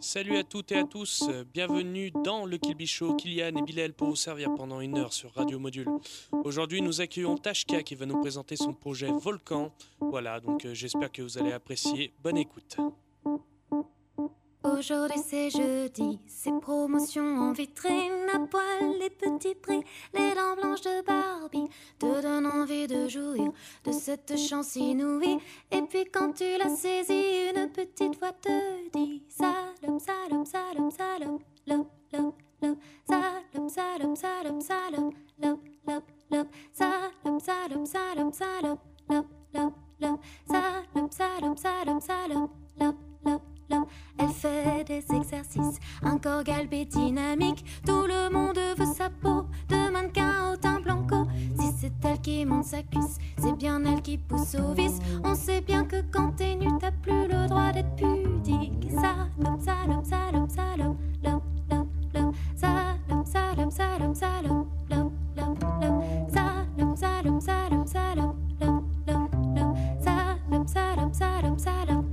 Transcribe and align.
Salut 0.00 0.36
à 0.36 0.44
toutes 0.44 0.72
et 0.72 0.78
à 0.78 0.84
tous, 0.84 1.24
bienvenue 1.52 2.10
dans 2.24 2.46
le 2.46 2.58
Kilby 2.58 2.86
Show, 2.86 3.14
Kylian 3.14 3.56
et 3.56 3.62
Bilal 3.62 3.92
pour 3.92 4.08
vous 4.08 4.16
servir 4.16 4.52
pendant 4.54 4.80
une 4.80 4.96
heure 4.96 5.12
sur 5.12 5.32
Radio 5.34 5.58
Module. 5.58 5.88
Aujourd'hui 6.44 6.82
nous 6.82 7.00
accueillons 7.00 7.36
Tashka 7.36 7.82
qui 7.82 7.94
va 7.94 8.06
nous 8.06 8.20
présenter 8.20 8.56
son 8.56 8.72
projet 8.72 9.08
Volcan. 9.10 9.72
Voilà, 10.00 10.40
donc 10.40 10.64
euh, 10.64 10.74
j'espère 10.74 11.10
que 11.10 11.22
vous 11.22 11.38
allez 11.38 11.52
apprécier. 11.52 12.12
Bonne 12.22 12.38
écoute. 12.38 12.76
Aujourd'hui 14.64 15.20
c'est 15.22 15.50
jeudi, 15.50 16.18
c'est 16.26 16.58
promotion 16.58 17.22
en 17.36 17.52
vitrine, 17.52 18.26
à 18.32 18.38
poil 18.38 18.98
les 18.98 19.10
petits 19.10 19.54
prix, 19.54 19.82
les 20.14 20.34
dents 20.34 20.56
blanches 20.56 20.80
de 20.80 21.04
Barbie, 21.04 21.68
te 21.98 22.22
donnent 22.22 22.46
envie 22.46 22.86
de 22.86 23.06
jouir 23.06 23.52
de 23.84 23.92
cette 23.92 24.38
chance 24.38 24.74
inouïe. 24.76 25.36
Et 25.70 25.82
puis 25.82 26.06
quand 26.06 26.32
tu 26.32 26.44
l'as 26.56 26.74
saisie, 26.74 27.50
une 27.54 27.68
petite 27.72 28.18
voix 28.18 28.32
te 28.32 28.90
dit 28.90 29.22
Salope, 29.28 30.00
salope, 30.00 30.46
salope, 30.46 30.92
salope, 30.92 31.42
lop, 31.66 31.90
lop, 32.14 32.34
lop, 32.62 32.78
salope, 33.06 33.68
salope, 33.68 34.16
salope, 34.16 34.62
salope, 34.62 35.14
lop, 35.42 35.60
lop, 35.86 36.04
lop, 36.30 36.48
salope, 36.72 37.42
salope, 37.42 37.86
salope, 37.86 38.34
salope, 38.34 38.80
lop, 39.10 39.26
lop, 39.52 39.74
lop, 40.00 40.20
salope, 40.48 41.12
salope, 41.12 41.58
salope, 41.58 42.00
salope, 42.00 42.50
lop, 42.80 42.96
lop. 43.68 43.88
Elle 44.16 44.28
fait 44.28 44.84
des 44.84 45.04
exercices, 45.14 45.80
un 46.02 46.18
corps 46.18 46.44
galbé 46.44 46.84
dynamique. 46.84 47.64
Tout 47.84 48.06
le 48.06 48.30
monde 48.32 48.58
veut 48.78 48.94
sa 48.94 49.10
peau 49.10 49.46
de 49.68 49.90
mannequin 49.90 50.52
au 50.52 50.56
teint 50.56 50.80
blanco. 50.80 51.26
Si 51.58 51.72
c'est 51.78 51.92
elle 52.04 52.20
qui 52.20 52.44
monte 52.44 52.64
sa 52.64 52.82
cuisse, 52.82 53.18
c'est 53.38 53.56
bien 53.56 53.82
elle 53.84 54.02
qui 54.02 54.18
pousse 54.18 54.54
au 54.54 54.72
vice. 54.72 54.98
On 55.24 55.34
sait 55.34 55.60
bien 55.60 55.84
que 55.84 55.96
quand 56.12 56.32
t'es 56.36 56.54
nu, 56.54 56.68
t'as 56.78 56.92
plus 56.92 57.26
le 57.26 57.48
droit 57.48 57.72
d'être 57.72 57.94
pudique. 57.96 58.90
Salope, 58.90 59.60
salope, 59.60 60.04
salope, 60.04 60.50
salope, 60.50 60.96
lop, 61.24 61.42
lop, 61.70 61.88
lop. 62.14 62.34
Salope, 62.56 63.26
salope, 63.26 63.72
salope, 63.72 64.14
salope, 64.14 64.68
lop, 64.90 65.12
lop, 65.36 65.58
lop. 65.82 66.04
Salope, 66.32 66.96
salope, 66.96 67.42
salope, 67.42 67.88
salope, 67.88 68.36
lop, 68.60 68.84
lop, 69.08 69.30
lop. 69.56 69.76
Salope, 70.04 70.68
salope, 70.68 71.14
salope, 71.14 71.58
salope. 71.58 72.03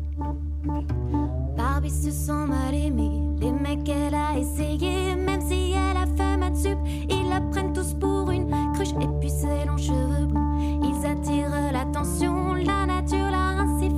Barbie 1.81 1.95
se 1.95 2.11
sent 2.11 2.45
mal 2.47 2.75
aimée. 2.75 3.23
Les 3.39 3.51
mecs 3.51 3.83
qu'elle 3.83 4.13
a 4.13 4.37
essayé, 4.37 5.15
même 5.15 5.41
si 5.41 5.71
elle 5.71 5.97
a 5.97 6.05
fait 6.15 6.37
maths 6.37 6.55
sup, 6.55 6.77
ils 7.09 7.27
la 7.27 7.41
prennent 7.41 7.73
tous 7.73 7.95
pour 7.95 8.29
une 8.29 8.51
cruche. 8.75 8.93
Et 9.01 9.07
puis 9.19 9.31
ses 9.31 9.65
longs 9.65 9.77
cheveux 9.77 10.27
blonds, 10.27 10.83
ils 10.83 11.05
attirent 11.07 11.71
l'attention. 11.71 12.53
La 12.53 12.85
nature 12.85 13.31
l'a 13.31 13.61
ainsi 13.61 13.89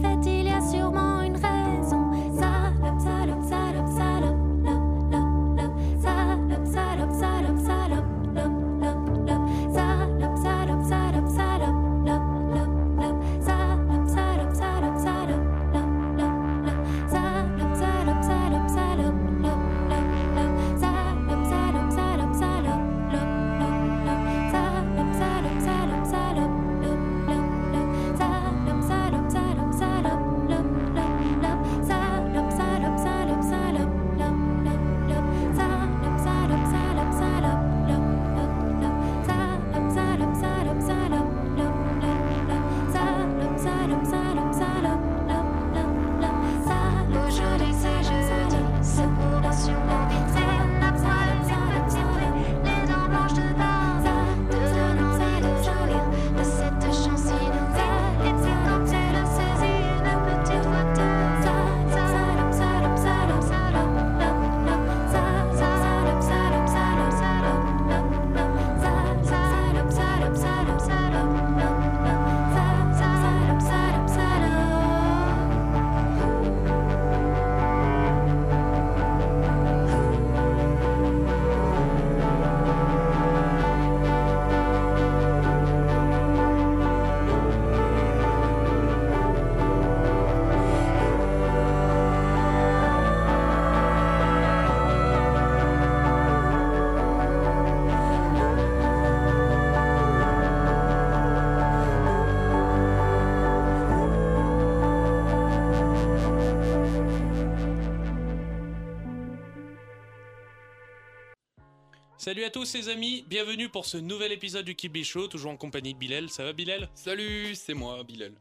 Salut 112.23 112.45
à 112.45 112.49
tous 112.49 112.73
les 112.75 112.87
amis, 112.87 113.25
bienvenue 113.27 113.67
pour 113.67 113.85
ce 113.85 113.97
nouvel 113.97 114.31
épisode 114.31 114.63
du 114.63 114.75
Kilby 114.75 115.03
Show, 115.03 115.27
toujours 115.27 115.51
en 115.51 115.57
compagnie 115.57 115.93
de 115.93 115.99
Bilal. 115.99 116.29
Ça 116.29 116.45
va 116.45 116.53
Bilal? 116.53 116.87
Salut, 116.95 117.53
c'est 117.53 117.73
moi, 117.73 118.01
Bilal. 118.05 118.31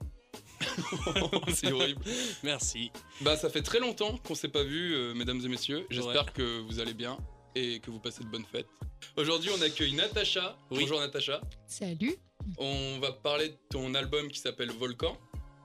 c'est 1.53 1.73
horrible. 1.73 2.01
Merci. 2.45 2.93
Bah, 3.23 3.37
ça 3.37 3.51
fait 3.51 3.63
très 3.63 3.81
longtemps 3.81 4.19
qu'on 4.19 4.37
s'est 4.37 4.47
pas 4.47 4.63
vu, 4.63 4.95
euh, 4.95 5.15
mesdames 5.15 5.41
et 5.45 5.49
messieurs. 5.49 5.85
J'espère 5.91 6.27
Ouais. 6.27 6.33
que 6.33 6.61
vous 6.61 6.79
allez 6.79 6.95
bien 6.95 7.19
et 7.57 7.81
que 7.81 7.91
vous 7.91 7.99
passez 7.99 8.23
de 8.23 8.29
bonnes 8.29 8.45
fêtes. 8.45 8.69
Aujourd'hui, 9.17 9.51
on 9.53 9.61
accueille 9.61 9.95
Natacha. 9.95 10.57
Oui. 10.71 10.83
Bonjour 10.83 11.01
Natacha. 11.01 11.41
Salut. 11.67 12.15
On 12.59 13.01
va 13.01 13.11
parler 13.11 13.49
de 13.49 13.59
ton 13.69 13.95
album 13.95 14.29
qui 14.29 14.39
s'appelle 14.39 14.71
Volcan, 14.71 15.19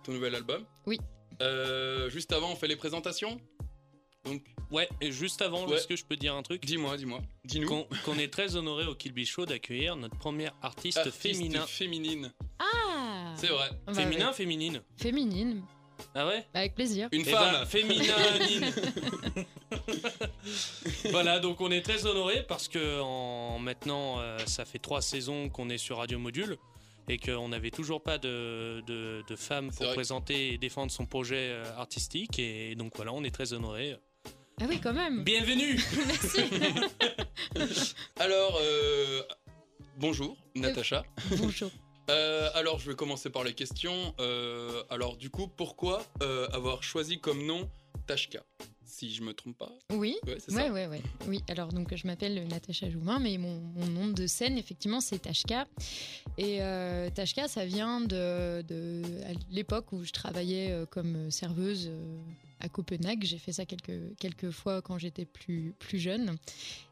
ton 0.04 0.14
nouvel 0.14 0.34
album. 0.34 0.66
Oui. 0.88 0.98
Euh, 1.44 2.10
juste 2.10 2.34
avant, 2.34 2.52
on 2.52 2.56
fait 2.56 2.68
les 2.68 2.78
présentations. 2.78 3.40
Donc, 4.28 4.42
Ouais, 4.70 4.90
et 5.00 5.14
juste 5.14 5.42
avant, 5.42 5.66
Ouais. 5.66 5.78
est-ce 5.78 5.88
que 5.88 5.96
je 5.96 6.04
peux 6.04 6.18
dire 6.18 6.36
un 6.36 6.44
truc 6.44 6.66
dis-moi, 6.66 6.98
dis-moi. 6.98 7.22
Dis-nous. 7.46 7.68
Qu'on 7.68 7.88
qu'on 8.04 8.20
est 8.20 8.28
très 8.28 8.58
honoré 8.58 8.86
au 8.86 8.96
Kilby 8.96 9.26
Show 9.26 9.46
d'accueillir 9.46 9.96
notre 9.96 10.18
première 10.18 10.54
artiste, 10.62 10.98
Artiste 10.98 11.16
féminin. 11.22 11.66
féminine. 11.66 12.34
Ah 12.60 13.34
C'est 13.38 13.48
vrai. 13.48 13.70
Bah 13.86 13.94
Féminin, 13.94 14.28
ouais. 14.28 14.34
féminine 14.34 14.82
Féminine. 14.98 15.64
Ah 16.14 16.28
ouais 16.28 16.46
Avec 16.54 16.76
plaisir. 16.76 17.08
Une 17.14 17.22
Eh 17.22 17.32
femme. 17.32 17.54
ben, 17.54 17.66
féminin. 17.66 18.14
voilà, 21.12 21.40
donc 21.40 21.62
on 21.62 21.72
est 21.72 21.82
très 21.82 22.06
honoré 22.06 22.44
parce 22.48 22.68
que 22.68 23.00
en 23.02 23.60
maintenant, 23.60 24.20
euh, 24.20 24.38
ça 24.46 24.66
fait 24.66 24.80
trois 24.80 25.02
saisons 25.02 25.50
qu'on 25.50 25.70
est 25.70 25.78
sur 25.78 25.98
Radio 25.98 26.20
Module 26.20 26.58
et 27.10 27.18
qu'on 27.18 27.50
n'avait 27.50 27.72
toujours 27.72 28.02
pas 28.04 28.18
de, 28.18 28.84
de, 28.86 29.24
de 29.28 29.36
femmes 29.36 29.70
C'est 29.72 29.86
pour 29.86 29.94
présenter 29.94 30.54
et 30.54 30.58
défendre 30.58 30.92
son 30.92 31.06
projet 31.06 31.50
euh, 31.52 31.64
artistique. 31.78 32.38
Et 32.38 32.76
donc 32.76 32.94
voilà, 32.96 33.14
on 33.14 33.24
est 33.24 33.32
très 33.32 33.54
honoré. 33.54 33.96
Ah 34.60 34.66
oui, 34.68 34.80
quand 34.82 34.94
même. 34.94 35.24
Bienvenue 35.24 35.80
Merci. 36.08 36.40
Alors, 38.20 38.58
euh, 38.62 39.22
bonjour, 39.98 40.36
Natacha. 40.56 41.04
Bonjour. 41.38 41.72
Euh, 42.10 42.50
alors, 42.56 42.80
je 42.80 42.90
vais 42.90 42.96
commencer 42.96 43.30
par 43.30 43.44
les 43.44 43.54
questions. 43.54 44.16
Euh, 44.22 44.82
alors, 44.90 45.18
du 45.18 45.30
coup, 45.30 45.50
pourquoi 45.50 46.06
avoir 46.54 46.82
choisi 46.82 47.20
comme 47.20 47.46
nom 47.46 47.70
Tashka 48.06 48.46
Si 48.86 49.14
je 49.14 49.22
me 49.24 49.34
trompe 49.34 49.58
pas? 49.58 49.74
Oui. 49.92 50.16
Ouais, 50.26 50.38
c'est 50.40 50.54
Ouais, 50.54 50.68
ça. 50.68 50.72
ouais, 50.72 50.88
ouais. 50.88 51.02
Oui, 51.28 51.44
alors 51.50 51.74
donc 51.74 51.94
je 51.94 52.08
m'appelle 52.08 52.48
Natacha 52.48 52.90
Joumin, 52.90 53.20
mais 53.20 53.38
mon, 53.38 53.60
mon 53.76 53.88
nom 53.88 54.08
de 54.08 54.26
scène, 54.26 54.58
effectivement, 54.58 55.02
c'est 55.02 55.20
Tashka. 55.20 55.68
Et 56.38 56.62
euh, 56.62 57.10
Tashka, 57.10 57.50
ça 57.50 57.66
vient 57.66 58.00
de, 58.00 58.62
de 58.62 59.02
l'époque 59.52 59.92
où 59.92 60.06
je 60.06 60.12
travaillais 60.14 60.74
comme 60.90 61.30
serveuse 61.30 61.92
à 62.60 62.70
Copenhague. 62.70 63.24
J'ai 63.24 63.38
fait 63.38 63.52
ça 63.52 63.66
quelques, 63.66 64.16
quelques 64.20 64.52
fois 64.52 64.82
quand 64.82 64.98
j'étais 64.98 65.26
plus, 65.26 65.74
plus 65.80 66.00
jeune. 66.00 66.38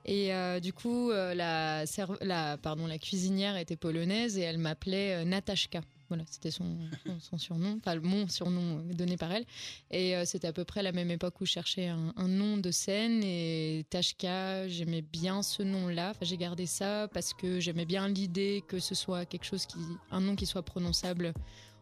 Et 0.05 0.33
euh, 0.33 0.59
du 0.59 0.73
coup, 0.73 1.11
euh, 1.11 1.33
la, 1.33 1.85
la, 2.21 2.57
pardon, 2.57 2.87
la 2.87 2.97
cuisinière 2.97 3.57
était 3.57 3.75
polonaise 3.75 4.37
et 4.37 4.41
elle 4.41 4.57
m'appelait 4.59 5.15
euh, 5.15 5.25
Natashka. 5.25 5.81
voilà, 6.09 6.23
c'était 6.29 6.51
son, 6.51 6.77
son, 7.19 7.37
surnom, 7.37 7.77
enfin 7.79 7.99
mon 7.99 8.27
surnom 8.27 8.81
donné 8.93 9.17
par 9.17 9.31
elle. 9.31 9.45
Et 9.89 10.13
c'était 10.25 10.47
à 10.47 10.53
peu 10.53 10.63
près 10.63 10.83
la 10.83 10.91
même 10.91 11.09
époque 11.09 11.41
où 11.41 11.45
je 11.45 11.51
cherchais 11.51 11.87
un, 11.87 12.13
un 12.15 12.27
nom 12.27 12.57
de 12.57 12.69
scène. 12.69 13.23
Et 13.23 13.85
Tashka, 13.89 14.67
j'aimais 14.67 15.01
bien 15.01 15.41
ce 15.41 15.63
nom-là. 15.63 16.11
Enfin, 16.11 16.25
j'ai 16.25 16.37
gardé 16.37 16.67
ça 16.67 17.07
parce 17.13 17.33
que 17.33 17.59
j'aimais 17.59 17.85
bien 17.85 18.07
l'idée 18.07 18.63
que 18.67 18.79
ce 18.79 18.93
soit 18.93 19.25
quelque 19.25 19.45
chose 19.45 19.65
qui, 19.65 19.79
un 20.11 20.21
nom 20.21 20.35
qui 20.35 20.45
soit 20.45 20.63
prononçable 20.63 21.33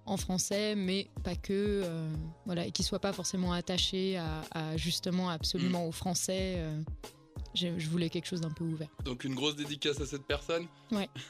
en 0.05 0.17
français, 0.17 0.75
mais 0.75 1.07
pas 1.23 1.35
que, 1.35 1.81
euh, 1.83 2.13
voilà, 2.45 2.65
et 2.65 2.71
qui 2.71 2.83
soit 2.83 2.99
pas 2.99 3.13
forcément 3.13 3.53
attaché 3.53 4.17
à, 4.17 4.77
justement 4.77 5.29
absolument 5.29 5.85
mm. 5.85 5.87
au 5.87 5.91
français. 5.91 6.55
Euh, 6.57 6.81
je, 7.53 7.67
voulais 7.87 8.09
quelque 8.09 8.25
chose 8.25 8.41
d'un 8.41 8.49
peu 8.49 8.63
ouvert. 8.63 8.89
Donc 9.05 9.23
une 9.23 9.35
grosse 9.35 9.55
dédicace 9.55 10.01
à 10.01 10.05
cette 10.05 10.25
personne. 10.25 10.67
Ouais. 10.91 11.09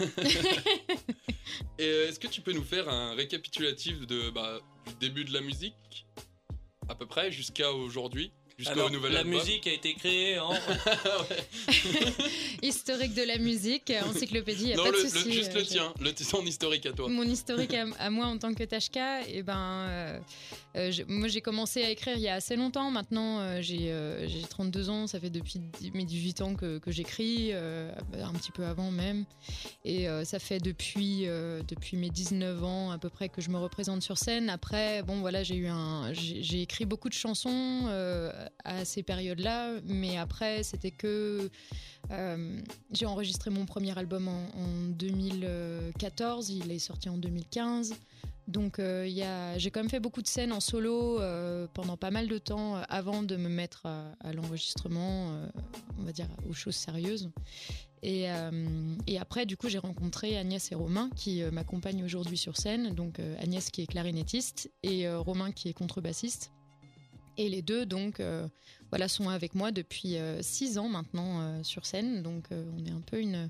et 1.78 1.84
euh, 1.84 2.08
est-ce 2.08 2.20
que 2.20 2.28
tu 2.28 2.42
peux 2.42 2.54
nous 2.54 2.64
faire 2.64 2.88
un 2.90 3.14
récapitulatif 3.14 4.08
de 4.08 4.30
bah, 4.30 4.60
du 4.88 4.94
début 4.96 5.26
de 5.26 5.34
la 5.34 5.42
musique, 5.42 6.08
à 6.88 6.96
peu 6.96 7.06
près, 7.06 7.32
jusqu'à 7.32 7.72
aujourd'hui? 7.72 8.32
La 9.10 9.24
musique 9.24 9.68
a 9.68 9.74
été 9.74 9.94
créée 9.94 10.40
en. 10.40 10.54
historique 12.64 13.14
de 13.14 13.24
la 13.24 13.38
musique, 13.38 13.92
encyclopédie, 14.06 14.68
y 14.68 14.74
a 14.74 14.78
pas 14.78 14.92
de 14.92 14.98
souci. 14.98 15.32
juste 15.32 15.54
le 15.54 15.62
euh, 15.62 15.66
tien, 15.66 15.94
le, 16.00 16.14
ton 16.14 16.46
historique 16.46 16.86
à 16.86 16.94
toi. 16.94 17.10
Mon 17.10 17.24
historique 17.24 17.74
à, 17.74 18.10
moi 18.10 18.28
en 18.28 18.38
tant 18.38 18.54
que 18.54 18.64
Tashka, 18.64 19.22
et 19.22 19.36
eh 19.36 19.44
ben, 19.44 19.58
euh, 19.58 20.20
euh, 20.76 20.92
moi 21.08 21.28
j'ai 21.28 21.42
commencé 21.42 21.84
à 21.84 21.90
écrire 21.90 22.16
il 22.16 22.22
y 22.22 22.30
a 22.30 22.36
assez 22.36 22.56
longtemps. 22.56 22.92
Maintenant, 22.92 23.62
j'ai 23.62 23.94
32 24.50 24.90
ans, 24.90 25.08
ça 25.08 25.20
fait 25.20 25.30
depuis 25.30 25.62
mes 25.94 26.06
18 26.06 26.42
ans 26.42 26.56
que, 26.56 26.80
que 26.80 26.92
j'écris, 26.92 27.54
un 27.54 28.34
petit 28.34 28.52
peu 28.52 28.66
avant 28.66 28.92
même. 28.92 29.26
Et 29.86 30.08
ça 30.24 30.40
fait 30.40 30.60
depuis, 30.60 31.26
depuis 31.68 31.98
mes 31.98 32.10
19 32.10 32.64
ans 32.64 32.92
à 32.92 32.98
peu 32.98 33.10
près 33.10 33.30
que 33.30 33.42
je 33.42 33.50
me 33.50 33.58
représente 33.58 34.02
sur 34.02 34.18
scène. 34.18 34.50
Après, 34.50 35.04
bon 35.04 35.20
voilà, 35.20 35.44
j'ai 35.44 35.56
eu 35.56 35.68
un, 35.68 36.14
j'ai 36.14 36.62
écrit 36.62 36.86
beaucoup 36.86 37.10
de 37.10 37.14
chansons 37.14 37.88
à 38.64 38.86
ces 38.86 39.04
périodes-là, 39.04 39.80
mais 39.86 40.18
après, 40.18 40.64
c'était 40.64 40.92
que. 40.92 41.50
Euh, 42.12 42.60
j'ai 42.92 43.06
enregistré 43.06 43.50
mon 43.50 43.66
premier 43.66 43.98
album 43.98 44.28
en, 44.28 44.90
2014, 44.90 46.50
il 46.50 46.72
est 46.72 46.80
sorti 46.80 47.10
en 47.10 47.18
2015. 47.18 47.96
Donc 48.50 48.80
euh, 48.80 49.08
j'ai 49.58 49.72
quand 49.72 49.80
même 49.80 49.90
fait 49.90 50.02
beaucoup 50.02 50.22
de 50.22 50.28
scènes 50.28 50.52
en 50.52 50.60
solo 50.60 51.22
euh, 51.22 51.66
pendant 51.74 51.96
pas 51.96 52.12
mal 52.12 52.28
de 52.28 52.38
temps 52.38 52.76
avant 52.90 53.24
de 53.24 53.38
me 53.38 53.48
mettre 53.48 53.86
à, 53.86 54.34
l'enregistrement, 54.34 55.32
on 55.98 56.04
va 56.04 56.12
dire 56.12 56.28
aux 56.50 56.54
choses 56.54 56.76
sérieuses. 56.76 57.30
Et, 58.06 58.26
et 59.08 59.18
après, 59.18 59.46
du 59.46 59.56
coup, 59.56 59.70
j'ai 59.70 59.78
rencontré 59.78 60.38
Agnès 60.38 60.74
et 60.74 60.76
Romain 60.76 61.10
qui 61.16 61.42
m'accompagnent 61.54 62.04
aujourd'hui 62.04 62.36
sur 62.36 62.58
scène. 62.58 62.94
Donc 62.94 63.22
Agnès 63.40 63.70
qui 63.70 63.82
est 63.82 63.88
clarinettiste 63.88 64.70
et 64.84 65.10
Romain 65.10 65.54
qui 65.54 65.70
est 65.70 65.74
contrebassiste. 65.74 66.52
Et 67.38 67.50
les 67.50 67.62
deux, 67.62 67.86
donc, 67.86 68.20
euh, 68.20 68.48
voilà, 68.90 69.08
sont 69.08 69.30
avec 69.30 69.56
moi 69.56 69.72
depuis 69.72 70.18
euh, 70.18 70.42
six 70.42 70.78
ans 70.78 70.88
maintenant 70.88 71.42
euh, 71.42 71.64
sur 71.64 71.86
scène. 71.86 72.22
Donc, 72.22 72.46
on 72.52 72.86
est 72.86 72.92
un 72.92 73.02
peu 73.06 73.20
une, 73.20 73.50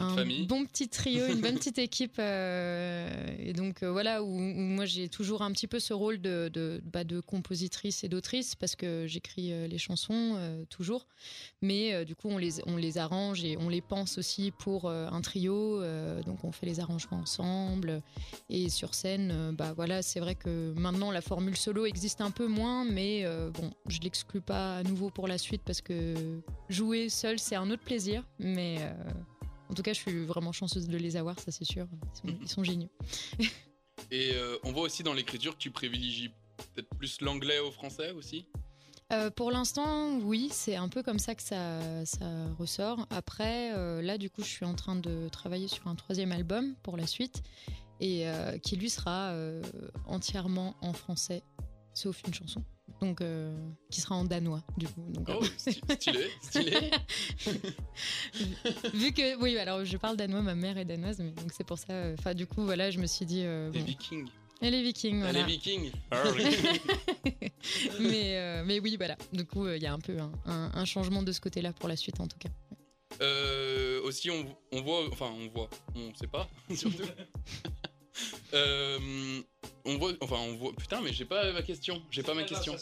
un 0.00 0.44
bon 0.46 0.64
petit 0.64 0.88
trio, 0.88 1.26
une 1.26 1.40
bonne 1.40 1.54
petite 1.58 1.78
équipe. 1.78 2.18
et 2.18 3.52
donc, 3.54 3.82
voilà, 3.82 4.22
où, 4.22 4.38
moi, 4.38 4.84
j'ai 4.84 5.08
toujours 5.08 5.42
un 5.42 5.52
petit 5.52 5.66
peu 5.66 5.80
ce 5.80 5.92
rôle 5.92 6.20
de, 6.20 6.50
de, 6.52 6.80
bah, 6.84 7.04
de 7.04 7.20
compositrice 7.20 8.04
et 8.04 8.08
d'autrice 8.08 8.54
parce 8.54 8.76
que 8.76 9.06
j'écris 9.06 9.52
les 9.68 9.78
chansons 9.78 10.38
toujours. 10.70 11.06
Mais 11.62 12.04
du 12.04 12.14
coup, 12.14 12.28
on 12.28 12.38
les, 12.38 12.64
on 12.66 12.76
les 12.76 12.98
arrange 12.98 13.44
et 13.44 13.56
on 13.56 13.68
les 13.68 13.80
pense 13.80 14.18
aussi 14.18 14.50
pour 14.50 14.90
un 14.90 15.20
trio. 15.20 15.82
donc, 16.24 16.44
on 16.44 16.52
fait 16.52 16.66
les 16.66 16.80
arrangements 16.80 17.18
ensemble. 17.18 18.02
Et 18.50 18.68
sur 18.68 18.94
scène, 18.94 19.54
bah, 19.56 19.72
voilà, 19.74 20.02
c'est 20.02 20.20
vrai 20.20 20.34
que 20.34 20.72
maintenant, 20.76 21.10
la 21.10 21.20
formule 21.20 21.56
solo 21.56 21.86
existe 21.86 22.20
un 22.20 22.30
peu 22.30 22.46
moins, 22.46 22.84
mais 22.84 23.24
euh, 23.24 23.50
bon, 23.50 23.70
je 23.88 24.00
l'exclus 24.00 24.40
pas 24.40 24.78
à 24.78 24.82
nouveau 24.82 25.10
pour 25.10 25.28
la 25.28 25.38
suite 25.38 25.62
parce 25.64 25.80
que 25.80 26.40
jouer 26.68 27.08
seul, 27.08 27.38
c'est 27.38 27.56
un 27.56 27.70
autre 27.70 27.82
plaisir. 27.82 28.24
Mais 28.38 28.76
euh, 28.80 28.92
en 29.68 29.74
tout 29.74 29.82
cas, 29.82 29.92
je 29.92 29.98
suis 29.98 30.24
vraiment 30.24 30.52
chanceuse 30.52 30.88
de 30.88 30.96
les 30.96 31.16
avoir, 31.16 31.38
ça 31.38 31.50
c'est 31.50 31.64
sûr. 31.64 31.86
Ils 32.24 32.48
sont, 32.48 32.64
géniaux. 32.64 32.90
Et 34.10 34.32
euh, 34.34 34.56
on 34.64 34.72
voit 34.72 34.82
aussi 34.82 35.02
dans 35.02 35.12
l'écriture 35.12 35.54
que 35.54 35.58
tu 35.58 35.70
privilégies 35.70 36.30
peut-être 36.74 36.88
plus 36.96 37.20
l'anglais 37.20 37.58
au 37.58 37.70
français 37.70 38.12
aussi? 38.12 38.46
Pour 39.36 39.50
l'instant, 39.50 40.18
oui, 40.18 40.50
c'est 40.52 40.76
un 40.76 40.90
peu 40.90 41.02
comme 41.02 41.18
ça 41.18 41.34
que 41.34 41.42
ça, 41.42 42.04
ça 42.04 42.26
ressort. 42.58 43.06
Après, 43.08 44.02
là, 44.02 44.18
du 44.18 44.28
coup, 44.28 44.42
je 44.42 44.48
suis 44.48 44.66
en 44.66 44.74
train 44.74 44.96
de 44.96 45.30
travailler 45.30 45.66
sur 45.66 45.88
un 45.88 45.94
troisième 45.94 46.30
album 46.30 46.74
pour 46.82 46.98
la 46.98 47.06
suite 47.06 47.42
et 48.00 48.26
qui 48.62 48.76
lui 48.76 48.90
sera 48.90 49.32
entièrement 50.04 50.76
en 50.82 50.92
français, 50.92 51.42
sauf 51.94 52.20
une 52.26 52.34
chanson 52.34 52.62
donc 53.00 53.20
euh, 53.20 53.56
qui 53.90 54.00
sera 54.00 54.16
en 54.16 54.24
danois 54.24 54.62
du 54.76 54.86
coup. 54.86 55.04
Donc, 55.08 55.28
oh, 55.30 55.44
stylé, 55.56 56.30
stylé. 56.42 56.90
Vu 58.94 59.12
que 59.12 59.40
oui, 59.40 59.56
alors 59.58 59.84
je 59.84 59.96
parle 59.96 60.16
danois, 60.16 60.42
ma 60.42 60.54
mère 60.54 60.78
est 60.78 60.84
danoise, 60.84 61.18
mais 61.20 61.30
donc 61.30 61.52
c'est 61.56 61.64
pour 61.64 61.78
ça. 61.78 61.92
Euh, 61.92 62.16
enfin, 62.18 62.34
du 62.34 62.46
coup, 62.46 62.64
voilà, 62.64 62.90
je 62.90 62.98
me 62.98 63.06
suis 63.06 63.26
dit. 63.26 63.42
Euh, 63.44 63.70
les 63.70 63.82
Vikings. 63.82 64.28
Et 64.60 64.70
les 64.70 64.82
Vikings, 64.82 65.20
voilà. 65.20 65.40
Les 65.40 65.44
Vikings. 65.44 65.92
mais 68.00 68.62
mais 68.64 68.80
oui, 68.80 68.96
voilà. 68.96 69.16
Du 69.32 69.44
coup, 69.44 69.68
il 69.68 69.82
y 69.82 69.86
a 69.86 69.92
un 69.92 70.00
peu 70.00 70.16
un, 70.46 70.84
changement 70.84 71.22
de 71.22 71.30
ce 71.32 71.40
côté-là 71.40 71.72
pour 71.72 71.88
la 71.88 71.96
suite, 71.96 72.20
en 72.20 72.26
tout 72.26 72.38
cas. 72.38 72.50
aussi, 74.02 74.30
on, 74.30 74.44
on, 74.72 74.82
voit, 74.82 75.08
enfin, 75.12 75.32
on 75.32 75.48
voit, 75.48 75.70
on 75.94 76.12
sait 76.14 76.26
pas, 76.26 76.48
surtout. 76.74 77.04
Euh, 78.54 79.40
on 79.84 79.96
voit, 79.98 80.12
enfin 80.20 80.36
on 80.36 80.56
voit. 80.56 80.72
Putain, 80.74 81.00
mais 81.00 81.12
j'ai 81.12 81.24
pas 81.24 81.52
ma 81.52 81.62
question. 81.62 82.02
J'ai 82.10 82.22
pas 82.22 82.34
ma 82.34 82.44
question. 82.44 82.76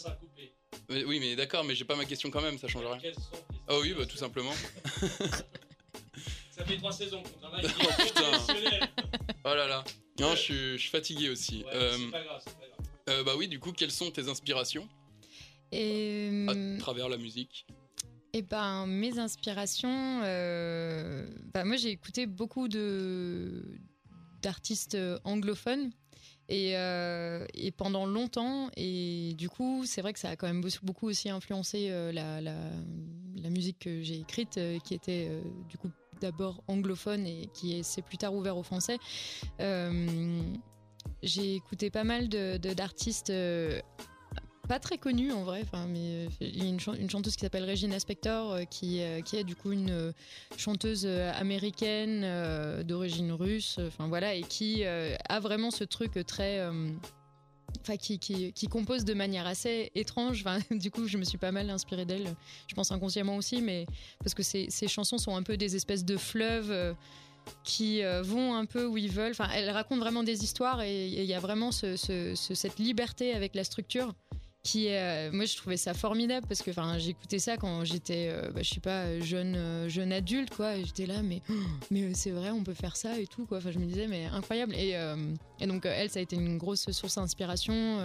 oui, 0.89 1.19
mais 1.21 1.37
d'accord, 1.37 1.65
mais 1.65 1.75
j'ai 1.75 1.85
pas 1.85 1.97
ma 1.97 2.05
question 2.05 2.31
quand 2.31 2.43
même. 2.43 2.59
Ça 2.59 2.69
change 2.69 2.87
rien. 2.87 3.13
Oh 3.69 3.81
oui, 3.83 3.95
bah 3.97 4.07
tout 4.07 4.17
simplement. 4.17 4.53
ça 6.51 6.65
fait 6.65 6.77
trois 6.77 6.93
saisons 6.93 7.23
qu'on 7.23 7.39
travaille. 7.41 7.67
oh 7.81 8.03
putain. 8.03 8.31
oh 9.45 9.55
là 9.55 9.67
là. 9.67 9.85
Non, 10.19 10.35
je 10.35 10.77
suis, 10.77 10.89
fatigué 10.89 11.29
aussi. 11.29 11.65
euh, 11.75 12.11
pas 12.11 12.23
grave, 12.23 12.45
pas 12.45 12.51
grave. 12.51 12.87
Euh, 13.09 13.23
bah 13.23 13.33
oui, 13.37 13.49
du 13.49 13.61
coup, 13.61 13.73
quelles 13.73 13.91
sont 13.91 14.11
tes 14.11 14.29
inspirations 14.29 14.89
Et... 15.73 16.47
à 16.49 16.79
travers 16.79 17.09
la 17.09 17.19
musique? 17.19 17.67
Et 18.33 18.41
eh 18.41 18.43
ben, 18.43 18.87
mes 18.87 19.19
inspirations, 19.19 20.21
euh, 20.23 21.27
bah, 21.55 21.65
moi 21.65 21.77
j'ai 21.77 21.89
écouté 21.89 22.27
beaucoup 22.27 22.69
de, 22.69 23.79
d'artistes 24.47 24.95
euh, 24.95 25.19
anglophones. 25.25 25.91
Et, 26.49 26.77
euh, 26.77 27.45
et, 27.55 27.73
pendant 27.73 28.07
longtemps, 28.07 28.71
et 28.77 29.35
du 29.37 29.49
coup, 29.49 29.85
c'est 29.85 30.01
vrai 30.01 30.13
que 30.13 30.21
ça 30.21 30.29
a 30.29 30.37
quand 30.37 30.47
même 30.47 30.65
beaucoup 30.85 31.09
aussi 31.09 31.29
influencé 31.29 31.89
euh, 31.91 32.13
la, 32.13 32.41
la, 32.41 33.51
musique 33.51 33.81
que 33.81 34.01
j'ai 34.03 34.21
écrite, 34.21 34.61
qui 34.85 34.95
était 34.95 35.29
du 35.69 35.77
coup 35.77 35.91
d'abord 36.21 36.63
anglophone 36.69 37.27
et 37.27 37.49
qui 37.53 37.83
s'est 37.83 38.03
plus 38.03 38.17
tard 38.17 38.33
ouvert 38.33 38.57
au 38.57 38.63
français. 38.63 38.99
j'ai 41.23 41.55
écouté 41.55 41.91
pas 41.91 42.05
mal 42.05 42.29
d'artistes 42.29 43.33
pas 44.67 44.79
très 44.79 44.99
connue 44.99 45.33
en 45.33 45.45
vrai, 45.45 45.63
enfin, 45.63 45.87
mais 45.87 45.99
euh, 45.99 46.29
il 46.41 46.63
y 46.63 46.67
a 46.67 46.69
une, 46.69 46.81
chanteuse 46.81 47.37
qui 47.37 47.41
s'appelle 47.41 47.69
Regina 47.69 47.99
Spector 47.99 48.53
euh, 48.53 48.65
qui, 48.65 49.01
euh, 49.01 49.21
qui 49.21 49.37
est 49.37 49.45
du 49.45 49.55
coup 49.57 49.73
une 49.73 50.13
chanteuse 50.57 51.07
américaine 51.07 52.27
d'origine 52.83 53.33
russe, 53.33 53.79
enfin 53.87 54.09
voilà, 54.09 54.35
et 54.35 54.43
qui 54.43 54.85
a 54.85 55.41
vraiment 55.41 55.71
ce 55.71 55.85
truc 55.85 56.19
très 56.27 56.67
Enfin, 57.83 57.97
qui, 57.97 58.19
qui, 58.19 58.67
compose 58.69 59.05
de 59.05 59.13
manière 59.13 59.47
assez 59.47 59.91
étrange. 59.95 60.41
Enfin, 60.41 60.59
du 60.77 60.91
coup, 60.91 61.07
je 61.07 61.19
me 61.19 61.25
suis 61.25 61.37
pas 61.37 61.53
mal 61.53 61.69
inspirée 61.69 62.05
d'elle, 62.05 62.35
je 62.69 62.75
pense 62.75 62.91
inconsciemment 62.91 63.37
aussi, 63.37 63.61
mais 63.61 63.87
parce 64.21 64.35
que 64.35 64.43
ces, 64.43 64.67
ces, 64.71 64.89
chansons 64.89 65.19
sont 65.19 65.37
un 65.37 65.43
peu 65.43 65.57
des 65.57 65.77
espèces 65.77 66.05
de 66.05 66.17
fleuves 66.17 66.95
qui 67.65 68.03
vont 68.23 68.55
un 68.55 68.65
peu 68.65 68.87
où 68.87 68.97
ils 68.97 69.11
veulent. 69.11 69.33
Enfin, 69.33 69.49
elle 69.53 69.71
raconte 69.71 69.99
vraiment 69.99 70.23
des 70.23 70.43
histoires 70.43 70.83
et 70.83 71.07
il 71.07 71.25
y 71.25 71.35
a 71.35 71.41
vraiment 71.41 71.71
ce, 71.71 71.97
cette 72.35 72.79
liberté 72.79 73.35
avec 73.35 73.55
la 73.55 73.65
structure 73.65 74.15
euh, 74.75 75.31
moi 75.33 75.45
je 75.45 75.57
trouvais 75.57 75.77
ça 75.77 75.95
formidable 75.95 76.47
parce 76.47 76.63
que 76.63 76.71
enfin 76.71 76.99
j'écoutais 76.99 77.39
ça 77.39 77.57
quand 77.57 77.85
j'étais 77.85 78.29
euh, 78.31 78.51
bah, 78.51 78.63
je 78.63 78.75
sais 78.75 78.81
pas 78.81 79.21
jeune 79.21 79.55
euh, 79.57 79.89
jeune 79.89 80.13
adulte 80.13 80.55
quoi. 80.55 80.77
J'étais 80.81 81.07
là 81.07 81.23
mais 81.23 81.43
mais 81.91 82.15
c'est 82.15 82.31
vrai 82.31 82.51
on 82.51 82.63
peut 82.63 82.75
faire 82.75 82.97
ça 82.97 83.19
et 83.19 83.27
tout 83.27 83.47
quoi. 83.47 83.59
Enfin 83.59 83.71
je 83.71 83.79
me 83.79 83.87
disais 83.87 84.07
mais 84.07 84.27
incroyable. 84.27 84.75
Et, 84.75 84.97
donc 85.67 85.87
elle 85.87 86.11
ça 86.11 86.21
a 86.21 86.23
été 86.23 86.37
une 86.37 86.59
grosse 86.59 86.91
source 86.91 87.17
d'inspiration 87.17 88.01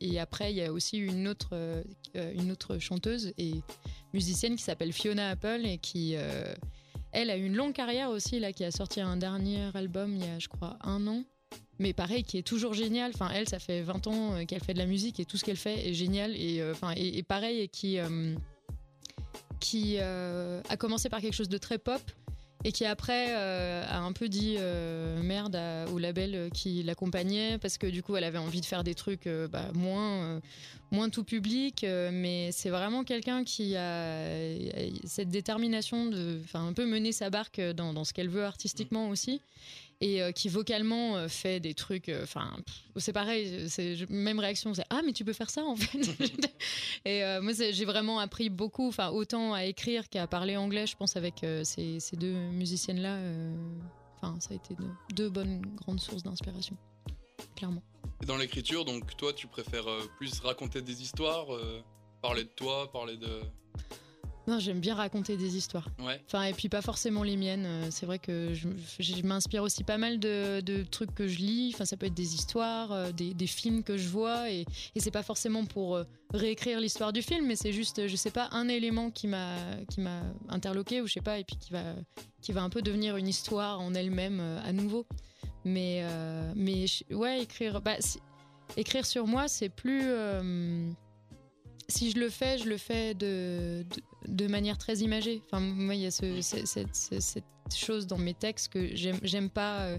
et 0.00 0.20
après 0.20 0.52
il 0.52 0.56
y 0.56 0.62
a 0.62 0.72
aussi 0.72 0.98
une 0.98 1.28
autre 1.28 1.84
une 2.14 2.52
autre 2.52 2.78
chanteuse 2.78 3.32
et 3.36 3.54
musicienne 4.14 4.56
qui 4.56 4.62
s'appelle 4.62 4.92
Fiona 4.92 5.30
Apple 5.30 5.62
et 5.64 5.78
qui 5.78 6.14
elle 7.12 7.30
a 7.30 7.36
une 7.36 7.56
longue 7.56 7.72
carrière 7.72 8.10
aussi 8.10 8.38
là 8.38 8.52
qui 8.52 8.64
a 8.64 8.70
sorti 8.70 9.00
un 9.00 9.16
dernier 9.16 9.70
album 9.74 10.14
il 10.14 10.24
y 10.24 10.28
a 10.28 10.38
je 10.38 10.48
crois 10.48 10.78
un 10.82 11.06
an 11.06 11.24
mais 11.80 11.94
pareil, 11.94 12.22
qui 12.24 12.36
est 12.36 12.42
toujours 12.42 12.74
génial. 12.74 13.10
Enfin, 13.14 13.30
elle, 13.34 13.48
ça 13.48 13.58
fait 13.58 13.80
20 13.80 14.06
ans 14.06 14.34
euh, 14.34 14.44
qu'elle 14.44 14.62
fait 14.62 14.74
de 14.74 14.78
la 14.78 14.86
musique 14.86 15.18
et 15.18 15.24
tout 15.24 15.38
ce 15.38 15.44
qu'elle 15.44 15.56
fait 15.56 15.88
est 15.88 15.94
génial. 15.94 16.36
Et, 16.36 16.60
euh, 16.60 16.72
enfin, 16.72 16.92
et, 16.94 17.22
pareil, 17.22 17.60
et 17.60 17.68
qui, 17.68 17.98
euh, 17.98 18.34
qui 19.58 19.98
a 19.98 20.76
commencé 20.78 21.08
par 21.08 21.20
quelque 21.20 21.34
chose 21.34 21.48
de 21.48 21.58
très 21.58 21.78
pop 21.78 22.02
et 22.62 22.72
qui 22.72 22.84
après 22.84 23.32
a 23.32 24.00
un 24.00 24.12
peu 24.12 24.28
dit 24.28 24.58
merde 25.22 25.58
au 25.94 25.98
label 25.98 26.50
qui 26.52 26.82
l'accompagnait 26.82 27.56
parce 27.56 27.78
que 27.78 27.86
du 27.86 28.02
coup 28.02 28.16
elle 28.16 28.24
avait 28.24 28.38
envie 28.38 28.60
de 28.60 28.66
faire 28.66 28.84
des 28.84 28.94
trucs 28.94 29.26
bah, 29.50 29.70
moins 29.72 30.42
moins 30.90 31.08
tout 31.08 31.24
public 31.24 31.86
mais 32.12 32.50
c'est 32.52 32.68
vraiment 32.68 33.02
quelqu'un 33.02 33.44
qui 33.44 33.76
a 33.76 34.26
cette 35.04 35.30
détermination 35.30 36.04
de 36.04 36.38
un 36.52 36.74
peu 36.74 36.84
mener 36.84 37.12
sa 37.12 37.30
barque 37.30 37.60
dans 37.60 38.04
ce 38.04 38.12
qu'elle 38.12 38.28
veut 38.28 38.44
artistiquement 38.44 39.08
aussi 39.08 39.40
et 40.00 40.22
euh, 40.22 40.32
qui 40.32 40.48
vocalement 40.48 41.16
euh, 41.16 41.28
fait 41.28 41.60
des 41.60 41.74
trucs 41.74 42.08
euh, 42.08 42.22
enfin 42.22 42.56
c'est 42.96 43.12
pareil 43.12 43.68
c'est 43.68 44.08
même 44.08 44.38
réaction 44.38 44.72
c'est 44.74 44.84
ah 44.90 45.00
mais 45.04 45.12
tu 45.12 45.24
peux 45.24 45.32
faire 45.32 45.50
ça 45.50 45.62
en 45.64 45.76
fait 45.76 45.98
et 47.04 47.22
moi 47.40 47.52
j'ai 47.52 47.84
vraiment 47.84 48.18
appris 48.18 48.48
beaucoup 48.50 48.88
enfin 48.88 49.10
autant 49.10 49.52
à 49.54 49.64
écrire 49.64 50.08
qu'à 50.08 50.26
parler 50.26 50.56
anglais 50.56 50.86
je 50.86 50.96
pense 50.96 51.16
avec 51.16 51.44
ces, 51.64 52.00
ces 52.00 52.16
deux 52.16 52.32
musiciennes 52.32 53.00
là 53.00 53.18
enfin 54.16 54.38
ça 54.40 54.52
a 54.52 54.56
été 54.56 54.74
de- 54.74 55.14
deux 55.14 55.28
bonnes 55.30 55.62
grandes 55.76 56.00
sources 56.00 56.22
d'inspiration 56.22 56.76
clairement 57.56 57.82
Et 58.22 58.26
dans 58.26 58.36
l'écriture, 58.36 58.84
donc 58.84 59.16
toi, 59.16 59.32
tu 59.32 59.46
préfères 59.46 59.86
plus 60.18 60.40
raconter 60.40 60.82
des 60.82 61.00
histoires, 61.02 61.46
parler 62.20 62.44
de 62.44 62.50
toi, 62.50 62.90
parler 62.92 63.16
de. 63.16 63.40
Non 64.50 64.58
j'aime 64.58 64.80
bien 64.80 64.94
raconter 64.94 65.36
des 65.36 65.56
histoires 65.56 65.88
Ouais. 65.98 66.20
Enfin, 66.26 66.42
et 66.44 66.52
puis 66.52 66.68
pas 66.68 66.82
forcément 66.82 67.22
les 67.22 67.36
miennes. 67.36 67.64
Euh, 67.66 67.86
C'est 67.90 68.04
vrai 68.06 68.18
que 68.18 68.52
je, 68.52 68.68
je 68.98 69.22
m'inspire 69.22 69.62
aussi 69.62 69.84
pas 69.84 69.96
mal 69.98 70.18
de, 70.18 70.60
de 70.60 70.82
trucs 70.82 71.14
que 71.14 71.26
je 71.28 71.38
lis. 71.38 71.70
Enfin, 71.74 71.84
ça 71.86 71.96
peut 71.96 72.06
être 72.06 72.14
des 72.14 72.34
histoires, 72.34 72.92
euh, 72.92 73.12
des, 73.12 73.32
des 73.34 73.46
films 73.46 73.82
que 73.82 73.96
je 73.96 74.08
vois. 74.08 74.50
Et, 74.50 74.66
et 74.94 75.00
c'est 75.00 75.10
pas 75.10 75.22
forcément 75.22 75.64
pour 75.64 75.96
euh, 75.96 76.04
réécrire 76.34 76.80
l'histoire 76.80 77.12
du 77.12 77.22
film, 77.22 77.46
mais 77.46 77.56
c'est 77.56 77.72
juste, 77.72 78.06
je 78.06 78.16
sais 78.16 78.30
pas, 78.30 78.48
un 78.52 78.68
élément 78.68 79.10
qui 79.10 79.26
m'a 79.28 79.56
qui 79.88 80.00
m'a 80.00 80.22
interloqué 80.48 81.00
ou 81.00 81.06
je 81.06 81.14
sais 81.14 81.20
pas, 81.20 81.38
et 81.38 81.44
puis 81.44 81.56
qui 81.56 81.72
va 81.72 81.94
qui 82.42 82.52
va 82.52 82.62
un 82.62 82.70
peu 82.70 82.82
devenir 82.82 83.16
une 83.16 83.28
histoire 83.28 83.80
en 83.80 83.94
elle-même 83.94 84.40
à 84.64 84.72
nouveau. 84.72 85.06
Mais 85.64 86.00
euh, 86.04 86.52
mais 86.56 86.84
ouais, 87.10 87.42
écrire, 87.42 87.80
bah, 87.82 87.96
si- 88.00 88.20
écrire 88.76 89.04
sur 89.04 89.26
moi, 89.26 89.46
c'est 89.48 89.68
plus 89.68 90.02
euh, 90.04 90.88
si 91.88 92.10
je 92.12 92.18
le 92.18 92.28
fais, 92.30 92.56
je 92.58 92.68
le 92.68 92.76
fais 92.76 93.14
de, 93.14 93.82
de, 93.82 94.02
de 94.28 94.46
manière 94.46 94.78
très 94.78 94.98
imagée. 94.98 95.42
Enfin, 95.46 95.60
moi, 95.60 95.94
il 95.94 96.02
y 96.02 96.06
a 96.06 96.10
ce- 96.10 96.40
ce- 96.42 96.64
cette, 96.66 96.94
ce- 96.96 97.20
cette 97.20 97.44
chose 97.74 98.06
dans 98.06 98.18
mes 98.18 98.34
textes 98.34 98.72
que 98.72 98.88
j'aime 98.94 99.50
pas, 99.50 99.82
euh, 99.82 99.98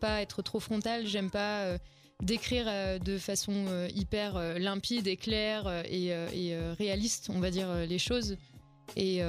pas 0.00 0.22
être 0.22 0.42
trop 0.42 0.60
frontal, 0.60 1.06
j'aime 1.06 1.30
pas 1.30 1.62
euh, 1.64 1.78
décrire 2.22 2.66
euh, 2.68 2.98
de 2.98 3.18
façon 3.18 3.88
hyper 3.94 4.58
limpide 4.58 5.06
et 5.08 5.16
claire 5.16 5.82
et, 5.88 6.12
réaliste, 6.78 7.30
on 7.30 7.40
va 7.40 7.50
dire, 7.50 7.74
les 7.86 7.98
choses. 7.98 8.36
Et 8.96 9.20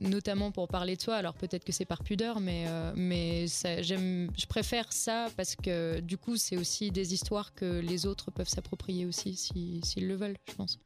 notamment 0.00 0.52
pour 0.52 0.68
parler 0.68 0.94
de 0.96 1.02
soi, 1.02 1.16
alors 1.16 1.34
peut-être 1.34 1.64
que 1.64 1.72
c'est 1.72 1.84
par 1.84 2.04
pudeur, 2.04 2.38
mais, 2.38 2.66
mais 2.94 3.46
j'aime, 3.82 4.30
je 4.38 4.46
préfère 4.46 4.92
ça 4.92 5.28
parce 5.36 5.56
que 5.56 6.00
du 6.00 6.16
coup, 6.16 6.36
c'est 6.36 6.56
aussi 6.56 6.90
des 6.90 7.12
histoires 7.12 7.54
que 7.54 7.80
les 7.80 8.06
autres 8.06 8.30
peuvent 8.30 8.48
s'approprier 8.48 9.04
aussi 9.04 9.34
si- 9.34 9.80
s'ils 9.84 10.06
le 10.06 10.14
veulent, 10.14 10.36
je 10.48 10.54
pense. 10.54 10.78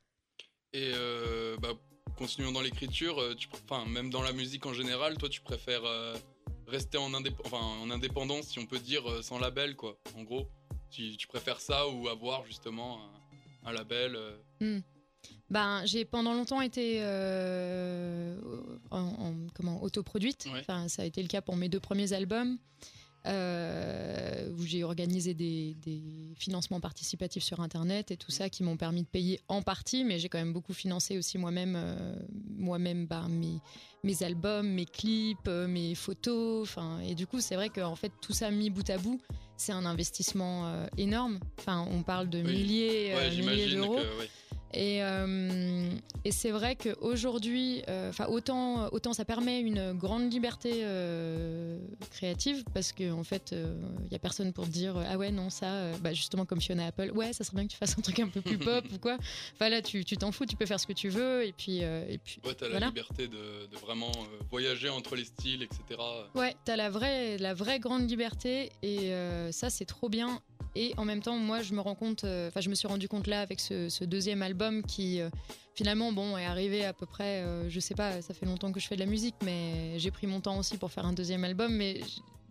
Et 0.73 0.93
euh, 0.95 1.57
bah, 1.61 1.75
continuons 2.17 2.53
dans 2.53 2.61
l'écriture, 2.61 3.21
euh, 3.21 3.35
tu 3.35 3.49
enfin 3.69 3.85
même 3.87 4.11
dans 4.11 4.23
la 4.23 4.33
musique 4.33 4.67
en 4.67 4.73
général, 4.75 5.17
toi 5.19 5.29
tu 5.29 5.41
préfères 5.41 5.85
euh, 5.85 6.17
rester 6.69 6.99
en, 6.99 7.11
indép- 7.11 7.41
enfin, 7.45 7.59
en 7.59 7.91
indépendance, 7.91 8.47
si 8.47 8.59
on 8.59 8.67
peut 8.67 8.79
dire, 8.79 9.09
euh, 9.11 9.23
sans 9.23 9.39
label 9.39 9.77
quoi. 9.77 9.97
En 10.17 10.23
gros, 10.23 10.49
tu, 10.91 11.17
tu 11.17 11.27
préfères 11.27 11.61
ça 11.61 11.89
ou 11.89 12.09
avoir 12.09 12.45
justement 12.47 13.01
un, 13.65 13.71
un 13.71 13.73
label. 13.73 14.17
euh, 14.17 14.81
Ben, 15.51 15.85
j'ai 15.87 16.05
pendant 16.05 16.35
longtemps 16.35 16.61
été 16.61 16.99
euh, 17.03 18.37
en, 18.91 18.99
en- 19.01 19.47
comment, 19.55 19.83
autoproduite. 19.83 20.47
Ouais. 20.53 20.61
Enfin, 20.61 20.89
ça 20.89 21.03
a 21.03 21.05
été 21.05 21.23
le 21.23 21.29
cas 21.29 21.41
pour 21.43 21.57
mes 21.57 21.69
deux 21.69 21.81
premiers 21.81 22.13
albums, 22.13 22.59
euh, 23.27 24.49
où 24.59 24.63
j'ai 24.65 24.85
organisé 24.85 25.35
des, 25.35 25.77
des 25.85 26.03
financements 26.37 26.81
participatifs 26.81 27.43
sur 27.45 27.61
Internet 27.61 28.11
et 28.11 28.17
tout 28.17 28.31
ça 28.31 28.49
qui 28.49 28.63
m'ont 28.63 28.77
permis 28.77 29.03
de 29.03 29.07
payer 29.09 29.41
en 29.49 29.63
partie, 29.63 30.05
mais 30.05 30.19
j'ai 30.19 30.29
quand 30.29 30.39
même 30.39 30.53
beaucoup 30.53 30.73
financé 30.75 31.19
aussi 31.19 31.39
moi-même, 31.39 31.75
euh, 31.77 32.15
moi-même 32.57 33.07
ben, 33.07 33.29
mes, 33.29 33.59
mes 34.05 34.23
albums, 34.23 34.69
mes 34.69 34.87
clips, 34.87 35.39
euh, 35.49 35.67
mes 35.67 35.95
photos. 35.95 36.63
Enfin, 36.63 37.01
et 37.01 37.15
du 37.15 37.27
coup, 37.27 37.41
c'est 37.41 37.55
vrai 37.57 37.69
qu'en 37.69 37.97
fait, 37.97 38.13
tout 38.21 38.33
ça 38.33 38.51
mis 38.51 38.71
bout 38.71 38.89
à 38.91 38.99
bout, 38.99 39.21
c'est 39.57 39.73
un 39.73 39.85
investissement 39.85 40.67
euh, 40.67 40.87
énorme. 40.97 41.39
Enfin, 41.59 41.87
on 41.91 42.03
parle 42.03 42.29
de 42.29 42.39
Oui. 42.39 42.53
milliers, 42.53 43.13
euh, 43.15 43.31
Ouais, 43.31 43.37
milliers 43.37 43.75
d'euros. 43.75 43.97
que. 43.97 44.19
ouais. 44.19 44.31
Et, 44.75 45.03
euh, 45.03 45.91
et 46.25 46.33
c'est 46.33 46.51
vrai 46.51 46.77
qu'aujourd'hui, 46.77 47.83
enfin 48.09 48.27
autant, 48.27 48.89
autant 48.93 49.13
ça 49.13 49.25
permet 49.25 49.61
une 49.61 49.93
grande 49.93 50.33
liberté 50.33 50.81
euh, 50.83 51.79
créative 52.11 52.65
parce 52.73 52.93
qu'en 52.93 53.19
en 53.19 53.25
fait, 53.25 53.53
il 53.53 54.09
n'y 54.09 54.17
a 54.17 54.19
personne 54.19 54.53
pour 54.53 54.65
te 54.67 54.71
dire 54.71 54.95
ah 55.09 55.17
ouais, 55.19 55.31
non, 55.31 55.51
ça, 55.51 55.67
euh, 55.67 55.95
bah, 56.01 56.13
justement 56.13 56.45
comme 56.45 56.61
Fiona 56.61 56.87
Apple, 56.87 57.11
ouais, 57.15 57.33
ça 57.33 57.45
serait 57.45 57.57
bien 57.57 57.67
que 57.67 57.73
tu 57.73 57.77
fasses 57.77 57.99
un 57.99 58.03
truc 58.03 58.19
un 58.21 58.29
peu 58.29 58.41
plus 58.41 58.59
pop 58.59 58.85
ou 58.93 58.99
quoi. 58.99 59.19
Enfin 59.55 59.69
là, 59.69 59.83
tu 59.83 60.05
tu 60.05 60.17
t'en 60.17 60.33
fous, 60.33 60.47
tu 60.47 60.57
peux 60.57 60.67
faire 60.67 60.81
ce 60.81 60.87
que 60.87 60.93
tu 60.93 61.09
veux 61.09 61.45
et 61.45 61.53
puis, 61.53 61.83
euh, 61.83 62.05
et 62.09 62.19
puis 62.19 62.41
Ouais, 62.45 62.55
t'as 62.55 62.67
la 62.67 62.73
Voilà. 62.73 62.87
liberté 62.89 63.29
de, 63.29 63.67
de 63.71 63.77
vraiment 63.77 64.11
euh, 64.11 64.43
voyager 64.51 64.89
entre 64.89 65.17
les 65.17 65.25
styles, 65.25 65.63
etc. 65.63 66.01
Ouais, 66.35 66.55
t'as 66.65 66.77
la 66.77 66.91
vraie, 66.91 67.39
la 67.39 67.55
vraie 67.55 67.79
grande 67.79 68.09
liberté 68.09 68.71
et 68.83 69.13
euh, 69.13 69.53
ça 69.53 69.71
c'est 69.71 69.85
trop 69.87 70.09
bien. 70.09 70.41
Et 70.75 70.95
en 70.97 71.05
même 71.05 71.21
temps, 71.21 71.37
moi 71.37 71.63
je 71.63 71.75
me 71.75 71.81
rends 71.81 71.95
compte, 71.95 72.25
euh, 72.25 72.49
enfin 72.49 72.61
je 72.61 72.71
me 72.71 72.75
suis 72.75 72.89
rendu 72.89 73.09
compte 73.09 73.27
là 73.27 73.41
avec 73.43 73.61
ce, 73.61 74.05
deuxième 74.05 74.43
album 74.43 74.83
qui 74.83 75.21
euh, 75.21 75.29
finalement 75.75 76.13
bon 76.13 76.37
est 76.39 76.47
arrivé 76.47 76.85
à 76.85 76.95
peu 76.95 77.05
près, 77.05 77.43
euh, 77.43 77.69
je 77.69 77.79
sais 77.79 77.95
pas, 77.95 78.23
ça 78.23 78.33
fait 78.33 78.47
longtemps 78.47 78.73
que 78.73 78.81
je 78.81 78.87
fais 78.87 78.95
de 78.95 79.01
la 79.01 79.07
musique, 79.07 79.35
mais 79.45 79.99
j'ai 79.99 80.11
pris 80.11 80.27
mon 80.27 80.41
temps 80.41 80.59
aussi 80.59 80.79
pour 80.79 80.91
faire 80.91 81.05
un 81.05 81.13
deuxième 81.13 81.45
album. 81.45 81.75
Mais 81.75 82.01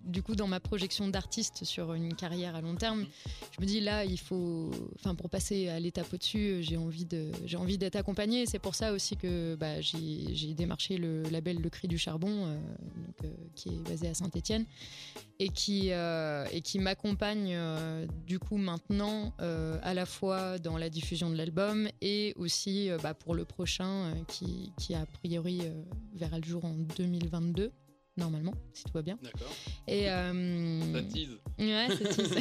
du 0.03 0.23
coup, 0.23 0.35
dans 0.35 0.47
ma 0.47 0.59
projection 0.59 1.07
d'artiste 1.07 1.63
sur 1.63 1.93
une 1.93 2.13
carrière 2.13 2.55
à 2.55 2.61
long 2.61 2.75
terme, 2.75 3.05
je 3.51 3.61
me 3.61 3.65
dis 3.65 3.79
là, 3.79 4.05
il 4.05 4.19
faut, 4.19 4.71
enfin 4.95 5.15
pour 5.15 5.29
passer 5.29 5.69
à 5.69 5.79
l'étape 5.79 6.11
au-dessus, 6.13 6.57
j'ai 6.61 6.77
envie 6.77 7.05
de, 7.05 7.31
j'ai 7.45 7.57
envie 7.57 7.77
d'être 7.77 7.95
accompagnée. 7.95 8.45
C'est 8.45 8.59
pour 8.59 8.75
ça 8.75 8.93
aussi 8.93 9.17
que 9.17 9.55
bah, 9.55 9.81
j'ai 9.81 10.53
démarché 10.53 10.97
le 10.97 11.23
label 11.23 11.61
Le 11.61 11.69
Cri 11.69 11.87
du 11.87 11.97
Charbon, 11.97 12.45
euh, 12.45 12.57
euh, 13.25 13.33
qui 13.55 13.69
est 13.69 13.89
basé 13.89 14.07
à 14.07 14.13
Saint-Étienne 14.13 14.65
et 15.39 15.49
qui 15.49 15.91
euh, 15.91 16.45
et 16.51 16.61
qui 16.61 16.79
m'accompagne 16.79 17.57
du 18.27 18.37
coup 18.37 18.57
maintenant 18.57 19.33
à 19.39 19.93
la 19.93 20.05
fois 20.05 20.59
dans 20.59 20.77
la 20.77 20.89
diffusion 20.89 21.29
de 21.29 21.35
l'album 21.35 21.89
et 22.01 22.33
aussi 22.37 22.89
bah, 23.01 23.13
pour 23.13 23.33
le 23.33 23.45
prochain 23.45 24.13
qui 24.27 24.71
qui 24.77 24.93
a 24.93 25.05
priori 25.05 25.61
verra 26.13 26.37
le 26.37 26.45
jour 26.45 26.65
en 26.65 26.73
2022 26.73 27.71
normalement 28.17 28.53
si 28.73 28.83
tout 28.83 28.91
va 28.93 29.01
bien 29.01 29.17
D'accord. 29.21 29.47
et 29.87 30.09
euh, 30.09 30.93
Ça 30.93 31.01
tease. 31.03 31.37
Ouais, 31.59 31.87
c'est 31.89 32.15
tout. 32.15 32.35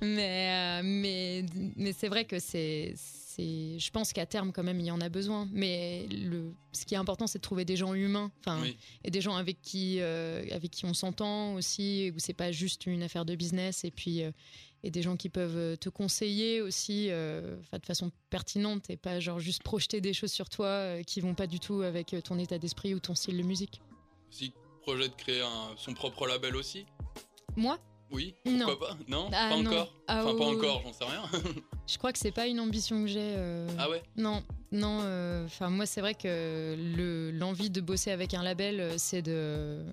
mais, 0.02 0.80
euh, 0.80 0.82
mais, 0.84 1.44
mais 1.76 1.92
c'est 1.92 2.08
vrai 2.08 2.24
que 2.24 2.38
c'est. 2.38 2.94
Je 3.36 3.90
pense 3.90 4.12
qu'à 4.12 4.26
terme, 4.26 4.52
quand 4.52 4.62
même, 4.62 4.78
il 4.78 4.86
y 4.86 4.90
en 4.92 5.00
a 5.00 5.08
besoin. 5.08 5.48
Mais 5.52 6.06
le, 6.08 6.54
ce 6.72 6.84
qui 6.86 6.94
est 6.94 6.98
important, 6.98 7.26
c'est 7.26 7.38
de 7.38 7.42
trouver 7.42 7.64
des 7.64 7.74
gens 7.76 7.92
humains. 7.94 8.30
Enfin, 8.40 8.60
Oui. 8.62 8.76
et 9.02 9.10
des 9.10 9.20
gens 9.20 9.34
avec 9.34 9.60
qui, 9.60 9.96
euh, 10.00 10.44
avec 10.52 10.70
qui 10.70 10.84
on 10.84 10.94
s'entend 10.94 11.54
aussi, 11.54 12.12
où 12.14 12.18
c'est 12.20 12.32
pas 12.32 12.52
juste 12.52 12.86
une 12.86 13.02
affaire 13.02 13.24
de 13.24 13.34
business. 13.34 13.84
Et 13.84 13.90
puis. 13.90 14.22
euh, 14.22 14.30
et 14.86 14.90
des 14.90 15.00
gens 15.00 15.16
qui 15.16 15.30
peuvent 15.30 15.78
te 15.78 15.88
conseiller 15.88 16.60
aussi 16.60 17.06
euh, 17.08 17.56
de 17.72 17.86
façon 17.86 18.12
pertinente 18.28 18.90
et 18.90 18.98
pas 18.98 19.18
genre 19.18 19.40
juste 19.40 19.62
projeter 19.62 20.02
des 20.02 20.12
choses 20.12 20.30
sur 20.30 20.50
toi 20.50 21.02
qui 21.06 21.22
vont 21.22 21.34
pas 21.34 21.46
du 21.46 21.58
tout 21.58 21.80
avec 21.80 22.14
ton 22.22 22.38
état 22.38 22.58
d'esprit 22.58 22.94
ou 22.94 23.00
ton 23.00 23.14
style 23.14 23.38
de 23.38 23.42
musique. 23.44 23.80
Si 24.34 24.52
projet 24.82 25.08
de 25.08 25.14
créer 25.14 25.42
un- 25.42 25.76
son 25.76 25.94
propre 25.94 26.26
label 26.26 26.56
aussi? 26.56 26.86
Moi, 27.54 27.78
Oui 28.10 28.34
Non. 28.44 28.66
Pourquoi 28.66 28.88
pas? 28.88 28.96
Non? 29.06 29.28
Ah, 29.32 29.50
Pas 29.50 29.62
non. 29.62 29.70
encore? 29.70 29.94
Ah, 30.08 30.24
Enfin, 30.24 30.36
pas 30.36 30.44
encore, 30.44 30.82
j'en 30.84 30.92
sais 30.92 31.04
rien. 31.04 31.22
je 31.88 31.98
crois 31.98 32.12
que 32.12 32.18
c'est 32.18 32.32
pas 32.32 32.48
une 32.48 32.58
ambition 32.58 33.00
que 33.02 33.06
j'ai. 33.06 33.20
euh, 33.36 33.68
ah 33.78 33.88
ouais? 33.88 34.02
Non, 34.16 34.42
non. 34.72 34.98
euh, 35.02 35.44
Enfin, 35.46 35.70
moi, 35.70 35.86
c'est 35.86 36.00
vrai 36.00 36.14
que 36.14 36.74
le- 36.96 37.30
l'envie 37.30 37.70
de 37.70 37.80
bosser 37.80 38.10
avec 38.10 38.34
un 38.34 38.42
label, 38.42 38.80
euh, 38.80 38.94
c'est 38.98 39.22
de 39.22 39.84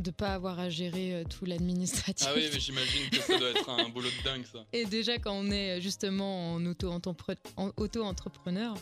de 0.00 0.10
pas 0.10 0.32
avoir 0.34 0.58
à 0.58 0.68
gérer 0.70 1.24
tout 1.30 1.44
l'administratif. 1.46 2.26
Ah 2.30 2.34
oui, 2.36 2.48
mais 2.52 2.60
j'imagine 2.60 3.08
que 3.10 3.16
ça 3.16 3.38
doit 3.38 3.48
être 3.50 3.68
un 3.70 3.88
boulot 3.90 4.08
de 4.10 4.24
dingue 4.24 4.44
ça. 4.50 4.64
Et 4.72 4.84
déjà, 4.86 5.18
quand 5.18 5.32
on 5.34 5.50
est 5.50 5.80
justement 5.82 6.52
en 6.54 6.64
auto-entrepreneur, 6.66 8.74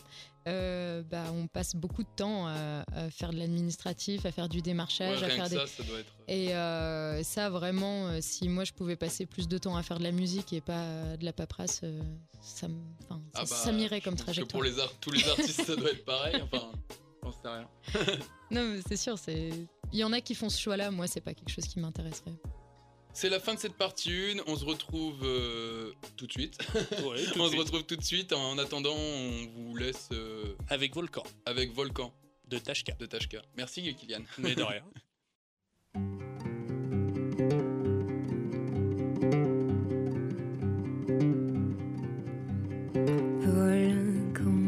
euh, 0.47 1.01
bah, 1.03 1.23
on 1.33 1.47
passe 1.47 1.75
beaucoup 1.75 2.03
de 2.03 2.09
temps 2.15 2.47
à, 2.47 2.83
à 2.93 3.09
faire 3.09 3.31
de 3.31 3.37
l'administratif, 3.37 4.25
à 4.25 4.31
faire 4.31 4.47
du 4.49 4.57
Ouais, 4.57 4.61
démarchage, 4.63 5.23
à 5.23 5.29
faire 5.29 5.49
des. 5.49 5.55
ça, 5.57 5.67
ça 5.67 5.83
doit 5.83 5.99
être. 5.99 6.11
Et 6.27 6.55
euh, 6.55 7.23
ça, 7.23 7.49
vraiment, 7.49 8.07
euh, 8.07 8.19
si 8.21 8.47
moi 8.49 8.63
je 8.63 8.73
pouvais 8.73 8.95
passer 8.95 9.25
plus 9.25 9.47
de 9.47 9.57
temps 9.57 9.75
à 9.75 9.83
faire 9.83 9.97
de 9.99 10.03
la 10.03 10.11
musique 10.11 10.53
et 10.53 10.61
pas 10.61 11.15
de 11.17 11.25
la 11.25 11.33
paperasse, 11.33 11.81
euh, 11.83 12.01
ça, 12.41 12.67
enfin, 13.03 13.21
ça, 13.33 13.39
Ah 13.39 13.39
bah, 13.41 13.45
ça 13.45 13.71
m'irait 13.71 14.01
comme 14.01 14.13
pense 14.13 14.21
que 14.21 14.25
trajectoire. 14.25 14.51
pour 14.51 14.63
les 14.63 14.71
tous 15.01 15.11
les 15.11 15.27
artistes, 15.29 15.63
ça 15.65 15.75
doit 15.75 15.91
être 15.91 16.05
pareil. 16.05 16.41
Enfin, 16.43 16.71
j'en 17.23 17.31
sais 17.31 17.37
rien. 17.47 17.67
Non, 18.51 18.63
mais 18.69 18.81
c'est 18.87 18.97
sûr, 18.97 19.17
c'est. 19.17 19.49
Il 19.91 19.97
y 19.99 20.03
en 20.03 20.13
a 20.13 20.21
qui 20.21 20.35
font 20.35 20.49
ce 20.49 20.59
choix-là. 20.61 20.91
Moi, 20.91 21.07
c'est 21.07 21.21
pas 21.21 21.33
quelque 21.33 21.49
chose 21.49 21.65
qui 21.65 21.79
m'intéresserait. 21.79 22.33
C'est 23.15 23.29
la 23.29 23.39
fin 23.39 23.53
de 23.53 23.59
cette 23.59 23.75
partie 23.75 24.11
1. 24.11 24.41
On 24.45 24.57
se 24.57 24.65
retrouve 24.65 25.23
euh, 25.23 25.93
tout 26.17 26.27
de 26.27 26.31
suite. 26.33 26.57
On 27.01 27.49
se 27.49 27.55
retrouve 27.55 27.83
tout 27.85 27.95
de 27.95 28.03
suite. 28.03 28.33
En 28.33 28.57
attendant, 28.57 28.93
on 28.93 29.47
vous 29.55 29.77
laisse. 29.77 30.09
Euh, 30.11 30.53
avec 30.67 30.93
Volcan, 30.93 31.23
avec 31.45 31.73
Volcan 31.73 32.13
de 32.49 32.57
Tashka. 32.57 32.91
de 32.99 33.05
Tashka. 33.05 33.41
Merci, 33.55 33.95
Kylian. 33.95 34.19
Mais 34.37 34.53
de 34.53 34.63
rien. 34.63 34.83
Volcan. 43.55 44.59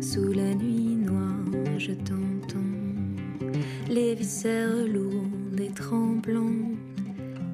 Sous 0.00 0.32
la 0.32 0.54
nuit 0.54 0.96
noire, 0.96 1.78
je 1.78 1.92
t'entends. 1.92 2.56
Les 3.90 4.14
viscères 4.14 4.86
lourds 4.86 5.39
et 5.60 5.68
tremblante, 5.74 6.78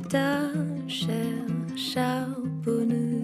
ta 0.08 0.50
chair 0.86 1.46
charbonneuse. 1.76 3.15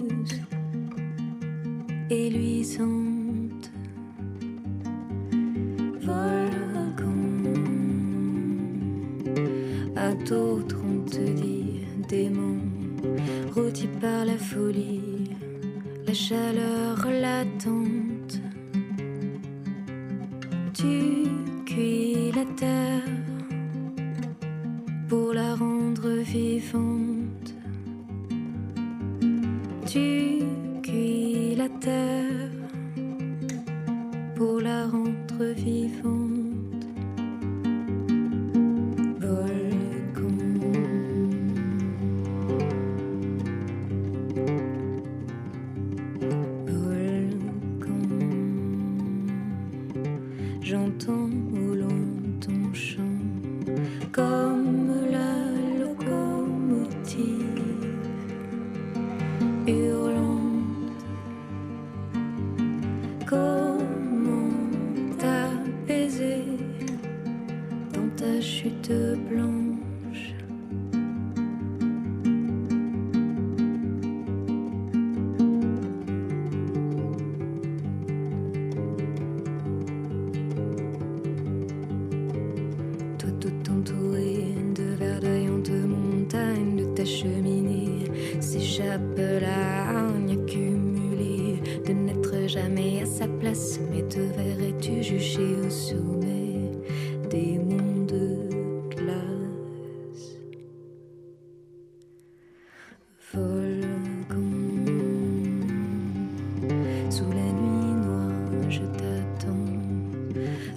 Sous 107.12 107.30
la 107.30 107.52
nuit 107.52 107.92
noire, 108.06 108.70
je 108.70 108.80
t'attends. 108.96 109.52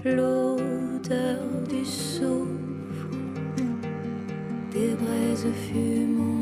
L'odeur 0.03 1.39
du 1.69 1.85
souffle, 1.85 2.49
des 4.73 4.95
braises 4.95 5.47
fumantes. 5.53 6.34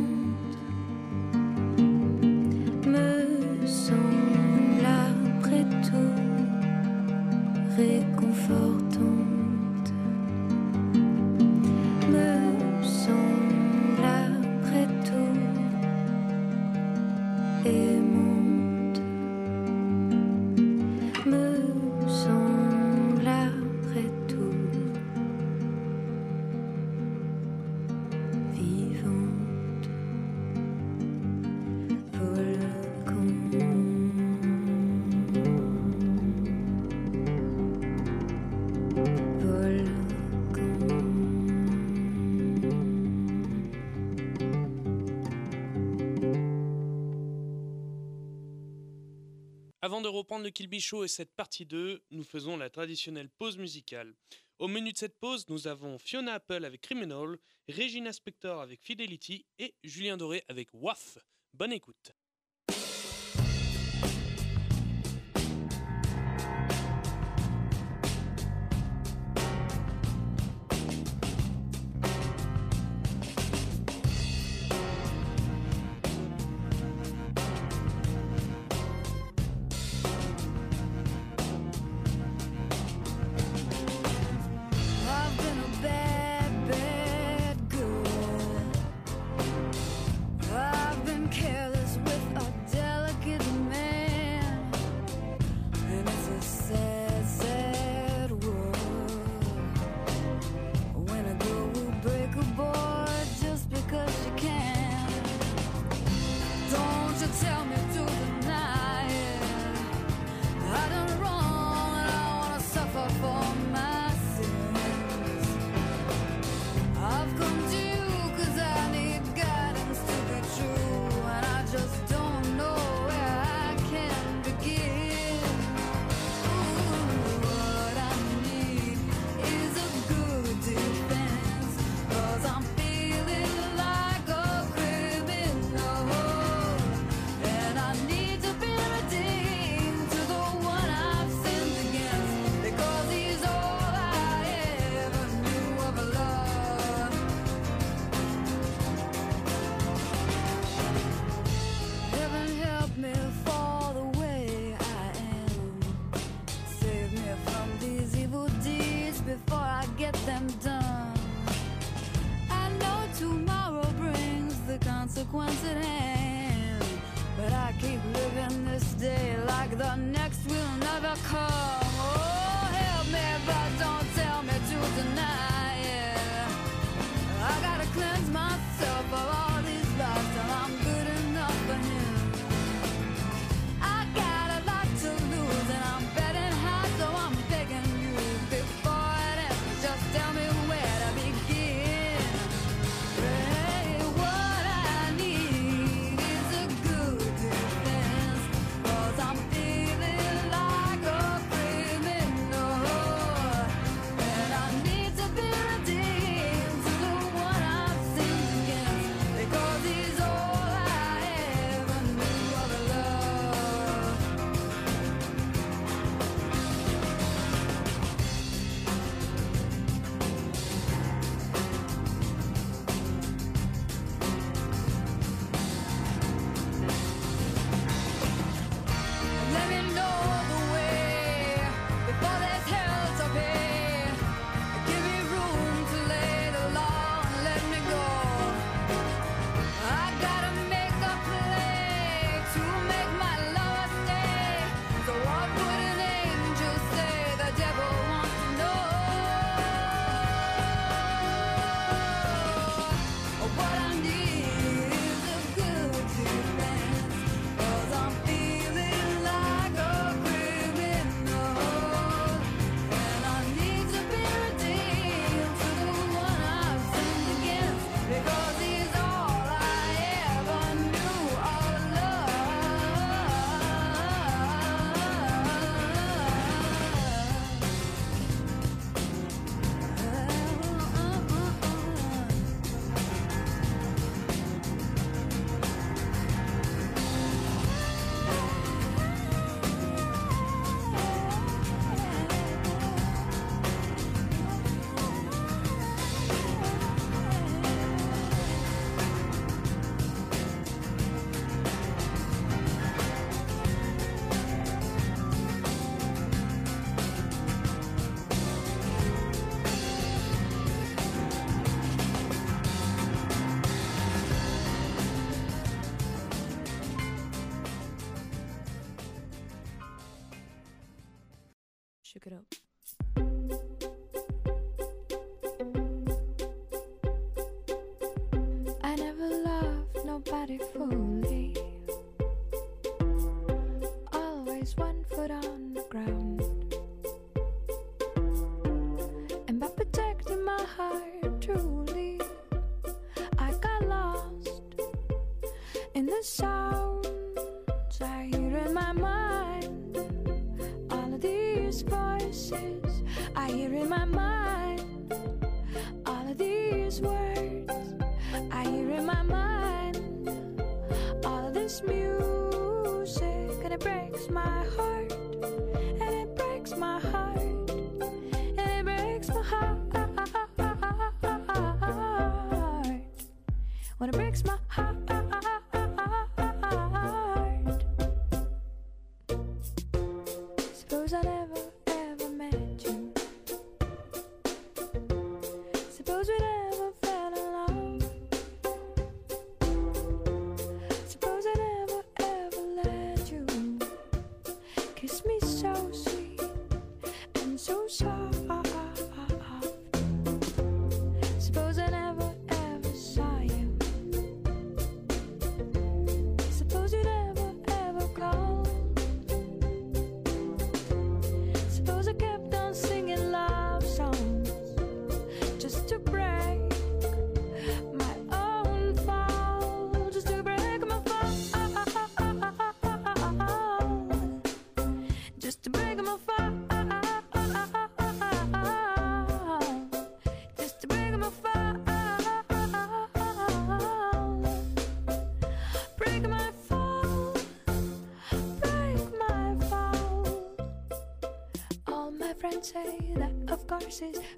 Pour 50.24 50.28
reprendre 50.28 50.46
le 50.46 50.52
Kilby 50.52 50.80
Show 50.80 51.04
et 51.04 51.10
cette 51.10 51.36
partie 51.36 51.66
2, 51.66 52.02
nous 52.12 52.24
faisons 52.24 52.56
la 52.56 52.70
traditionnelle 52.70 53.30
pause 53.30 53.58
musicale. 53.58 54.16
Au 54.58 54.70
menu 54.70 54.94
de 54.94 54.98
cette 54.98 55.20
pause, 55.20 55.50
nous 55.50 55.68
avons 55.68 56.00
Fiona 56.00 56.36
Apple 56.36 56.64
avec 56.64 56.80
Criminal, 56.80 57.38
Regina 57.68 58.14
Spector 58.14 58.62
avec 58.62 58.82
Fidelity 58.82 59.46
et 59.60 59.76
Julien 59.84 60.16
Doré 60.16 60.46
avec 60.48 60.70
WAF. 60.72 61.18
Bonne 61.52 61.74
écoute. 61.74 62.14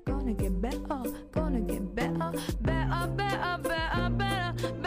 gonna 0.06 0.34
get 0.34 0.62
better, 0.62 1.04
gonna 1.32 1.62
get 1.62 1.95
better, 1.95 2.32
better, 2.62 3.08
better, 3.15 3.58
better, 3.62 4.10
better. 4.10 4.85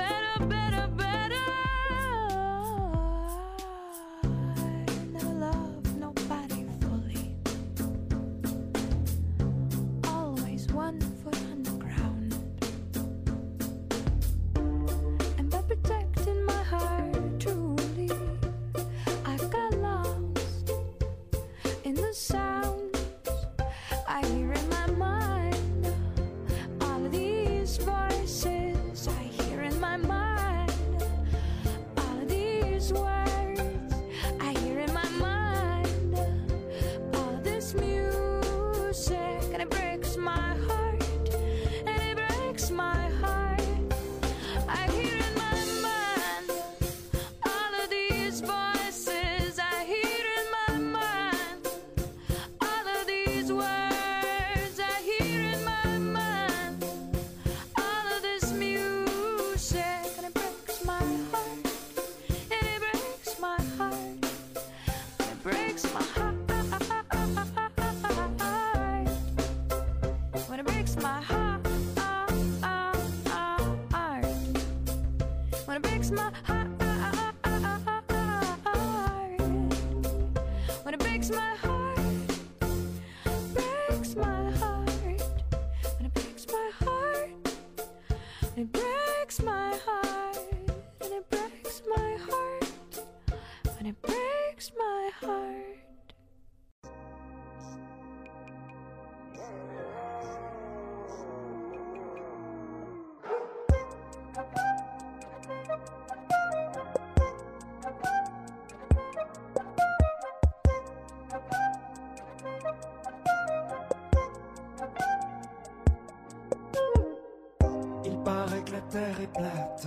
Il 118.05 118.17
paraît 118.25 118.63
que 118.63 118.73
la 118.73 118.81
terre 118.83 119.21
est 119.21 119.33
plate, 119.33 119.87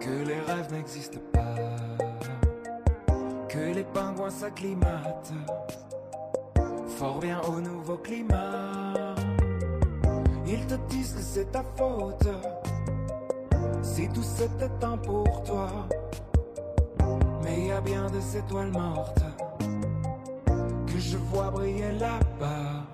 que 0.00 0.10
les 0.26 0.40
rêves 0.40 0.72
n'existent 0.72 1.20
pas, 1.32 1.54
que 3.48 3.58
les 3.58 3.84
pingouins 3.84 4.30
s'acclimatent 4.30 5.32
fort 7.00 7.18
bien 7.18 7.40
au 7.48 7.60
nouveau 7.60 7.96
climat. 7.96 9.14
Ils 10.46 10.66
te 10.66 10.74
disent 10.88 11.14
que 11.14 11.22
c'est 11.22 11.52
ta 11.52 11.64
faute 11.76 12.28
si 13.92 14.08
tout 14.08 14.22
c'était 14.22 14.68
temps 14.78 14.96
pour 14.98 15.42
toi, 15.42 15.68
mais 17.42 17.58
il 17.58 17.66
y 17.66 17.72
a 17.72 17.80
bien 17.80 18.08
des 18.08 18.36
étoiles 18.36 18.70
mortes 18.70 19.24
que 20.86 20.98
je 20.98 21.16
vois 21.16 21.50
briller 21.50 21.90
là-bas. 21.98 22.89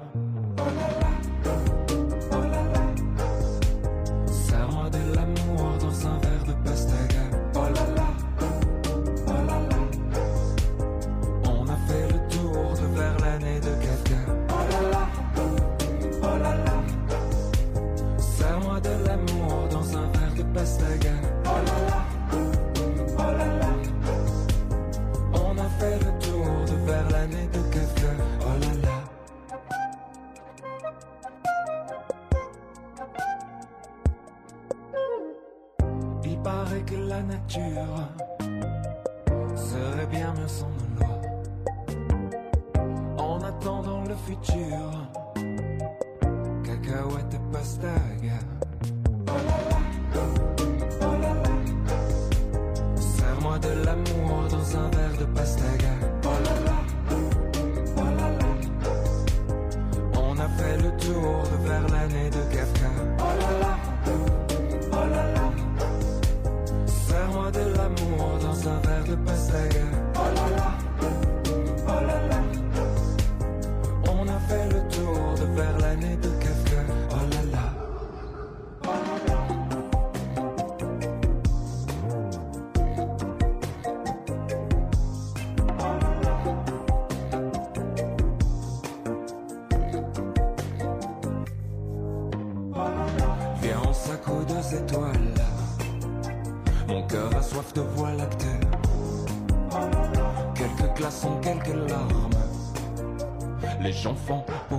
Les 104.06 104.75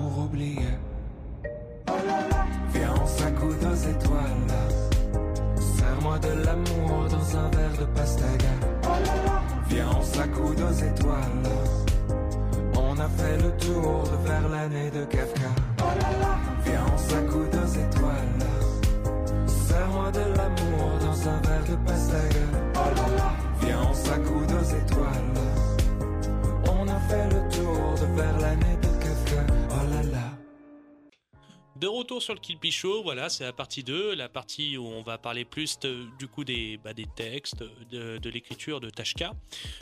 retour 32.07 32.23
sur 32.23 32.35
le 32.35 32.39
Kill 32.39 32.71
Show, 32.71 33.03
voilà, 33.03 33.27
c'est 33.27 33.43
la 33.43 33.51
partie 33.51 33.83
2, 33.83 34.15
la 34.15 34.29
partie 34.29 34.77
où 34.77 34.85
on 34.85 35.01
va 35.01 35.17
parler 35.17 35.43
plus 35.43 35.77
du 36.17 36.29
coup 36.29 36.45
des, 36.45 36.77
bah, 36.77 36.93
des 36.93 37.05
textes, 37.05 37.65
de, 37.91 38.17
de 38.17 38.29
l'écriture 38.29 38.79
de 38.79 38.89
Tashka. 38.89 39.33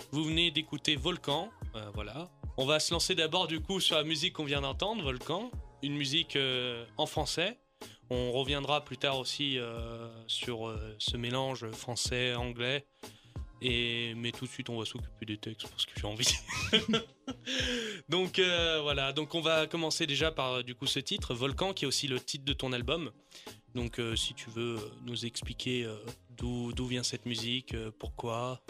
Vous 0.09 0.23
venez 0.23 0.49
d'écouter 0.49 0.95
Volcan, 0.95 1.51
euh, 1.75 1.87
voilà. 1.93 2.31
On 2.57 2.65
va 2.65 2.79
se 2.79 2.91
lancer 2.91 3.13
d'abord 3.13 3.45
du 3.45 3.59
coup 3.59 3.79
sur 3.79 3.95
la 3.95 4.03
musique 4.03 4.33
qu'on 4.33 4.43
vient 4.43 4.61
d'entendre, 4.61 5.03
Volcan, 5.03 5.51
une 5.83 5.95
musique 5.95 6.35
euh, 6.35 6.83
en 6.97 7.05
français. 7.05 7.59
On 8.09 8.31
reviendra 8.31 8.83
plus 8.83 8.97
tard 8.97 9.19
aussi 9.19 9.59
euh, 9.59 10.09
sur 10.25 10.75
ce 10.97 11.17
mélange 11.17 11.69
français-anglais. 11.73 12.87
Mais 14.15 14.31
tout 14.31 14.45
de 14.45 14.49
suite, 14.49 14.69
on 14.69 14.79
va 14.79 14.85
s'occuper 14.85 15.25
des 15.25 15.37
textes 15.37 15.67
parce 15.67 15.85
que 15.85 15.91
j'ai 15.99 16.07
envie. 16.07 16.27
donc 18.09 18.39
euh, 18.39 18.79
voilà, 18.81 19.13
donc 19.13 19.35
on 19.35 19.41
va 19.41 19.67
commencer 19.67 20.07
déjà 20.07 20.31
par 20.31 20.63
du 20.63 20.75
coup 20.75 20.87
ce 20.87 20.99
titre, 20.99 21.33
Volcan, 21.33 21.73
qui 21.73 21.85
est 21.85 21.87
aussi 21.87 22.07
le 22.07 22.19
titre 22.19 22.45
de 22.45 22.53
ton 22.53 22.73
album. 22.73 23.11
Donc 23.75 23.99
euh, 23.99 24.15
si 24.15 24.33
tu 24.33 24.49
veux 24.49 24.77
euh, 24.77 24.91
nous 25.05 25.25
expliquer 25.25 25.83
euh, 25.83 25.97
d'où 26.37 26.85
vient 26.87 27.03
cette 27.03 27.25
musique, 27.25 27.75
pourquoi. 27.99 28.61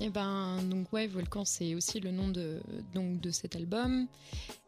Et 0.00 0.10
ben 0.10 0.60
donc 0.64 0.92
ouais, 0.92 1.06
Volcan 1.06 1.44
c'est 1.44 1.76
aussi 1.76 2.00
le 2.00 2.10
nom 2.10 2.28
de 2.28 2.60
donc 2.92 3.20
de 3.20 3.30
cet 3.30 3.54
album 3.54 4.08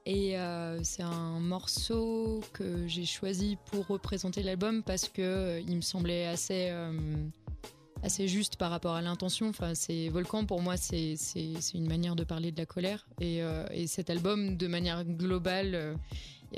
et 0.04 0.36
c'est 0.84 1.02
un 1.02 1.40
morceau 1.40 2.40
que 2.52 2.86
j'ai 2.86 3.04
choisi 3.04 3.58
pour 3.66 3.88
représenter 3.88 4.44
l'album 4.44 4.84
parce 4.84 5.08
que 5.08 5.60
il 5.66 5.74
me 5.74 5.80
semblait 5.80 6.26
assez 6.26 6.72
assez 8.06 8.28
juste 8.28 8.54
par 8.54 8.70
rapport 8.70 8.94
à 8.94 9.02
l'intention. 9.02 9.48
Enfin 9.48 9.74
c'est 9.74 10.08
Volcan 10.08 10.46
pour 10.46 10.62
moi 10.62 10.76
c'est 10.76 11.16
une 11.74 11.88
manière 11.88 12.14
de 12.14 12.24
parler 12.24 12.52
de 12.52 12.56
la 12.56 12.66
colère 12.66 13.06
et 13.20 13.42
euh, 13.42 13.66
et 13.72 13.86
cet 13.88 14.10
album 14.10 14.56
de 14.56 14.66
manière 14.68 15.04
globale 15.04 15.74
euh, 15.74 15.94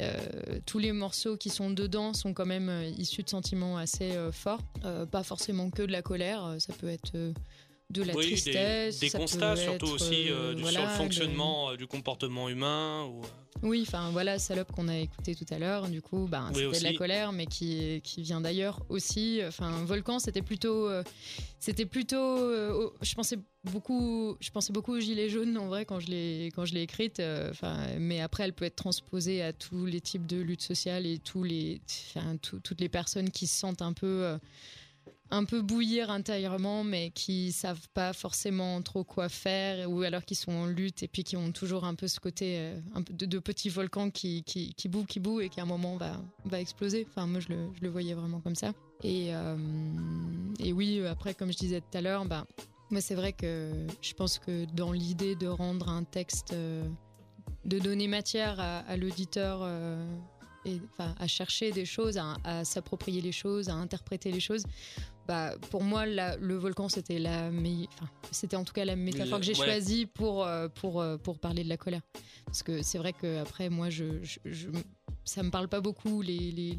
euh, 0.00 0.18
tous 0.66 0.78
les 0.78 0.92
morceaux 0.92 1.38
qui 1.38 1.48
sont 1.48 1.70
dedans 1.70 2.12
sont 2.12 2.34
quand 2.34 2.44
même 2.44 2.70
issus 2.98 3.22
de 3.22 3.30
sentiments 3.30 3.78
assez 3.78 4.12
forts, 4.30 4.62
pas 5.10 5.22
forcément 5.22 5.70
que 5.70 5.82
de 5.82 5.90
la 5.90 6.02
colère, 6.02 6.56
ça 6.58 6.74
peut 6.74 6.90
être 6.90 7.32
de 7.90 8.02
la 8.02 8.14
oui, 8.14 8.26
tristesse, 8.26 9.00
des, 9.00 9.10
constats 9.10 9.56
surtout 9.56 9.86
être, 9.86 9.94
aussi 9.94 10.28
euh, 10.28 10.50
euh, 10.50 10.54
du- 10.54 10.60
voilà, 10.60 10.80
sur 10.80 10.88
le 10.88 10.94
fonctionnement 10.94 11.70
euh, 11.70 11.76
du 11.76 11.86
comportement 11.86 12.48
humain. 12.50 13.04
Ou... 13.06 13.22
Oui, 13.62 13.84
enfin 13.86 14.10
voilà, 14.10 14.38
salope 14.38 14.70
qu'on 14.72 14.88
a 14.88 14.98
écouté 14.98 15.34
tout 15.34 15.46
à 15.50 15.58
l'heure, 15.58 15.88
du 15.88 16.02
coup, 16.02 16.28
ben, 16.30 16.50
Oui, 16.54 16.68
c'était 16.72 16.78
de 16.80 16.92
la 16.92 16.98
colère, 16.98 17.32
mais 17.32 17.46
qui, 17.46 18.00
qui 18.04 18.22
vient 18.22 18.42
d'ailleurs 18.42 18.84
aussi. 18.90 19.40
Enfin, 19.46 19.84
Volcan, 19.84 20.18
c'était 20.18 20.42
plutôt, 20.42 20.86
euh, 20.86 21.02
c'était 21.58 21.86
plutôt, 21.86 22.16
euh, 22.16 22.90
je 23.00 23.14
pensais 23.14 23.38
beaucoup, 23.64 24.36
je 24.38 24.50
pensais 24.50 24.72
beaucoup 24.72 24.92
aux 24.92 25.00
gilets 25.00 25.30
jaunes 25.30 25.56
en 25.56 25.66
vrai 25.68 25.86
quand 25.86 25.98
je 25.98 26.08
l'ai 26.08 26.50
quand 26.54 26.66
je 26.66 26.74
l'ai 26.74 26.82
écrite. 26.82 27.20
Enfin, 27.50 27.86
mais 27.98 28.20
après, 28.20 28.44
elle 28.44 28.52
peut 28.52 28.66
être 28.66 28.76
transposée 28.76 29.42
à 29.42 29.54
tous 29.54 29.86
les 29.86 30.02
types 30.02 30.26
de 30.26 30.36
lutte 30.36 30.62
sociale 30.62 31.06
et 31.06 31.18
tous 31.18 31.42
les, 31.42 31.80
toutes 32.42 32.80
les 32.80 32.88
personnes 32.90 33.30
qui 33.30 33.46
se 33.46 33.58
sentent 33.58 33.82
un 33.82 33.94
peu 33.94 34.38
un 35.30 35.44
peu 35.44 35.60
bouillir 35.60 36.10
intérieurement, 36.10 36.84
mais 36.84 37.10
qui 37.10 37.52
savent 37.52 37.88
pas 37.92 38.12
forcément 38.12 38.80
trop 38.82 39.04
quoi 39.04 39.28
faire, 39.28 39.90
ou 39.90 40.02
alors 40.02 40.24
qui 40.24 40.34
sont 40.34 40.52
en 40.52 40.66
lutte 40.66 41.02
et 41.02 41.08
puis 41.08 41.22
qui 41.22 41.36
ont 41.36 41.52
toujours 41.52 41.84
un 41.84 41.94
peu 41.94 42.08
ce 42.08 42.18
côté 42.18 42.56
euh, 42.58 42.80
un 42.94 43.02
peu 43.02 43.12
de, 43.12 43.26
de 43.26 43.38
petits 43.38 43.68
volcans 43.68 44.10
qui, 44.10 44.42
qui, 44.44 44.74
qui 44.74 44.88
bouent, 44.88 45.04
qui 45.04 45.20
bouent 45.20 45.40
et 45.40 45.48
qui 45.48 45.60
à 45.60 45.64
un 45.64 45.66
moment 45.66 45.96
va, 45.96 46.20
va 46.46 46.60
exploser. 46.60 47.06
Enfin, 47.08 47.26
moi, 47.26 47.40
je 47.40 47.50
le, 47.50 47.68
je 47.74 47.82
le 47.82 47.90
voyais 47.90 48.14
vraiment 48.14 48.40
comme 48.40 48.54
ça. 48.54 48.72
Et, 49.04 49.34
euh, 49.34 49.56
et 50.60 50.72
oui, 50.72 51.04
après, 51.06 51.34
comme 51.34 51.52
je 51.52 51.58
disais 51.58 51.80
tout 51.80 51.98
à 51.98 52.00
l'heure, 52.00 52.24
bah, 52.24 52.46
moi, 52.90 53.00
c'est 53.02 53.14
vrai 53.14 53.32
que 53.32 53.86
je 54.00 54.14
pense 54.14 54.38
que 54.38 54.64
dans 54.74 54.92
l'idée 54.92 55.36
de 55.36 55.46
rendre 55.46 55.90
un 55.90 56.04
texte, 56.04 56.54
euh, 56.54 56.88
de 57.66 57.78
donner 57.78 58.08
matière 58.08 58.58
à, 58.60 58.96
l'auditeur. 58.96 59.68
et, 60.64 60.80
enfin, 60.92 61.14
à 61.18 61.26
chercher 61.26 61.70
des 61.70 61.84
choses, 61.84 62.16
à, 62.16 62.36
à 62.44 62.64
s'approprier 62.64 63.20
les 63.20 63.32
choses, 63.32 63.68
à 63.68 63.74
interpréter 63.74 64.32
les 64.32 64.40
choses. 64.40 64.64
Bah, 65.28 65.54
pour 65.70 65.82
moi, 65.84 66.06
la- 66.06 66.36
le 66.38 66.56
volcan, 66.56 66.88
c'était 66.88 67.18
la, 67.18 67.48
enfin, 67.50 68.08
c'était 68.32 68.56
en 68.56 68.64
tout 68.64 68.72
cas 68.72 68.86
la 68.86 68.96
métaphore 68.96 69.34
Le- 69.38 69.40
que 69.40 69.44
j'ai 69.44 69.60
ouais. 69.60 69.66
choisie 69.66 70.06
pour 70.06 70.44
euh, 70.46 70.68
pour 70.68 71.02
euh, 71.02 71.18
pour 71.18 71.38
parler 71.38 71.62
de 71.62 71.68
la 71.68 71.76
colère. 71.76 72.00
Parce 72.46 72.62
que 72.62 72.82
c'est 72.82 72.96
vrai 72.96 73.12
que 73.12 73.38
après, 73.38 73.68
moi, 73.68 73.90
je, 73.90 74.22
je, 74.22 74.38
je- 74.46 74.68
ça 75.24 75.42
me 75.42 75.50
parle 75.50 75.68
pas 75.68 75.82
beaucoup 75.82 76.22
les 76.22 76.50
les, 76.50 76.72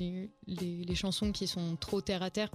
les, 0.47 0.83
les- 0.83 0.95
chansons 0.95 1.31
qui 1.31 1.45
sont 1.45 1.75
trop 1.75 2.01
terre 2.01 2.23
à 2.23 2.31
terre. 2.31 2.49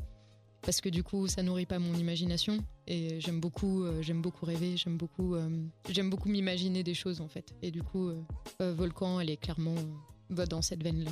Parce 0.62 0.80
que 0.80 0.88
du 0.88 1.04
coup, 1.04 1.28
ça 1.28 1.42
nourrit 1.42 1.66
pas 1.66 1.78
mon 1.78 1.94
imagination 1.94 2.58
et 2.88 3.20
j'aime 3.20 3.38
beaucoup, 3.38 3.84
euh, 3.84 4.00
j'aime 4.02 4.22
beaucoup 4.22 4.46
rêver, 4.46 4.76
j'aime 4.78 4.96
beaucoup, 4.96 5.34
euh, 5.36 5.48
j'aime 5.90 6.08
beaucoup 6.10 6.30
m'imaginer 6.30 6.82
des 6.82 6.94
choses 6.94 7.20
en 7.20 7.28
fait. 7.28 7.54
Et 7.62 7.70
du 7.70 7.82
coup, 7.82 8.08
euh, 8.08 8.74
Volcan, 8.74 9.20
elle 9.20 9.28
est 9.30 9.36
clairement 9.36 9.74
va 10.30 10.46
dans 10.46 10.62
cette 10.62 10.82
veine-là. 10.82 11.10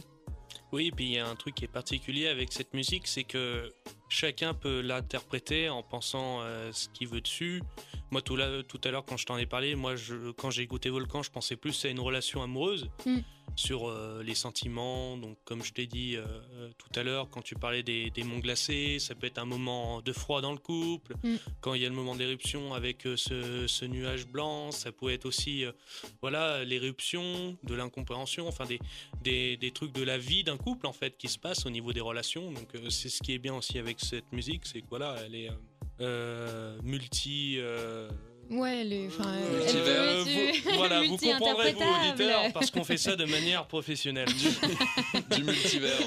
Oui, 0.72 0.88
et 0.88 0.90
puis 0.90 1.04
il 1.04 1.12
y 1.12 1.18
a 1.18 1.26
un 1.28 1.34
truc 1.36 1.54
qui 1.54 1.64
est 1.64 1.68
particulier 1.68 2.28
avec 2.28 2.52
cette 2.52 2.74
musique, 2.74 3.06
c'est 3.06 3.24
que 3.24 3.72
chacun 4.08 4.54
peut 4.54 4.80
l'interpréter 4.80 5.68
en 5.68 5.82
pensant 5.82 6.40
euh, 6.42 6.70
ce 6.72 6.88
qu'il 6.88 7.08
veut 7.08 7.20
dessus. 7.20 7.62
Moi, 8.10 8.22
tout, 8.22 8.36
là, 8.36 8.62
tout 8.62 8.80
à 8.84 8.90
l'heure, 8.90 9.04
quand 9.04 9.16
je 9.16 9.26
t'en 9.26 9.36
ai 9.38 9.46
parlé, 9.46 9.74
moi, 9.74 9.94
quand 10.36 10.50
j'ai 10.50 10.62
écouté 10.62 10.90
Volcan, 10.90 11.22
je 11.22 11.30
pensais 11.30 11.56
plus 11.56 11.84
à 11.84 11.88
une 11.88 12.00
relation 12.00 12.42
amoureuse, 12.42 12.90
Mm. 13.06 13.18
Sur 13.56 13.88
euh, 13.88 14.22
les 14.22 14.34
sentiments. 14.34 15.16
Donc, 15.16 15.36
comme 15.44 15.62
je 15.62 15.72
t'ai 15.72 15.86
dit 15.86 16.16
euh, 16.16 16.24
euh, 16.52 16.70
tout 16.78 16.98
à 16.98 17.02
l'heure, 17.02 17.28
quand 17.30 17.42
tu 17.42 17.54
parlais 17.54 17.82
des, 17.82 18.10
des 18.10 18.24
monts 18.24 18.38
glacés, 18.38 18.98
ça 18.98 19.14
peut 19.14 19.26
être 19.26 19.38
un 19.38 19.44
moment 19.44 20.00
de 20.02 20.12
froid 20.12 20.40
dans 20.40 20.52
le 20.52 20.58
couple. 20.58 21.14
Mm. 21.22 21.36
Quand 21.60 21.74
il 21.74 21.82
y 21.82 21.86
a 21.86 21.88
le 21.88 21.94
moment 21.94 22.16
d'éruption 22.16 22.74
avec 22.74 23.06
euh, 23.06 23.16
ce, 23.16 23.66
ce 23.66 23.84
nuage 23.84 24.26
blanc, 24.26 24.70
ça 24.70 24.92
peut 24.92 25.10
être 25.10 25.26
aussi, 25.26 25.64
voilà, 26.20 26.64
l'éruption, 26.64 27.56
de 27.62 27.74
l'incompréhension, 27.74 28.48
enfin 28.48 28.64
des, 28.66 28.80
des, 29.22 29.56
des 29.56 29.70
trucs 29.70 29.92
de 29.92 30.02
la 30.02 30.18
vie 30.18 30.44
d'un 30.44 30.56
couple 30.56 30.86
en 30.86 30.92
fait 30.92 31.16
qui 31.16 31.28
se 31.28 31.38
passent 31.38 31.66
au 31.66 31.70
niveau 31.70 31.92
des 31.92 32.00
relations. 32.00 32.50
Donc 32.52 32.68
c'est 32.90 33.08
ce 33.08 33.22
qui 33.22 33.32
est 33.32 33.38
bien 33.38 33.54
aussi 33.54 33.78
avec 33.78 34.00
cette 34.00 34.30
musique, 34.32 34.66
c'est 34.66 34.80
que 34.80 34.88
voilà, 34.88 35.16
elle 35.24 35.34
est 35.34 35.50
multi. 36.82 37.58
Ouais, 38.52 38.84
peut 39.78 39.84
euh, 39.88 40.24
vous, 40.24 40.74
voilà, 40.76 41.02
vous 41.02 41.16
comprendrez 41.16 41.72
vous 41.72 41.82
auditeurs 41.82 42.52
parce 42.52 42.70
qu'on 42.70 42.84
fait 42.84 42.96
ça 42.98 43.16
de 43.16 43.24
manière 43.24 43.66
professionnelle. 43.66 44.28
du 45.30 45.44
multivers. 45.44 45.98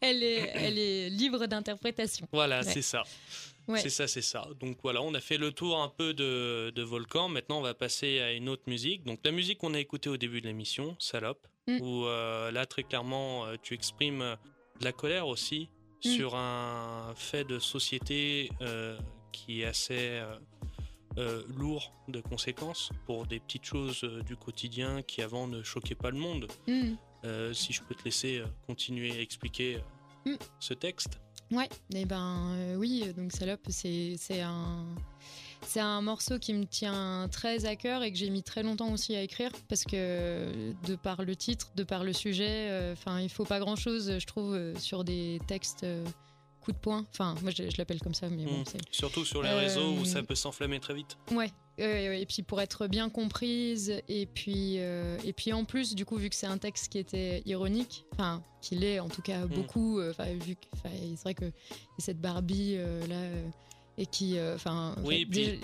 Elle 0.00 0.22
est, 0.22 0.50
elle 0.54 0.78
est 0.78 1.08
libre 1.10 1.46
d'interprétation. 1.46 2.28
voilà, 2.32 2.60
Ouais. 2.60 2.64
c'est 2.72 2.82
ça. 2.82 3.02
Ouais. 3.68 3.80
C'est 3.80 3.90
ça, 3.90 4.08
c'est 4.08 4.22
ça. 4.22 4.46
Donc 4.58 4.78
voilà, 4.82 5.00
on 5.02 5.14
a 5.14 5.20
fait 5.20 5.38
le 5.38 5.52
tour 5.52 5.80
un 5.80 5.88
peu 5.88 6.12
de, 6.12 6.70
de 6.74 6.82
Volcan. 6.82 7.28
Maintenant, 7.28 7.58
on 7.58 7.62
va 7.62 7.74
passer 7.74 8.20
à 8.20 8.32
une 8.32 8.48
autre 8.48 8.64
musique. 8.66 9.04
Donc 9.04 9.20
la 9.24 9.30
musique 9.30 9.58
qu'on 9.58 9.74
a 9.74 9.78
écoutée 9.78 10.10
au 10.10 10.16
début 10.16 10.40
de 10.40 10.46
l'émission, 10.46 10.96
Salope, 10.98 11.46
Mm. 11.68 11.78
où 11.82 12.06
euh, 12.06 12.50
là, 12.50 12.64
très 12.64 12.82
clairement, 12.82 13.44
euh, 13.44 13.56
tu 13.62 13.74
exprimes 13.74 14.22
euh, 14.22 14.34
de 14.80 14.84
la 14.84 14.92
colère 14.92 15.28
aussi 15.28 15.68
Mm. 16.04 16.08
sur 16.16 16.34
un 16.34 17.12
fait 17.16 17.44
de 17.44 17.58
société 17.58 18.50
euh, 18.62 18.98
qui 19.30 19.60
est 19.60 19.66
assez 19.66 20.20
euh, 21.18 21.42
lourd 21.56 21.92
de 22.08 22.20
conséquences 22.20 22.90
pour 23.06 23.26
des 23.26 23.40
petites 23.40 23.64
choses 23.64 24.04
euh, 24.04 24.22
du 24.22 24.36
quotidien 24.36 25.02
qui 25.02 25.22
avant 25.22 25.46
ne 25.46 25.62
choquaient 25.62 25.94
pas 25.94 26.10
le 26.10 26.18
monde. 26.18 26.46
Mm. 26.68 26.92
Euh, 27.24 27.52
si 27.52 27.72
je 27.72 27.82
peux 27.82 27.94
te 27.94 28.04
laisser 28.04 28.42
continuer 28.66 29.12
à 29.12 29.20
expliquer 29.20 29.78
Mm. 30.26 30.34
ce 30.58 30.74
texte. 30.74 31.18
Ouais, 31.50 31.68
et 31.94 32.04
ben 32.04 32.52
euh, 32.54 32.76
oui, 32.76 33.04
donc 33.16 33.32
Salope, 33.32 33.66
c'est 33.70 34.16
un 34.40 34.86
c'est 35.62 35.80
un 35.80 36.00
morceau 36.00 36.38
qui 36.38 36.54
me 36.54 36.64
tient 36.64 37.28
très 37.30 37.66
à 37.66 37.76
cœur 37.76 38.02
et 38.02 38.12
que 38.12 38.16
j'ai 38.16 38.30
mis 38.30 38.42
très 38.42 38.62
longtemps 38.62 38.92
aussi 38.92 39.14
à 39.16 39.22
écrire 39.22 39.50
parce 39.68 39.84
que 39.84 40.72
de 40.86 40.96
par 40.96 41.22
le 41.22 41.36
titre, 41.36 41.72
de 41.74 41.84
par 41.84 42.04
le 42.04 42.12
sujet, 42.12 42.90
enfin 42.92 43.20
il 43.20 43.28
faut 43.28 43.44
pas 43.44 43.58
grand 43.58 43.76
chose, 43.76 44.18
je 44.18 44.26
trouve, 44.26 44.58
sur 44.78 45.04
des 45.04 45.40
textes 45.48 45.84
coup 46.60 46.72
de 46.72 46.76
poing. 46.78 47.06
Enfin 47.12 47.34
moi 47.42 47.50
je, 47.50 47.64
je 47.70 47.76
l'appelle 47.78 48.00
comme 48.00 48.14
ça, 48.14 48.28
mais 48.28 48.44
bon 48.44 48.60
Mm. 48.60 48.64
c'est 48.66 48.78
Surtout 48.94 49.24
sur 49.24 49.42
les 49.42 49.48
Euh, 49.48 49.58
réseaux 49.58 49.92
où 49.92 50.04
ça 50.04 50.22
peut 50.22 50.34
s'enflammer 50.34 50.78
très 50.80 50.94
vite. 50.94 51.16
Ouais, 51.32 51.50
et 51.78 52.26
puis 52.26 52.42
pour 52.42 52.60
être 52.60 52.86
bien 52.86 53.08
comprise, 53.08 53.94
et 54.08 54.26
puis, 54.26 54.74
euh, 54.78 55.16
et 55.24 55.32
puis 55.32 55.52
en 55.54 55.64
plus, 55.64 55.94
du 55.94 56.04
coup, 56.04 56.16
vu 56.16 56.28
que 56.28 56.36
c'est 56.36 56.46
un 56.46 56.58
texte 56.58 56.88
qui 56.92 56.98
était 56.98 57.42
ironique, 57.46 58.04
enfin, 58.12 58.42
qu'il 58.60 58.84
est 58.84 59.00
en 59.00 59.08
tout 59.08 59.22
cas 59.22 59.46
beaucoup, 59.46 59.98
euh, 59.98 60.10
enfin, 60.10 60.32
vu 60.34 60.56
que 60.56 60.66
c'est 60.82 61.22
vrai 61.22 61.34
que 61.34 61.50
cette 61.98 62.20
Barbie 62.20 62.74
euh, 62.76 63.06
là, 63.06 63.14
euh, 63.16 63.48
et 63.96 64.04
qui, 64.06 64.36
euh, 64.38 64.54
enfin, 64.56 64.94
Oui, 65.04 65.22
et 65.22 65.26
puis- 65.26 65.44
dé- 65.46 65.60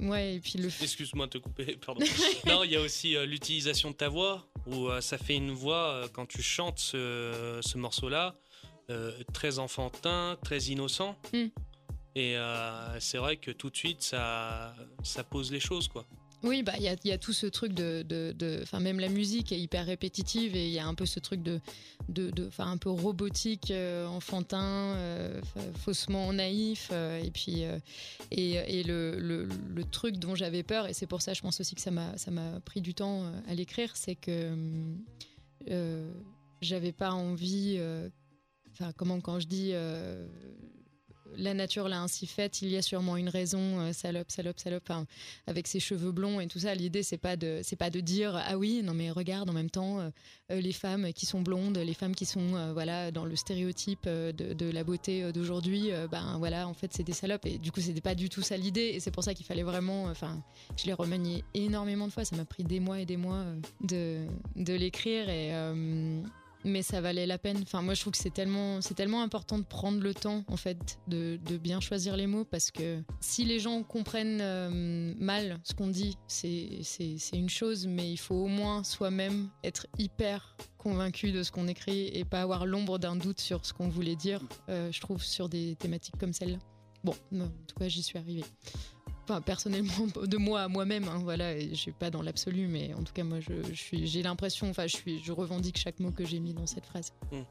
ouais, 0.00 0.36
et 0.36 0.40
puis 0.40 0.58
le. 0.58 0.68
Excuse-moi 0.68 1.26
de 1.26 1.32
te 1.32 1.38
couper, 1.38 1.76
pardon. 1.86 2.04
non, 2.46 2.64
il 2.64 2.70
y 2.72 2.76
a 2.76 2.80
aussi 2.80 3.14
euh, 3.16 3.26
l'utilisation 3.26 3.90
de 3.90 3.96
ta 3.96 4.08
voix, 4.08 4.46
où 4.66 4.88
euh, 4.88 5.00
ça 5.02 5.18
fait 5.18 5.36
une 5.36 5.50
voix, 5.52 5.88
euh, 5.92 6.08
quand 6.12 6.26
tu 6.26 6.40
chantes 6.42 6.78
ce, 6.78 7.58
ce 7.62 7.76
morceau-là, 7.78 8.34
euh, 8.34 8.47
très 9.32 9.58
enfantin, 9.58 10.36
très 10.42 10.58
innocent. 10.64 11.16
Mm. 11.32 11.46
Et 12.14 12.36
euh, 12.36 12.98
c'est 13.00 13.18
vrai 13.18 13.36
que 13.36 13.50
tout 13.50 13.70
de 13.70 13.76
suite, 13.76 14.02
ça, 14.02 14.74
ça 15.04 15.22
pose 15.24 15.52
les 15.52 15.60
choses, 15.60 15.88
quoi. 15.88 16.04
Oui, 16.44 16.62
bah 16.62 16.74
il 16.76 16.84
y 16.84 16.88
a, 16.88 16.94
il 17.02 17.08
y 17.08 17.12
a 17.12 17.18
tout 17.18 17.32
ce 17.32 17.46
truc 17.46 17.72
de, 17.72 18.02
de, 18.02 18.60
enfin 18.62 18.78
même 18.78 19.00
la 19.00 19.08
musique 19.08 19.50
est 19.50 19.58
hyper 19.58 19.84
répétitive 19.86 20.54
et 20.54 20.66
il 20.68 20.72
y 20.72 20.78
a 20.78 20.86
un 20.86 20.94
peu 20.94 21.04
ce 21.04 21.18
truc 21.18 21.42
de, 21.42 21.58
de, 22.08 22.30
de- 22.30 22.46
enfin 22.46 22.70
un 22.70 22.76
peu 22.76 22.90
robotique, 22.90 23.72
euh, 23.72 24.06
enfantin, 24.06 24.62
euh, 24.62 25.40
fa- 25.42 25.72
faussement 25.80 26.32
naïf 26.32 26.90
euh, 26.92 27.20
et 27.20 27.32
puis 27.32 27.64
euh, 27.64 27.80
et, 28.30 28.52
et 28.52 28.84
le, 28.84 29.18
le, 29.18 29.48
le 29.74 29.84
truc 29.84 30.18
dont 30.18 30.36
j'avais 30.36 30.62
peur 30.62 30.86
et 30.86 30.92
c'est 30.92 31.08
pour 31.08 31.22
ça 31.22 31.34
je 31.34 31.40
pense 31.42 31.58
aussi 31.60 31.74
que 31.74 31.80
ça 31.80 31.90
m'a 31.90 32.16
ça 32.16 32.30
m'a 32.30 32.60
pris 32.60 32.82
du 32.82 32.94
temps 32.94 33.24
euh, 33.24 33.32
à 33.48 33.54
l'écrire, 33.56 33.96
c'est 33.96 34.14
que 34.14 34.52
hum, 34.52 34.96
euh, 35.72 36.08
j'avais 36.62 36.92
pas 36.92 37.10
envie, 37.10 37.74
euh, 37.78 38.08
comment 38.96 39.20
quand 39.20 39.40
je 39.40 39.46
dis 39.46 39.70
euh, 39.72 40.26
la 41.36 41.54
nature 41.54 41.88
l'a 41.88 42.00
ainsi 42.00 42.26
faite, 42.26 42.62
il 42.62 42.68
y 42.68 42.76
a 42.76 42.82
sûrement 42.82 43.16
une 43.16 43.28
raison, 43.28 43.80
euh, 43.80 43.92
salope, 43.92 44.30
salope, 44.30 44.58
salope. 44.58 44.82
Enfin, 44.88 45.06
avec 45.46 45.66
ses 45.66 45.80
cheveux 45.80 46.12
blonds 46.12 46.40
et 46.40 46.46
tout 46.46 46.60
ça. 46.60 46.74
L'idée, 46.74 47.02
c'est 47.02 47.18
pas 47.18 47.36
de, 47.36 47.60
c'est 47.62 47.76
pas 47.76 47.90
de 47.90 48.00
dire 48.00 48.36
ah 48.36 48.56
oui, 48.56 48.82
non 48.82 48.94
mais 48.94 49.10
regarde 49.10 49.50
en 49.50 49.52
même 49.52 49.70
temps 49.70 50.00
euh, 50.00 50.10
euh, 50.50 50.60
les 50.60 50.72
femmes 50.72 51.12
qui 51.12 51.26
sont 51.26 51.40
blondes, 51.40 51.78
les 51.78 51.94
femmes 51.94 52.14
qui 52.14 52.26
sont 52.26 52.72
voilà 52.72 53.10
dans 53.10 53.24
le 53.24 53.36
stéréotype 53.36 54.04
de, 54.06 54.32
de 54.32 54.70
la 54.70 54.84
beauté 54.84 55.32
d'aujourd'hui, 55.32 55.90
ben 56.10 56.36
voilà, 56.38 56.66
en 56.66 56.74
fait 56.74 56.92
c'est 56.92 57.02
des 57.02 57.12
salopes 57.12 57.46
et 57.46 57.58
du 57.58 57.72
coup 57.72 57.80
c'était 57.80 58.00
pas 58.00 58.14
du 58.14 58.28
tout 58.28 58.42
ça 58.42 58.56
l'idée 58.56 58.92
et 58.94 59.00
c'est 59.00 59.10
pour 59.10 59.22
ça 59.22 59.34
qu'il 59.34 59.46
fallait 59.46 59.62
vraiment, 59.62 60.04
enfin, 60.04 60.42
je 60.76 60.86
l'ai 60.86 60.92
remanié 60.92 61.44
énormément 61.54 62.06
de 62.06 62.12
fois. 62.12 62.24
Ça 62.24 62.36
m'a 62.36 62.44
pris 62.44 62.64
des 62.64 62.80
mois 62.80 63.00
et 63.00 63.06
des 63.06 63.16
mois 63.16 63.44
de 63.82 64.26
de 64.56 64.74
l'écrire 64.74 65.28
et 65.28 65.52
mais 66.68 66.82
ça 66.82 67.00
valait 67.00 67.26
la 67.26 67.38
peine. 67.38 67.58
Enfin, 67.62 67.82
moi, 67.82 67.94
je 67.94 68.00
trouve 68.00 68.12
que 68.12 68.18
c'est 68.18 68.32
tellement, 68.32 68.80
c'est 68.80 68.94
tellement 68.94 69.22
important 69.22 69.58
de 69.58 69.64
prendre 69.64 70.00
le 70.00 70.14
temps, 70.14 70.44
en 70.48 70.56
fait, 70.56 70.98
de, 71.08 71.38
bien 71.58 71.80
choisir 71.80 72.16
les 72.16 72.26
mots, 72.26 72.44
parce 72.44 72.70
que 72.70 73.02
si 73.20 73.44
les 73.44 73.58
gens 73.58 73.82
comprennent 73.82 74.40
euh, 74.40 75.14
mal 75.18 75.58
ce 75.64 75.74
qu'on 75.74 75.88
dit, 75.88 76.16
c'est, 76.28 76.80
une 77.32 77.48
chose, 77.48 77.86
mais 77.86 78.10
il 78.10 78.16
faut 78.16 78.36
au 78.36 78.46
moins 78.46 78.84
soi-même 78.84 79.48
être 79.64 79.86
hyper 79.98 80.56
convaincu 80.76 81.32
de 81.32 81.42
ce 81.42 81.50
qu'on 81.50 81.66
écrit 81.66 82.08
et 82.08 82.24
pas 82.24 82.42
avoir 82.42 82.64
l'ombre 82.64 82.98
d'un 82.98 83.16
doute 83.16 83.40
sur 83.40 83.66
ce 83.66 83.72
qu'on 83.72 83.88
voulait 83.88 84.16
dire, 84.16 84.40
euh, 84.68 84.92
je 84.92 85.00
trouve, 85.00 85.22
sur 85.24 85.48
des 85.48 85.74
thématiques 85.76 86.16
comme 86.18 86.32
celle-là. 86.32 86.58
Bon, 87.04 87.14
en 87.32 87.48
tout 87.66 87.76
cas, 87.78 87.88
j'y 87.88 88.02
suis 88.02 88.18
arrivée. 88.18 88.44
Enfin, 89.28 89.42
personnellement, 89.42 90.06
de 90.24 90.36
moi 90.38 90.62
à 90.62 90.68
moi-même, 90.68 91.04
hein, 91.06 91.20
voilà, 91.22 91.58
je 91.60 91.74
suis 91.74 91.92
pas 91.92 92.08
dans 92.08 92.22
l'absolu, 92.22 92.66
mais 92.66 92.94
en 92.94 93.02
tout 93.02 93.12
cas, 93.12 93.24
moi, 93.24 93.40
je, 93.40 93.62
je 93.68 93.74
suis, 93.74 94.06
j'ai 94.06 94.22
l'impression, 94.22 94.70
enfin, 94.70 94.86
je 94.86 94.96
suis, 94.96 95.22
je 95.22 95.32
revendique 95.32 95.76
chaque 95.76 96.00
mot 96.00 96.10
que 96.10 96.24
j'ai 96.24 96.40
mis 96.40 96.54
dans 96.54 96.66
cette 96.66 96.86
phrase. 96.86 97.12
Hmm. 97.30 97.42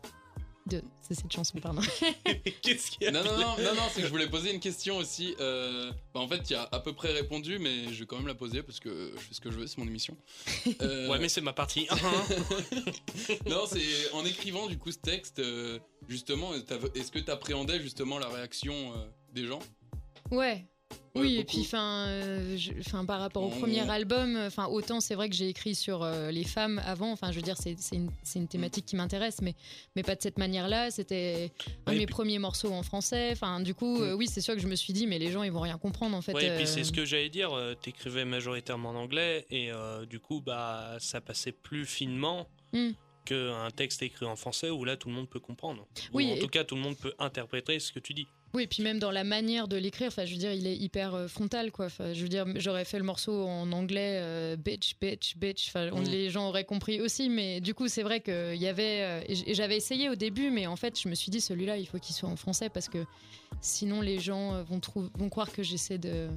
De, 0.66 0.82
c'est 1.02 1.14
cette 1.14 1.32
chanson, 1.32 1.60
pardon. 1.60 1.82
Qu'est-ce 2.64 2.90
qu'il 2.92 3.04
y 3.04 3.08
a 3.08 3.12
Non, 3.12 3.24
non, 3.24 3.38
non, 3.38 3.56
non, 3.60 3.76
non, 3.76 3.82
c'est 3.94 4.02
que 4.02 4.08
je 4.08 4.12
voulais 4.12 4.28
poser 4.28 4.52
une 4.54 4.60
question 4.60 4.98
aussi. 4.98 5.36
euh, 5.40 5.92
bah, 6.16 6.20
en 6.20 6.28
fait, 6.28 6.42
tu 6.44 6.56
as 6.56 6.64
à 6.64 6.80
peu 6.80 6.94
près 6.94 7.14
répondu, 7.14 7.60
mais 7.60 7.94
je 7.94 8.00
vais 8.00 8.06
quand 8.08 8.18
même 8.18 8.28
la 8.28 8.34
poser 8.36 8.64
parce 8.64 8.80
que 8.80 9.14
je 9.16 9.22
fais 9.22 9.34
ce 9.36 9.40
que 9.40 9.52
je 9.52 9.60
veux, 9.60 9.68
c'est 9.68 9.78
mon 9.78 9.86
émission. 9.88 10.18
Euh, 10.82 11.08
Ouais, 11.10 11.20
mais 11.20 11.30
c'est 11.30 11.42
ma 11.42 11.54
partie. 11.54 11.88
non, 13.48 13.66
c'est 13.68 14.12
en 14.14 14.26
écrivant 14.26 14.68
du 14.68 14.78
coup 14.80 14.92
ce 14.92 14.98
texte, 14.98 15.40
euh, 15.40 15.80
justement, 16.10 16.52
est-ce 16.96 17.12
que 17.12 17.20
tu 17.20 17.30
appréhendais 17.32 17.80
justement 17.80 18.18
la 18.20 18.28
réaction 18.28 18.74
euh, 18.74 19.06
des 19.32 19.46
gens? 19.46 19.60
Ouais. 20.32 20.66
Oui, 21.16 21.38
et 21.38 21.44
puis 21.44 21.62
enfin, 21.62 22.06
euh, 22.10 22.58
je- 22.58 22.74
enfin, 22.80 23.04
par 23.04 23.20
rapport 23.20 23.42
au 23.42 23.50
premier 23.50 23.90
album, 23.90 24.38
enfin 24.46 24.68
autant 24.68 25.00
c'est 25.00 25.16
vrai 25.16 25.30
que 25.30 25.36
j'ai 25.36 25.50
écrit 25.50 25.74
sur 25.74 26.04
euh, 26.04 26.30
les 26.30 26.44
femmes 26.44 26.80
avant. 26.86 27.12
Enfin, 27.12 27.32
je 27.32 27.38
veux 27.38 27.42
dire, 27.42 27.56
c'est 27.58 27.76
une, 27.92 28.12
une 28.36 28.48
thématique 28.48 28.86
qui 28.86 28.96
m'intéresse, 28.96 29.42
mais 29.42 29.56
mais 29.96 30.04
pas 30.04 30.16
de 30.16 30.22
cette 30.22 30.38
manière-là. 30.38 30.92
C'était 30.92 31.52
un 31.88 31.90
Ouais, 31.90 31.96
de 31.96 32.00
mes 32.02 32.06
puis- 32.06 32.14
premiers 32.14 32.38
morceaux 32.38 32.72
en 32.72 32.84
français. 32.84 33.30
Enfin, 33.32 33.60
du 33.62 33.74
coup, 33.74 34.00
euh, 34.00 34.14
oui, 34.14 34.28
c'est 34.28 34.42
sûr 34.42 34.54
que 34.54 34.60
je 34.62 34.68
me 34.68 34.76
suis 34.76 34.94
dit, 34.94 35.08
mais 35.08 35.18
les 35.18 35.32
gens 35.32 35.42
ils 35.42 35.52
vont 35.52 35.62
rien 35.62 35.80
comprendre 35.80 36.16
en 36.16 36.22
fait. 36.22 36.34
Ouais, 36.34 36.46
et 36.46 36.56
puis 36.56 36.68
c'est 36.68 36.84
ce 36.84 36.92
que 36.92 37.04
j'allais 37.04 37.30
dire. 37.30 37.50
T'écrivais 37.82 38.24
majoritairement 38.24 38.90
en 38.90 38.96
anglais 38.96 39.48
et 39.50 39.72
du 40.08 40.20
coup, 40.20 40.42
bah, 40.42 40.98
ça 41.00 41.20
passait 41.20 41.52
plus 41.52 41.86
finement 41.88 42.48
Hmm. 42.74 42.92
qu'un 43.26 43.70
texte 43.76 44.02
écrit 44.04 44.26
en 44.28 44.36
français 44.36 44.70
où 44.70 44.84
là, 44.86 44.98
tout 44.98 45.08
le 45.10 45.16
monde 45.16 45.30
peut 45.30 45.40
comprendre. 45.40 45.88
Oui, 46.14 46.30
Ou 46.30 46.34
en 46.36 46.38
tout 46.40 46.48
cas, 46.50 46.64
tout 46.64 46.76
le 46.76 46.82
monde 46.82 46.98
peut 46.98 47.14
interpréter 47.18 47.80
ce 47.80 47.92
que 47.92 48.00
tu 48.00 48.14
dis. 48.14 48.28
Oui, 48.54 48.64
et 48.64 48.68
puis 48.68 48.82
même 48.82 48.98
dans 48.98 49.12
la 49.12 49.24
manière 49.26 49.68
de 49.68 49.76
l'écrire, 49.76 50.08
enfin, 50.08 50.26
je 50.26 50.32
veux 50.32 50.38
dire, 50.40 50.54
il 50.54 50.66
est 50.68 50.76
hyper 50.76 51.14
euh, 51.14 51.28
frontal, 51.28 51.72
quoi. 51.72 51.88
Enfin, 51.88 52.14
je 52.14 52.22
veux 52.24 52.30
dire, 52.30 52.46
j'aurais 52.56 52.86
fait 52.86 52.98
le 52.98 53.04
morceau 53.04 53.46
en 53.46 53.72
anglais, 53.72 54.20
euh, 54.22 54.56
bitch, 54.56 54.96
bitch, 55.02 55.36
bitch. 55.38 55.68
Enfin, 55.68 55.90
on- 55.92 56.00
Mm. 56.02 56.10
les 56.10 56.30
gens 56.30 56.48
auraient 56.48 56.64
compris 56.64 57.02
aussi, 57.02 57.30
mais 57.30 57.60
du 57.62 57.74
coup, 57.74 57.88
c'est 57.88 58.04
vrai 58.04 58.22
qu'il 58.22 58.56
y 58.56 58.68
avait. 58.68 59.02
euh, 59.02 59.22
et 59.28 59.54
j'avais 59.54 59.76
essayé 59.78 60.10
au 60.10 60.16
début, 60.16 60.50
mais 60.50 60.66
en 60.66 60.76
fait, 60.78 61.00
je 61.00 61.10
me 61.10 61.14
suis 61.16 61.30
dit, 61.30 61.42
celui-là, 61.42 61.78
il 61.78 61.86
faut 61.88 62.00
qu'il 62.00 62.16
soit 62.16 62.30
en 62.30 62.38
français 62.38 62.70
parce 62.70 62.88
que 62.88 63.06
sinon, 63.62 64.02
les 64.02 64.20
gens 64.20 64.64
vont, 64.64 64.80
vont 65.16 65.30
croire 65.30 65.52
que 65.52 65.62
j'essaie 65.62 65.98
de. 65.98 66.30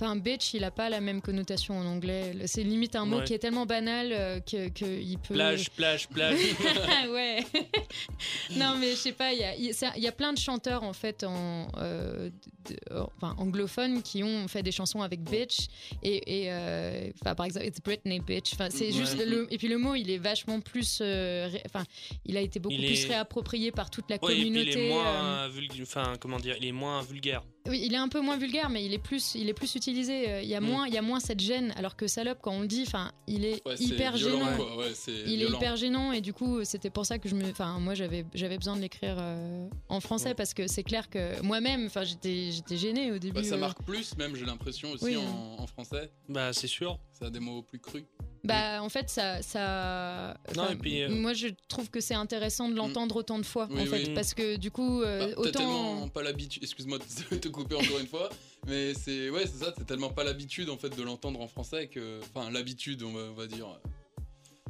Enfin, 0.00 0.16
bitch, 0.16 0.54
il 0.54 0.64
a 0.64 0.70
pas 0.70 0.88
la 0.88 1.00
même 1.00 1.20
connotation 1.20 1.78
en 1.78 1.84
anglais. 1.84 2.34
C'est 2.46 2.62
limite 2.62 2.96
un 2.96 3.04
mot 3.04 3.18
Ouais. 3.18 3.24
qui 3.24 3.34
est 3.34 3.38
tellement 3.38 3.66
banal 3.66 4.08
euh, 4.12 4.40
que 4.40 4.68
qu'il 4.68 5.18
peut. 5.18 5.34
Plage, 5.34 5.70
plage, 5.70 6.08
plage. 6.08 6.38
ouais. 7.10 7.44
non, 8.56 8.76
mais 8.78 8.90
je 8.92 8.96
sais 8.96 9.12
pas, 9.12 9.32
il 9.32 9.40
y 9.40 9.44
a, 9.44 9.54
y 9.56 10.00
y 10.00 10.06
a 10.06 10.12
plein 10.12 10.32
de 10.32 10.38
chanteurs 10.38 10.82
en 10.82 10.92
fait 10.92 11.24
en, 11.24 11.68
euh, 11.78 12.30
de- 12.68 12.76
enfin, 13.16 13.34
anglophones 13.38 14.02
qui 14.02 14.22
ont 14.22 14.48
fait 14.48 14.62
des 14.62 14.72
chansons 14.72 15.02
avec 15.02 15.20
bitch 15.22 15.66
et, 16.02 16.44
et, 16.44 16.50
euh, 16.50 17.10
enfin, 17.20 17.34
par 17.34 17.46
exemple 17.46 17.66
It's 17.66 17.80
Britney 17.80 18.20
bitch. 18.20 18.54
Enfin, 18.54 18.68
c'est 18.70 18.86
Ouais. 18.86 18.92
juste 18.92 19.18
le, 19.24 19.46
et 19.52 19.58
puis 19.58 19.68
le 19.68 19.78
mot 19.78 19.94
il 19.94 20.10
est 20.10 20.18
vachement 20.18 20.60
plus, 20.60 20.98
euh, 21.02 21.48
ré- 21.52 21.62
enfin, 21.66 21.84
il 22.24 22.36
a 22.36 22.40
été 22.40 22.58
beaucoup 22.58 22.74
Il 22.74 22.86
plus 22.86 23.04
est- 23.04 23.08
réapproprié 23.08 23.70
par 23.70 23.90
toute 23.90 24.08
la 24.10 24.16
Ouais, 24.22 24.32
et 24.32 24.36
puis 24.36 24.44
communauté. 24.44 24.70
il 24.72 24.78
est 24.78 24.90
euh, 24.90 24.94
moins 24.94 25.48
vulg- 25.48 25.82
enfin 25.82 26.14
comment 26.18 26.38
dire, 26.38 26.56
il 26.58 26.66
est 26.66 26.72
moins 26.72 27.02
vulgaire. 27.02 27.42
oui, 27.68 27.82
il 27.84 27.92
est 27.94 27.98
un 27.98 28.08
peu 28.08 28.20
moins 28.20 28.36
vulgaire, 28.38 28.70
mais 28.70 28.84
il 28.84 28.94
est 28.94 28.98
plus, 28.98 29.34
il 29.34 29.48
est 29.48 29.54
plus 29.54 29.74
utilisé. 29.90 30.28
euh, 30.30 30.42
Il 30.42 30.48
y 30.48 30.54
a 30.54 30.60
Mm. 30.60 30.64
moins, 30.64 30.86
il 30.88 30.94
y 30.94 30.98
a 30.98 31.02
moins 31.02 31.20
cette 31.20 31.40
gêne, 31.40 31.72
alors 31.76 31.96
que 31.96 32.06
salope 32.06 32.38
quand 32.40 32.52
on 32.52 32.60
le 32.60 32.66
dit, 32.66 32.84
enfin, 32.86 33.12
il 33.26 33.44
est 33.44 33.60
Ouais, 33.66 33.74
hyper 33.78 34.16
violent, 34.16 34.38
gênant. 34.44 34.56
quoi. 34.56 34.76
Ouais, 34.78 34.92
c'est 34.94 35.12
il 35.26 35.42
est 35.42 35.46
hyper 35.48 35.76
gênant 35.76 36.12
et 36.12 36.20
du 36.20 36.32
coup 36.32 36.64
c'était 36.64 36.90
pour 36.90 37.04
ça 37.06 37.18
que 37.18 37.28
je 37.28 37.34
me 37.34 37.50
enfin 37.50 37.78
moi 37.78 37.94
j'avais 37.94 38.24
j'avais 38.34 38.56
besoin 38.56 38.76
de 38.76 38.80
l'écrire 38.80 39.16
euh, 39.20 39.68
en 39.88 40.00
français 40.00 40.28
Ouais. 40.30 40.34
parce 40.34 40.54
que 40.54 40.66
c'est 40.66 40.82
clair 40.82 41.10
que 41.10 41.40
moi-même 41.42 41.86
enfin 41.86 42.04
j'étais 42.04 42.50
j'étais 42.52 42.76
gênée 42.76 43.12
au 43.12 43.18
début 43.18 43.34
Bah, 43.34 43.44
ça 43.44 43.54
euh. 43.56 43.58
marque 43.58 43.82
plus, 43.84 44.16
même, 44.16 44.34
j'ai 44.36 44.44
l'impression 44.46 44.90
aussi 44.92 45.04
Oui, 45.04 45.16
en, 45.16 45.56
en 45.62 45.66
français. 45.66 46.10
Bah, 46.28 46.52
c'est 46.52 46.66
sûr. 46.66 46.98
Ça 47.12 47.26
a 47.26 47.30
des 47.30 47.40
mots 47.40 47.62
plus 47.62 47.78
crus. 47.78 48.04
Bah 48.44 48.82
en 48.82 48.88
fait 48.88 49.10
ça 49.10 49.42
ça 49.42 50.36
Non, 50.56 50.62
enfin, 50.62 50.72
et 50.72 50.76
puis, 50.76 51.02
euh, 51.02 51.08
moi 51.10 51.34
je 51.34 51.48
trouve 51.68 51.90
que 51.90 52.00
c'est 52.00 52.14
intéressant 52.14 52.68
de 52.68 52.74
l'entendre 52.74 53.16
autant 53.16 53.38
de 53.38 53.44
fois 53.44 53.68
Oui, 53.70 53.82
en 53.82 53.86
fait 53.86 54.08
oui. 54.08 54.14
parce 54.14 54.32
que 54.34 54.56
du 54.56 54.70
coup 54.70 55.02
euh, 55.02 55.18
Bah, 55.20 55.32
T'as 55.34 55.40
autant 55.40 55.58
tellement 55.58 56.08
pas 56.08 56.22
l'habitude, 56.22 56.62
excuse-moi 56.62 56.98
de 57.30 57.36
te 57.38 57.48
couper 57.48 57.74
encore 57.74 57.98
une 58.00 58.06
fois, 58.06 58.30
mais 58.66 58.94
c'est 58.94 59.28
ouais, 59.30 59.46
c'est 59.46 59.64
ça, 59.64 59.72
t'as 59.72 59.84
tellement 59.84 60.10
pas 60.10 60.24
l'habitude 60.24 60.70
en 60.70 60.76
fait 60.78 60.96
de 60.96 61.02
l'entendre 61.02 61.40
en 61.40 61.48
français 61.48 61.88
que, 61.88 62.20
enfin 62.34 62.50
l'habitude, 62.50 63.02
on 63.02 63.12
va, 63.12 63.20
on 63.30 63.34
va 63.34 63.46
dire. 63.46 63.66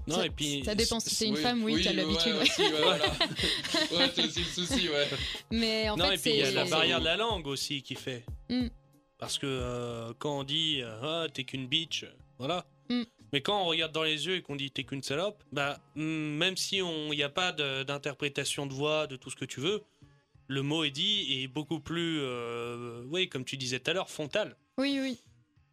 Non, 0.07 0.17
ça, 0.17 0.27
et 0.27 0.31
puis. 0.31 0.63
ça 0.65 0.75
dépend 0.75 0.99
si 0.99 1.15
c'est 1.15 1.27
une 1.27 1.35
Oui, 1.35 1.43
femme, 1.43 1.63
oui, 1.63 1.83
t'as 1.85 1.91
ouais, 1.91 1.97
l'habitude. 1.97 2.33
ouais. 2.33 2.41
aussi, 2.41 2.63
ouais, 2.63 2.71
voilà. 2.83 3.05
ouais, 3.07 4.11
c'est 4.15 4.25
aussi 4.25 4.41
le 4.41 4.45
souci, 4.47 4.89
ouais. 4.89 5.07
Mais 5.51 5.91
en 5.91 5.97
non, 5.97 6.07
fait, 6.09 6.15
et 6.15 6.19
puis 6.19 6.31
il 6.31 6.37
y 6.39 6.43
a 6.43 6.51
la 6.51 6.65
barrière 6.65 7.01
de 7.01 7.05
la 7.05 7.17
langue 7.17 7.47
aussi 7.47 7.83
qui 7.83 7.95
fait. 7.95 8.25
Mm. 8.49 8.69
Parce 9.19 9.37
que 9.39 9.47
euh, 9.47 10.13
quand 10.19 10.41
on 10.41 10.43
dit 10.45 10.81
euh, 10.81 10.99
ah, 11.03 11.27
t'es 11.33 11.45
qu'une 11.45 11.67
bitch, 11.69 12.07
voilà. 12.39 12.65
Mm. 12.89 13.03
Mais 13.33 13.41
quand 13.41 13.63
on 13.63 13.67
regarde 13.67 13.93
dans 13.93 14.03
les 14.03 14.27
yeux 14.27 14.37
et 14.37 14.43
qu'on 14.43 14.57
dit 14.57 14.71
t'es 14.71 14.85
qu'une 14.85 15.03
salope, 15.03 15.43
bah 15.53 15.79
mm, 15.95 16.03
même 16.03 16.57
si 16.57 16.79
il 16.79 17.11
n'y 17.11 17.23
a 17.23 17.29
pas 17.29 17.53
d'interprétation 17.53 18.67
de 18.67 18.73
voix, 18.73 19.07
de 19.07 19.17
tout 19.17 19.31
ce 19.31 19.37
que 19.37 19.45
tu 19.45 19.61
veux, 19.61 19.83
le 20.49 20.63
mot 20.63 20.83
est 20.85 20.91
dit 20.91 21.43
est 21.43 21.49
beaucoup 21.49 21.81
plus, 21.81 22.19
euh, 22.21 23.05
oui, 23.07 23.29
comme 23.29 23.45
tu 23.45 23.57
disais 23.57 23.79
tout 23.79 23.91
à 23.91 23.95
l'heure, 23.95 24.11
frontal. 24.11 24.57
Oui, 24.79 24.99
oui. 25.01 25.19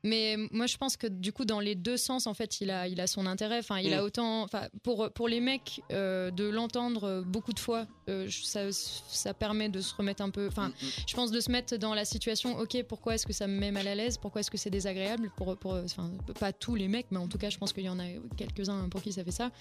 Mais 0.04 0.38
moi, 0.52 0.68
je 0.68 0.78
pense 0.78 0.96
que 0.96 1.08
du 1.08 1.34
coup, 1.34 1.44
dans 1.46 1.60
les 1.60 1.76
deux 1.76 1.98
sens, 1.98 2.28
en 2.28 2.34
fait, 2.34 2.62
il 2.62 2.70
a, 2.72 2.88
il 2.88 3.02
a 3.02 3.08
son 3.08 3.26
intérêt. 3.26 3.60
Enfin, 3.60 3.80
il 3.80 3.90
Mm. 3.92 4.00
a 4.00 4.04
autant. 4.04 4.42
Enfin, 4.44 4.68
pour, 4.84 5.10
pour 5.12 5.28
les 5.28 5.40
mecs, 5.42 5.82
euh, 5.92 6.32
de 6.32 6.46
l'entendre 6.46 7.24
beaucoup 7.26 7.52
de 7.54 7.60
fois, 7.60 7.88
euh, 8.10 8.28
ça, 8.30 8.72
ça 8.72 9.34
permet 9.34 9.70
de 9.70 9.82
se 9.82 9.94
remettre 9.96 10.22
un 10.24 10.30
peu. 10.30 10.48
Enfin, 10.48 10.70
Mm, 10.70 10.86
mm. 10.86 10.90
je 11.08 11.16
pense 11.16 11.32
de 11.32 11.40
se 11.40 11.52
mettre 11.52 11.78
dans 11.78 11.94
la 11.94 12.06
situation. 12.06 12.58
Ok, 12.60 12.82
pourquoi 12.88 13.16
est-ce 13.16 13.26
que 13.26 13.34
ça 13.34 13.48
me 13.48 13.58
met 13.60 13.72
mal 13.72 13.88
à 13.88 13.96
l'aise? 13.96 14.18
Pourquoi 14.18 14.42
est-ce 14.42 14.52
que 14.52 14.58
c'est 14.58 14.70
désagréable 14.70 15.32
pour, 15.36 15.58
pour, 15.58 15.74
enfin, 15.74 16.12
pas 16.40 16.54
tous 16.54 16.76
les 16.76 16.88
mecs, 16.88 17.08
mais 17.12 17.18
en 17.18 17.28
tout 17.28 17.38
cas, 17.40 17.50
je 17.50 17.58
pense 17.58 17.74
qu'il 17.74 17.84
y 17.84 17.90
en 17.90 18.00
a 18.00 18.06
quelques-uns 18.38 18.88
pour 18.90 19.02
qui 19.02 19.12
ça 19.12 19.24
fait 19.24 19.32
ça. 19.32 19.52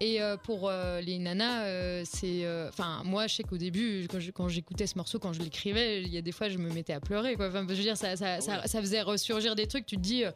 Et 0.00 0.20
euh, 0.22 0.36
pour 0.36 0.68
euh, 0.68 1.00
les 1.00 1.18
nanas, 1.18 1.64
euh, 1.64 2.02
c'est. 2.04 2.44
euh, 2.44 2.68
Enfin, 2.68 3.02
moi, 3.04 3.26
je 3.26 3.36
sais 3.36 3.42
qu'au 3.42 3.56
début, 3.56 4.06
quand 4.34 4.48
j'écoutais 4.48 4.86
ce 4.86 4.96
morceau, 4.96 5.18
quand 5.18 5.32
je 5.32 5.40
l'écrivais, 5.40 6.02
il 6.02 6.08
y 6.12 6.18
a 6.18 6.22
des 6.22 6.32
fois, 6.32 6.48
je 6.48 6.58
me 6.58 6.70
mettais 6.72 6.92
à 6.92 7.00
pleurer. 7.00 7.34
Quoi. 7.34 7.48
Enfin, 7.48 7.64
je 7.68 7.74
veux 7.74 7.82
dire, 7.82 7.96
ça, 7.96 8.14
ça, 8.16 8.40
ça, 8.40 8.66
ça 8.66 8.80
faisait 8.80 9.00
ressurgir 9.02 9.54
des 9.56 9.66
trucs. 9.66 9.77
Tu 9.86 9.96
te 9.96 10.00
dis, 10.02 10.24
euh, 10.24 10.30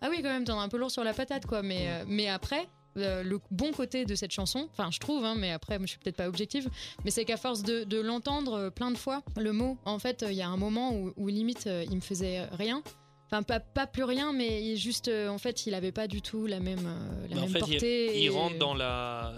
ah 0.00 0.08
oui, 0.10 0.16
quand 0.22 0.28
même, 0.30 0.44
t'en 0.44 0.58
as 0.58 0.62
un 0.62 0.68
peu 0.68 0.76
lourd 0.78 0.90
sur 0.90 1.04
la 1.04 1.12
patate, 1.14 1.46
quoi. 1.46 1.62
Mais, 1.62 1.86
euh, 1.88 2.04
mais 2.06 2.28
après. 2.28 2.66
euh, 2.96 3.22
le 3.22 3.38
bon 3.52 3.70
côté 3.70 4.04
de 4.04 4.14
cette 4.16 4.32
chanson, 4.32 4.68
enfin 4.72 4.90
je 4.90 4.98
trouve, 4.98 5.24
hein, 5.24 5.36
mais 5.38 5.52
après 5.52 5.78
moi, 5.78 5.86
je 5.86 5.90
suis 5.90 6.00
peut-être 6.00 6.16
pas 6.16 6.26
objective, 6.26 6.68
mais 7.04 7.12
c'est 7.12 7.24
qu'à 7.24 7.36
force 7.36 7.62
de, 7.62 7.84
de 7.84 8.00
l'entendre 8.00 8.54
euh, 8.54 8.70
plein 8.70 8.90
de 8.90 8.98
fois, 8.98 9.22
le 9.36 9.52
mot, 9.52 9.78
en 9.84 10.00
fait, 10.00 10.24
euh, 10.24 10.32
il 10.32 10.36
y 10.36 10.42
a 10.42 10.48
un 10.48 10.56
moment 10.56 10.92
où, 10.92 11.12
où 11.16 11.28
limite 11.28 11.68
euh, 11.68 11.84
il 11.88 11.94
me 11.94 12.00
faisait 12.00 12.46
rien, 12.50 12.82
enfin 13.26 13.44
pas, 13.44 13.60
pas 13.60 13.86
plus 13.86 14.02
rien, 14.02 14.32
mais 14.32 14.74
juste, 14.74 15.06
euh, 15.06 15.28
en 15.28 15.38
fait, 15.38 15.64
il 15.66 15.74
avait 15.74 15.92
pas 15.92 16.08
du 16.08 16.22
tout 16.22 16.46
la 16.46 16.58
même, 16.58 16.86
euh, 16.86 17.26
la 17.30 17.36
en 17.36 17.40
même 17.42 17.50
fait, 17.50 17.58
portée. 17.60 18.18
Il, 18.18 18.24
et- 18.24 18.28
rentre 18.30 18.58
dans 18.58 18.74
la 18.74 19.32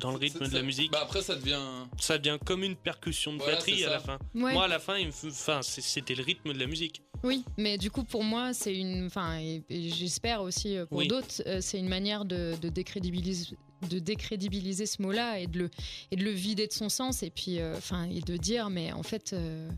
dans 0.00 0.10
le 0.12 0.16
rythme 0.18 0.46
de 0.46 0.54
la 0.54 0.62
musique. 0.62 0.92
Bah 0.92 1.00
après, 1.02 1.22
ça 1.22 1.34
devient. 1.34 1.58
ça 1.98 2.18
devient 2.18 2.38
comme 2.44 2.62
une 2.62 2.76
percussion 2.76 3.32
de 3.32 3.38
Voilà, 3.38 3.54
batterie 3.54 3.84
à 3.84 3.90
la 3.90 3.98
fin. 4.00 4.18
Ouais. 4.34 4.52
Moi, 4.52 4.64
à 4.64 4.68
la 4.68 4.78
fin, 4.78 4.96
me 5.02 5.08
enfin, 5.30 5.60
c'était 5.62 6.14
le 6.14 6.22
rythme 6.22 6.52
de 6.52 6.58
la 6.58 6.66
musique. 6.66 7.02
Oui, 7.24 7.44
mais 7.56 7.78
du 7.78 7.90
coup, 7.90 8.04
pour 8.04 8.22
moi, 8.24 8.52
c'est 8.54 8.74
une. 8.76 9.06
Enfin, 9.06 9.38
et, 9.40 9.62
et 9.68 9.88
j'espère 9.90 10.42
aussi 10.42 10.76
euh, 10.76 10.86
pour 10.86 10.98
Oui. 10.98 11.08
d'autres, 11.08 11.42
euh, 11.46 11.58
c'est 11.60 11.78
une 11.78 11.88
manière 11.88 12.24
de, 12.24 12.54
de 12.60 12.68
décrédibiliser 12.68 13.56
de 13.88 14.00
décrédibiliser 14.00 14.86
ce 14.86 15.00
mot-là 15.02 15.38
et 15.38 15.46
de 15.46 15.56
le 15.60 15.70
et 16.10 16.16
de 16.16 16.24
le 16.24 16.32
vider 16.32 16.66
de 16.66 16.72
son 16.72 16.88
sens 16.88 17.22
et 17.22 17.30
puis 17.30 17.60
euh, 17.60 17.76
enfin 17.76 18.08
et 18.10 18.20
de 18.20 18.36
dire 18.36 18.70
mais 18.70 18.90
en 18.92 19.04
fait 19.04 19.32
euh, 19.32 19.70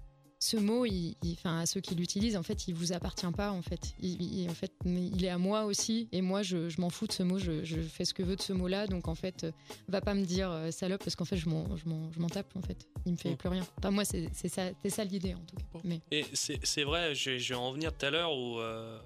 ce 0.43 0.57
mot 0.57 0.86
il 0.86 1.14
il- 1.22 1.34
enfin 1.34 1.59
à 1.61 1.66
ceux 1.66 1.80
qui 1.80 1.95
l'utilisent 1.95 2.36
en 2.36 2.43
fait 2.43 2.66
il 2.66 2.74
vous 2.74 2.93
appartient 2.93 3.30
pas 3.36 3.53
en 3.53 3.61
fait. 3.62 3.95
Il, 4.01 4.20
il- 4.22 4.49
en 4.51 4.55
fait 4.55 4.72
il 4.86 5.24
est 5.24 5.28
à 5.28 5.36
moi 5.38 5.64
aussi. 5.66 6.09
Et 6.12 6.22
moi 6.22 6.43
je, 6.43 6.68
je 6.70 6.80
m'en 6.80 6.88
fous 6.91 7.07
de 7.07 7.12
ce 7.12 7.22
mot 7.22 7.38
je, 7.38 7.62
je 7.62 7.80
fais 7.80 8.05
ce 8.07 8.14
que 8.14 8.22
veux 8.22 8.36
de 8.36 8.41
ce 8.43 8.53
mot-là. 8.55 8.86
Donc 8.86 9.07
en 9.07 9.14
fait 9.14 9.45
euh, 9.45 9.53
va 9.88 10.01
pas 10.01 10.14
me 10.14 10.24
dire 10.24 10.51
euh, 10.51 10.70
salope 10.70 11.05
parce 11.05 11.14
qu'en 11.14 11.26
fait 11.26 11.36
je 11.36 11.49
m'en 11.49 11.76
je 11.76 11.86
m'en 11.88 12.11
je 12.11 12.18
m'en 12.20 12.28
tape 12.28 12.57
en 12.57 12.62
fait. 12.62 12.88
Il 13.07 13.12
me 13.12 13.16
fait 13.18 13.32
Mm. 13.32 13.36
plus 13.36 13.49
rien. 13.51 13.66
Enfin 13.78 13.91
moi 13.91 14.05
c'est 14.05 14.28
c'est 14.32 14.49
ça 14.49 14.70
c'est 14.82 14.91
ça 14.91 15.05
l'idée 15.05 15.34
en 15.34 15.41
tout 15.45 15.57
cas. 15.57 15.78
Mais 15.84 16.01
Et 16.11 16.24
c'est 16.32 16.59
c'est 16.64 16.84
vrai, 16.84 17.14
je, 17.14 17.36
je 17.38 17.49
vais 17.51 17.61
en 17.61 17.72
venir 17.72 17.97
tout 17.97 18.07
à 18.07 18.11
l'heure 18.11 18.32
où 18.34 18.59
euh, 18.61 18.99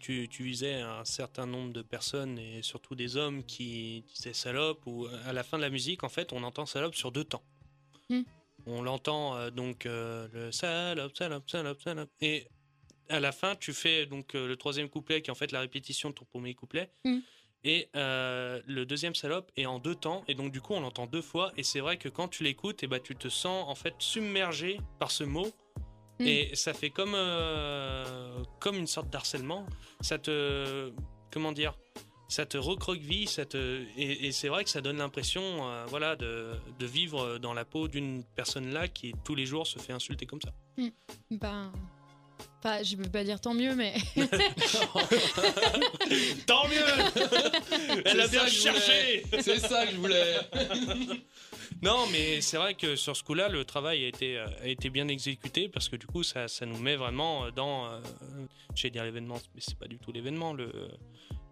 tu, 0.00 0.28
tu 0.30 0.44
visais 0.44 0.74
un 0.80 1.04
certain 1.04 1.46
nombre 1.46 1.72
de 1.72 1.82
personnes 1.82 2.38
et 2.38 2.62
surtout 2.62 2.94
des 2.94 3.16
hommes 3.16 3.42
qui 3.44 4.04
disaient 4.14 4.32
salope 4.32 4.86
ou 4.86 5.06
à 5.26 5.32
la 5.32 5.42
fin 5.42 5.58
de 5.58 5.62
la 5.62 5.68
musique, 5.68 6.04
en 6.04 6.08
fait, 6.08 6.32
on 6.32 6.42
entend 6.42 6.64
salope 6.64 6.94
sur 6.94 7.12
deux 7.12 7.24
temps. 7.24 7.42
Hmm. 8.08 8.22
On 8.66 8.82
l'entend 8.82 9.36
euh, 9.36 9.50
donc 9.50 9.86
euh, 9.86 10.28
le 10.32 10.52
salope, 10.52 11.16
salope, 11.16 11.48
salope, 11.50 11.80
salope. 11.80 12.10
Et 12.20 12.46
à 13.08 13.20
la 13.20 13.32
fin, 13.32 13.56
tu 13.56 13.72
fais 13.72 14.06
donc 14.06 14.34
euh, 14.34 14.46
le 14.46 14.56
troisième 14.56 14.88
couplet 14.88 15.22
qui 15.22 15.30
est 15.30 15.32
en 15.32 15.36
fait 15.36 15.52
la 15.52 15.60
répétition 15.60 16.10
de 16.10 16.14
ton 16.14 16.24
premier 16.24 16.54
couplet. 16.54 16.90
Hmm. 17.04 17.18
Et 17.62 17.88
euh, 17.94 18.62
le 18.66 18.86
deuxième 18.86 19.14
salope 19.14 19.50
est 19.56 19.66
en 19.66 19.78
deux 19.78 19.94
temps, 19.94 20.24
et 20.28 20.34
donc 20.34 20.50
du 20.50 20.62
coup 20.62 20.72
on 20.72 20.80
l'entend 20.80 21.06
deux 21.06 21.20
fois, 21.20 21.52
et 21.58 21.62
c'est 21.62 21.80
vrai 21.80 21.98
que 21.98 22.08
quand 22.08 22.28
tu 22.28 22.42
l'écoutes, 22.42 22.82
et 22.82 22.86
bah, 22.86 23.00
tu 23.00 23.14
te 23.14 23.28
sens 23.28 23.68
en 23.68 23.74
fait 23.74 23.94
submergé 23.98 24.80
par 24.98 25.10
ce 25.10 25.24
mot, 25.24 25.52
Mm. 26.20 26.26
et 26.26 26.50
ça 26.54 26.74
fait 26.74 26.90
comme, 26.90 27.14
euh, 27.14 28.44
comme 28.60 28.76
une 28.76 28.86
sorte 28.86 29.10
d'harcèlement. 29.10 29.66
Ça 30.00 30.18
te. 30.18 30.92
Comment 31.32 31.52
dire 31.52 31.74
ça 32.30 32.46
te 32.46 32.56
recroqueville, 32.56 33.28
ça 33.28 33.44
te 33.44 33.84
et, 33.96 34.26
et 34.26 34.32
c'est 34.32 34.48
vrai 34.48 34.64
que 34.64 34.70
ça 34.70 34.80
donne 34.80 34.98
l'impression, 34.98 35.42
euh, 35.68 35.84
voilà, 35.88 36.16
de, 36.16 36.54
vivre 36.80 37.38
dans 37.38 37.52
la 37.52 37.64
peau 37.64 37.88
d'une 37.88 38.24
personne 38.36 38.72
là 38.72 38.88
qui 38.88 39.12
tous 39.24 39.34
les 39.34 39.46
jours 39.46 39.66
se 39.66 39.78
fait 39.78 39.92
insulter 39.92 40.26
comme 40.26 40.40
ça. 40.40 40.52
Ben. 41.30 41.72
Enfin, 42.62 42.82
je 42.82 42.96
peux 42.96 43.08
pas 43.08 43.24
dire 43.24 43.40
tant 43.40 43.54
mieux, 43.54 43.74
mais. 43.74 43.94
Tant 46.46 46.68
mieux 46.68 46.84
Elle 48.04 48.20
a 48.20 48.28
bien 48.28 48.46
cherché 48.46 49.24
C'est 49.40 49.58
ça 49.58 49.86
que 49.86 49.92
je 49.92 49.96
voulais. 49.96 50.36
Non, 51.82 52.06
mais 52.12 52.42
c'est 52.42 52.58
vrai 52.58 52.74
que 52.74 52.94
sur 52.94 53.16
ce 53.16 53.22
coup-là, 53.22 53.48
le 53.48 53.64
travail 53.64 54.04
a 54.04 54.08
été, 54.08 54.36
euh, 54.36 54.44
a 54.62 54.68
été 54.68 54.90
bien 54.90 55.08
exécuté 55.08 55.66
parce 55.66 55.88
que 55.88 55.96
du 55.96 56.06
coup, 56.06 56.22
ça, 56.22 56.46
ça 56.46 56.66
nous 56.66 56.76
met 56.76 56.94
vraiment 56.94 57.46
euh, 57.46 57.50
dans. 57.52 57.86
Euh, 57.86 58.00
J'allais 58.74 58.90
dire 58.90 59.02
l'événement, 59.04 59.36
mais 59.54 59.62
c'est 59.64 59.78
pas 59.78 59.86
du 59.86 59.98
tout 59.98 60.12
l'événement, 60.12 60.52
le, 60.52 60.70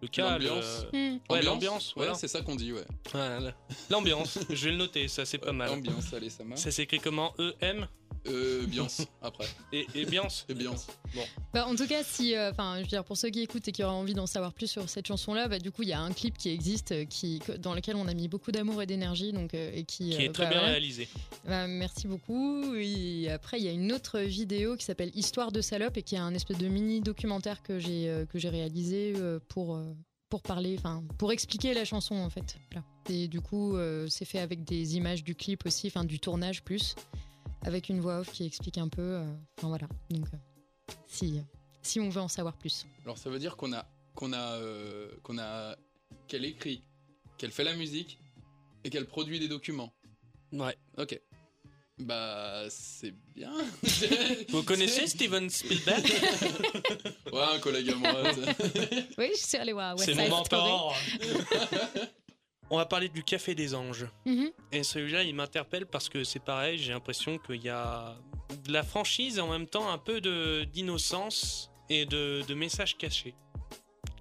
le 0.03 0.07
cas. 0.07 0.37
le- 0.37 0.45
L'ambiance. 0.47 0.85
Hmm. 0.93 1.17
Ouais, 1.31 1.41
l'ambiance, 1.41 1.95
Ouais, 1.95 2.13
c'est 2.13 2.27
ça 2.27 2.41
qu'on 2.41 2.55
dit, 2.55 2.71
ouais. 2.71 2.85
Voilà. 3.11 3.53
L'ambiance, 3.89 4.37
je 4.51 4.65
vais 4.65 4.71
le 4.71 4.77
noter, 4.77 5.07
ça 5.07 5.25
c'est 5.25 5.39
pas 5.39 5.51
mal. 5.51 5.71
Ambiance, 5.71 6.13
allez, 6.13 6.29
ça 6.29 6.43
marche. 6.43 6.61
Ça 6.61 6.69
s'écrit 6.69 6.99
comment 6.99 7.33
E-M 7.39 7.87
Euh, 8.27 8.65
Biance, 8.67 9.01
après. 9.21 9.45
et, 9.71 9.87
et 9.95 10.05
Biance 10.05 10.45
Et 10.49 10.53
Biance. 10.53 10.87
Bah, 11.53 11.65
en 11.67 11.75
tout 11.75 11.87
cas, 11.87 12.03
si, 12.03 12.35
euh, 12.35 12.51
enfin, 12.51 12.75
je 12.77 12.81
veux 12.81 12.87
dire, 12.87 13.03
pour 13.03 13.17
ceux 13.17 13.29
qui 13.29 13.41
écoutent 13.41 13.67
et 13.67 13.71
qui 13.71 13.83
auraient 13.83 13.93
envie 13.93 14.13
d'en 14.13 14.27
savoir 14.27 14.53
plus 14.53 14.67
sur 14.67 14.89
cette 14.89 15.07
chanson-là, 15.07 15.47
bah, 15.47 15.59
du 15.59 15.71
coup, 15.71 15.83
il 15.83 15.89
y 15.89 15.93
a 15.93 16.01
un 16.01 16.11
clip 16.11 16.37
qui 16.37 16.49
existe, 16.49 16.91
euh, 16.91 17.05
qui, 17.05 17.41
dans 17.59 17.73
lequel 17.73 17.95
on 17.95 18.07
a 18.07 18.13
mis 18.13 18.27
beaucoup 18.27 18.51
d'amour 18.51 18.81
et 18.81 18.85
d'énergie, 18.85 19.31
donc 19.31 19.53
euh, 19.53 19.71
et 19.73 19.83
qui, 19.83 20.09
qui 20.09 20.15
euh, 20.15 20.19
est 20.25 20.33
très 20.33 20.45
bah, 20.45 20.51
bien 20.51 20.61
réalisé. 20.61 21.07
Bah, 21.47 21.67
merci 21.67 22.07
beaucoup. 22.07 22.75
Et 22.75 23.29
après, 23.31 23.59
il 23.59 23.65
y 23.65 23.69
a 23.69 23.71
une 23.71 23.91
autre 23.91 24.19
vidéo 24.19 24.75
qui 24.75 24.85
s'appelle 24.85 25.11
Histoire 25.15 25.51
de 25.51 25.61
salope 25.61 25.97
et 25.97 26.03
qui 26.03 26.15
est 26.15 26.19
un 26.19 26.33
espèce 26.33 26.57
de 26.57 26.67
mini 26.67 27.01
documentaire 27.01 27.63
que 27.63 27.79
j'ai 27.79 28.09
euh, 28.09 28.25
que 28.25 28.37
j'ai 28.37 28.49
réalisé 28.49 29.13
euh, 29.15 29.39
pour 29.47 29.75
euh, 29.75 29.93
pour 30.29 30.43
parler, 30.43 30.75
enfin, 30.77 31.03
pour 31.17 31.31
expliquer 31.31 31.73
la 31.73 31.85
chanson 31.85 32.15
en 32.15 32.29
fait. 32.29 32.57
Voilà. 32.71 32.85
Et 33.09 33.27
du 33.27 33.41
coup, 33.41 33.75
euh, 33.75 34.05
c'est 34.07 34.25
fait 34.25 34.37
avec 34.37 34.63
des 34.63 34.95
images 34.95 35.23
du 35.23 35.33
clip 35.33 35.65
aussi, 35.65 35.87
enfin 35.87 36.03
du 36.03 36.19
tournage 36.19 36.63
plus, 36.63 36.93
avec 37.63 37.89
une 37.89 37.99
voix 37.99 38.19
off 38.19 38.31
qui 38.31 38.45
explique 38.45 38.77
un 38.77 38.87
peu. 38.89 39.01
euh, 39.01 39.33
Enfin 39.57 39.67
voilà. 39.69 39.87
Donc, 40.09 40.25
euh, 40.33 40.37
si 41.07 41.41
si 41.81 41.99
on 41.99 42.09
veut 42.09 42.21
en 42.21 42.27
savoir 42.27 42.55
plus. 42.57 42.85
Alors 43.05 43.17
ça 43.17 43.29
veut 43.29 43.39
dire 43.39 43.55
qu'on 43.57 43.73
a 43.73 43.85
qu'on 44.15 44.33
a 44.33 44.55
euh, 44.57 45.09
qu'on 45.23 45.37
a 45.39 45.75
qu'elle 46.27 46.45
écrit, 46.45 46.83
qu'elle 47.37 47.51
fait 47.51 47.63
la 47.63 47.73
musique 47.75 48.19
et 48.83 48.89
qu'elle 48.89 49.05
produit 49.05 49.39
des 49.39 49.47
documents. 49.47 49.93
Ouais. 50.51 50.75
Ok. 50.97 51.19
Bah 51.99 52.63
c'est 52.69 53.13
bien. 53.35 53.51
Vous 54.49 54.63
connaissez 54.63 55.05
Steven 55.07 55.49
Spielberg? 55.49 56.05
Ouais, 57.31 57.43
un 57.43 57.59
collègue 57.59 57.91
à 57.91 57.95
moi. 57.95 58.23
Oui, 59.17 59.29
je 59.35 59.45
suis 59.45 59.57
allée 59.57 59.73
voir. 59.73 59.99
C'est 59.99 60.15
mon 60.15 60.29
mentor 60.29 60.95
On 62.71 62.77
va 62.77 62.85
parler 62.85 63.09
du 63.09 63.23
Café 63.23 63.55
des 63.55 63.73
Anges. 63.73 64.07
Mhm. 64.25 64.51
Et 64.71 64.83
celui-là, 64.83 65.23
il 65.23 65.33
m'interpelle 65.33 65.85
parce 65.87 66.07
que 66.09 66.23
c'est 66.23 66.39
pareil, 66.43 66.77
j'ai 66.77 66.91
l'impression 66.93 67.37
qu'il 67.39 67.63
y 67.63 67.69
a 67.69 68.15
de 68.65 68.71
la 68.71 68.83
franchise 68.83 69.37
et 69.37 69.41
en 69.41 69.47
même 69.47 69.65
temps 69.67 69.89
un 69.89 69.97
peu 69.97 70.21
de- 70.21 70.65
d'innocence 70.65 71.71
et 71.89 72.05
de, 72.05 72.43
de 72.47 72.53
messages 72.53 72.95
cachés. 72.97 73.33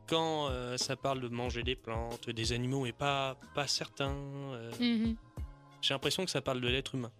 Quand 0.06 0.48
euh, 0.48 0.78
ça 0.78 0.96
parle 0.96 1.20
de 1.20 1.28
manger 1.28 1.62
des 1.62 1.76
plantes, 1.76 2.30
des 2.30 2.52
animaux 2.52 2.86
et 2.86 2.92
pas, 2.92 3.36
pas 3.54 3.66
certains, 3.66 4.14
euh, 4.54 4.70
Mhm. 4.80 5.16
j'ai 5.82 5.92
l'impression 5.94 6.24
que 6.24 6.30
ça 6.30 6.40
parle 6.40 6.62
de 6.62 6.68
l'être 6.68 6.94
humain. 6.94 7.12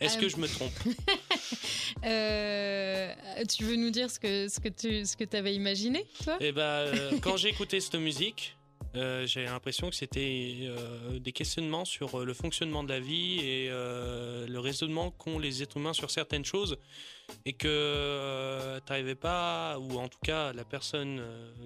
Est-ce 0.00 0.18
Euh, 0.18 0.20
que 0.22 0.28
je 0.28 0.36
me 0.38 0.48
trompe? 0.48 0.72
Euh, 2.04 3.12
tu 3.48 3.64
veux 3.64 3.74
nous 3.76 3.90
dire 3.90 4.08
ce 4.10 4.20
que 4.20 4.46
ce 4.48 4.60
que 4.60 4.68
tu 4.68 5.04
ce 5.04 5.16
que 5.16 5.24
avais 5.36 5.54
imaginé, 5.54 6.06
toi? 6.24 6.36
Eh 6.40 6.52
ben, 6.52 6.62
euh, 6.62 7.18
quand 7.20 7.36
j'ai 7.36 7.48
écouté 7.48 7.80
cette 7.80 7.96
musique, 7.96 8.56
euh, 8.94 9.26
j'ai 9.26 9.44
l'impression 9.44 9.90
que 9.90 9.96
c'était 9.96 10.56
euh, 10.62 11.18
des 11.18 11.32
questionnements 11.32 11.84
sur 11.84 12.20
euh, 12.20 12.24
le 12.24 12.32
fonctionnement 12.32 12.82
de 12.82 12.88
la 12.88 13.00
vie 13.00 13.38
et 13.40 13.68
euh, 13.70 14.46
le 14.46 14.58
raisonnement 14.60 15.10
qu'ont 15.10 15.38
les 15.38 15.62
êtres 15.62 15.76
humains 15.76 15.92
sur 15.92 16.10
certaines 16.10 16.44
choses 16.44 16.78
et 17.44 17.52
que 17.52 18.78
tu 18.78 18.90
n'arrivais 18.90 19.14
pas, 19.14 19.78
ou 19.78 19.98
en 19.98 20.08
tout 20.08 20.18
cas 20.22 20.52
la 20.54 20.64
personne 20.64 21.22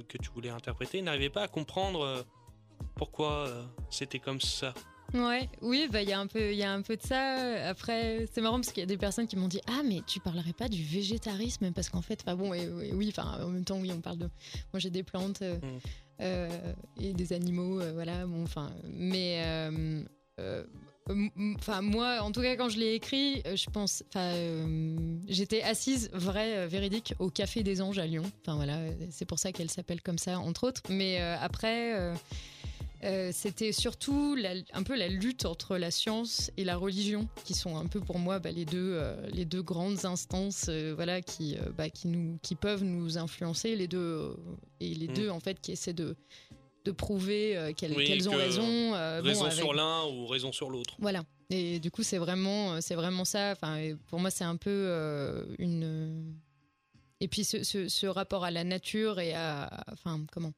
que 0.09 0.19
tu 0.19 0.29
voulais 0.31 0.51
interpréter 0.51 1.01
n'arrivait 1.03 1.31
pas 1.31 1.43
à 1.43 1.49
comprendre 1.49 2.25
pourquoi 2.97 3.49
c'était 3.89 4.19
comme 4.19 4.41
ça. 4.41 4.75
Ouais, 5.15 5.49
oui, 5.61 5.89
bah 5.93 6.03
il 6.03 6.09
y 6.09 6.13
a 6.13 6.19
un 6.21 6.27
peu, 6.27 6.53
il 6.53 6.57
y 6.59 6.63
a 6.63 6.73
un 6.73 6.81
peu 6.83 6.97
de 6.97 7.03
ça. 7.03 7.69
Après, 7.69 8.27
c'est 8.33 8.41
marrant 8.41 8.57
parce 8.61 8.73
qu'il 8.73 8.81
y 8.81 8.85
a 8.85 8.87
des 8.87 8.97
personnes 8.97 9.27
qui 9.27 9.37
m'ont 9.37 9.49
dit 9.49 9.61
ah 9.67 9.83
mais 9.85 10.01
tu 10.07 10.21
parlerais 10.21 10.53
pas 10.55 10.69
du 10.69 10.83
végétarisme? 10.83 11.71
Parce 11.73 11.89
qu'en 11.91 12.03
fait, 12.03 12.21
enfin 12.25 12.35
bon, 12.37 12.55
et- 12.55 12.63
et 12.89 12.93
oui, 12.95 13.09
enfin 13.15 13.43
en 13.45 13.49
même 13.49 13.65
temps 13.65 13.79
oui, 13.79 13.91
on 13.93 14.01
parle 14.01 14.19
de 14.19 14.31
moi 14.73 14.81
j'ai 14.81 14.91
des 14.91 15.03
plantes 15.03 15.43
euh, 15.43 15.57
Mm. 15.59 15.79
euh, 16.23 16.73
et 17.01 17.13
des 17.13 17.33
animaux, 17.33 17.81
euh, 17.81 17.93
voilà, 17.93 18.25
bon, 18.27 18.43
enfin, 18.43 18.71
mais 18.87 19.43
Enfin, 21.59 21.83
moi, 21.83 22.21
en 22.23 22.31
tout 22.31 22.41
cas, 22.43 22.55
quand 22.57 22.69
je 22.69 22.79
l'ai 22.79 22.95
écrit, 22.95 23.43
je 23.45 23.69
pense. 23.71 24.05
Enfin, 24.09 24.33
euh, 24.35 25.17
j'étais 25.29 25.61
assise, 25.63 26.09
vrai, 26.13 26.67
véridique, 26.69 27.15
au 27.19 27.29
Café 27.29 27.65
des 27.65 27.83
Anges 27.83 27.99
à 27.99 28.07
Lyon. 28.07 28.23
Enfin, 28.41 28.55
voilà, 28.55 28.79
c'est 29.11 29.25
pour 29.25 29.41
ça 29.41 29.51
qu'elle 29.51 29.69
s'appelle 29.69 30.01
comme 30.01 30.17
ça, 30.19 30.39
entre 30.39 30.65
autres. 30.69 30.81
Mais 30.89 31.21
euh, 31.21 31.37
après, 31.41 31.95
euh, 31.99 32.15
euh, 33.05 33.31
c'était 33.33 33.73
surtout 33.73 34.35
la- 34.37 34.55
un 34.73 34.83
peu 34.83 34.97
la 34.97 35.09
lutte 35.09 35.45
entre 35.47 35.77
la 35.77 35.91
science 35.91 36.51
et 36.57 36.65
la 36.65 36.77
religion, 36.77 37.29
qui 37.45 37.55
sont 37.55 37.77
un 37.77 37.87
peu 37.87 38.01
pour 38.01 38.19
moi 38.19 38.39
bah, 38.39 38.51
les, 38.51 38.65
deux, 38.65 38.93
euh, 38.95 39.29
les 39.33 39.45
deux 39.45 39.63
grandes 39.63 40.05
instances 40.05 40.67
euh, 40.69 40.93
voilà, 40.95 41.21
qui, 41.23 41.57
bah, 41.77 41.91
qui, 41.91 42.09
nous, 42.09 42.39
qui 42.43 42.55
peuvent 42.55 42.85
nous 42.85 43.19
influencer, 43.19 43.75
les 43.77 43.89
deux, 43.89 44.37
et 44.81 44.95
les 44.95 45.09
Mm. 45.09 45.15
deux, 45.15 45.29
en 45.31 45.41
fait, 45.41 45.61
qui 45.61 45.73
essaient 45.73 45.93
de, 45.93 46.17
de 46.85 46.91
prouver 46.93 47.73
qu'elles 47.77 47.93
Oui, 47.97 48.05
qu'elles 48.05 48.29
ont 48.29 48.37
raison. 48.37 48.63
bon, 48.91 49.23
raison 49.23 49.45
avec- 49.47 49.57
sur 49.59 49.73
l'un 49.75 50.05
ou 50.07 50.27
raison 50.27 50.53
sur 50.53 50.71
l'autre. 50.71 50.95
voilà. 50.99 51.23
Et 51.51 51.81
du 51.81 51.91
coup, 51.91 52.03
c'est 52.03 52.17
vraiment, 52.19 52.81
c'est 52.81 52.95
vraiment 52.95 53.25
ça. 53.27 53.53
Enfin, 53.53 53.79
pour 54.09 54.19
moi, 54.21 54.31
c'est 54.31 54.45
un 54.45 54.57
peu 54.57 55.45
une. 55.59 56.35
Et 57.21 57.29
puis, 57.29 57.45
ce, 57.45 57.63
ce- 57.63 57.89
ce 57.89 58.07
rapport 58.07 58.43
à 58.45 58.51
la 58.51 58.65
nature 58.65 59.21
et 59.21 59.33
à, 59.35 59.85
enfin, 59.93 60.25
comment, 60.33 60.53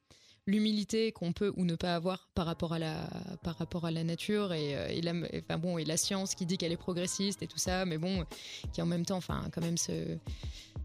l'humilité 0.46 1.10
qu'on 1.12 1.32
peut 1.32 1.52
ou 1.56 1.64
ne 1.64 1.74
pas 1.74 1.94
avoir 1.94 2.28
par 2.34 2.44
rapport 2.46 2.72
à 2.74 2.78
la, 2.78 3.08
par 3.42 3.56
rapport 3.56 3.86
à 3.86 3.90
la 3.90 4.04
nature 4.04 4.52
et, 4.52 4.76
euh, 4.76 4.88
et 4.88 5.00
la, 5.00 5.12
enfin 5.38 5.58
bon, 5.58 5.78
et 5.78 5.84
la 5.84 5.96
science 5.96 6.34
qui 6.34 6.44
dit 6.44 6.58
qu'elle 6.58 6.72
est 6.72 6.76
progressiste 6.76 7.42
et 7.42 7.46
tout 7.46 7.58
ça, 7.58 7.86
mais 7.86 7.96
bon, 7.96 8.24
qui 8.72 8.82
en 8.82 8.86
même 8.86 9.06
temps, 9.06 9.16
enfin, 9.16 9.48
quand 9.52 9.62
même 9.62 9.78
se 9.78 10.18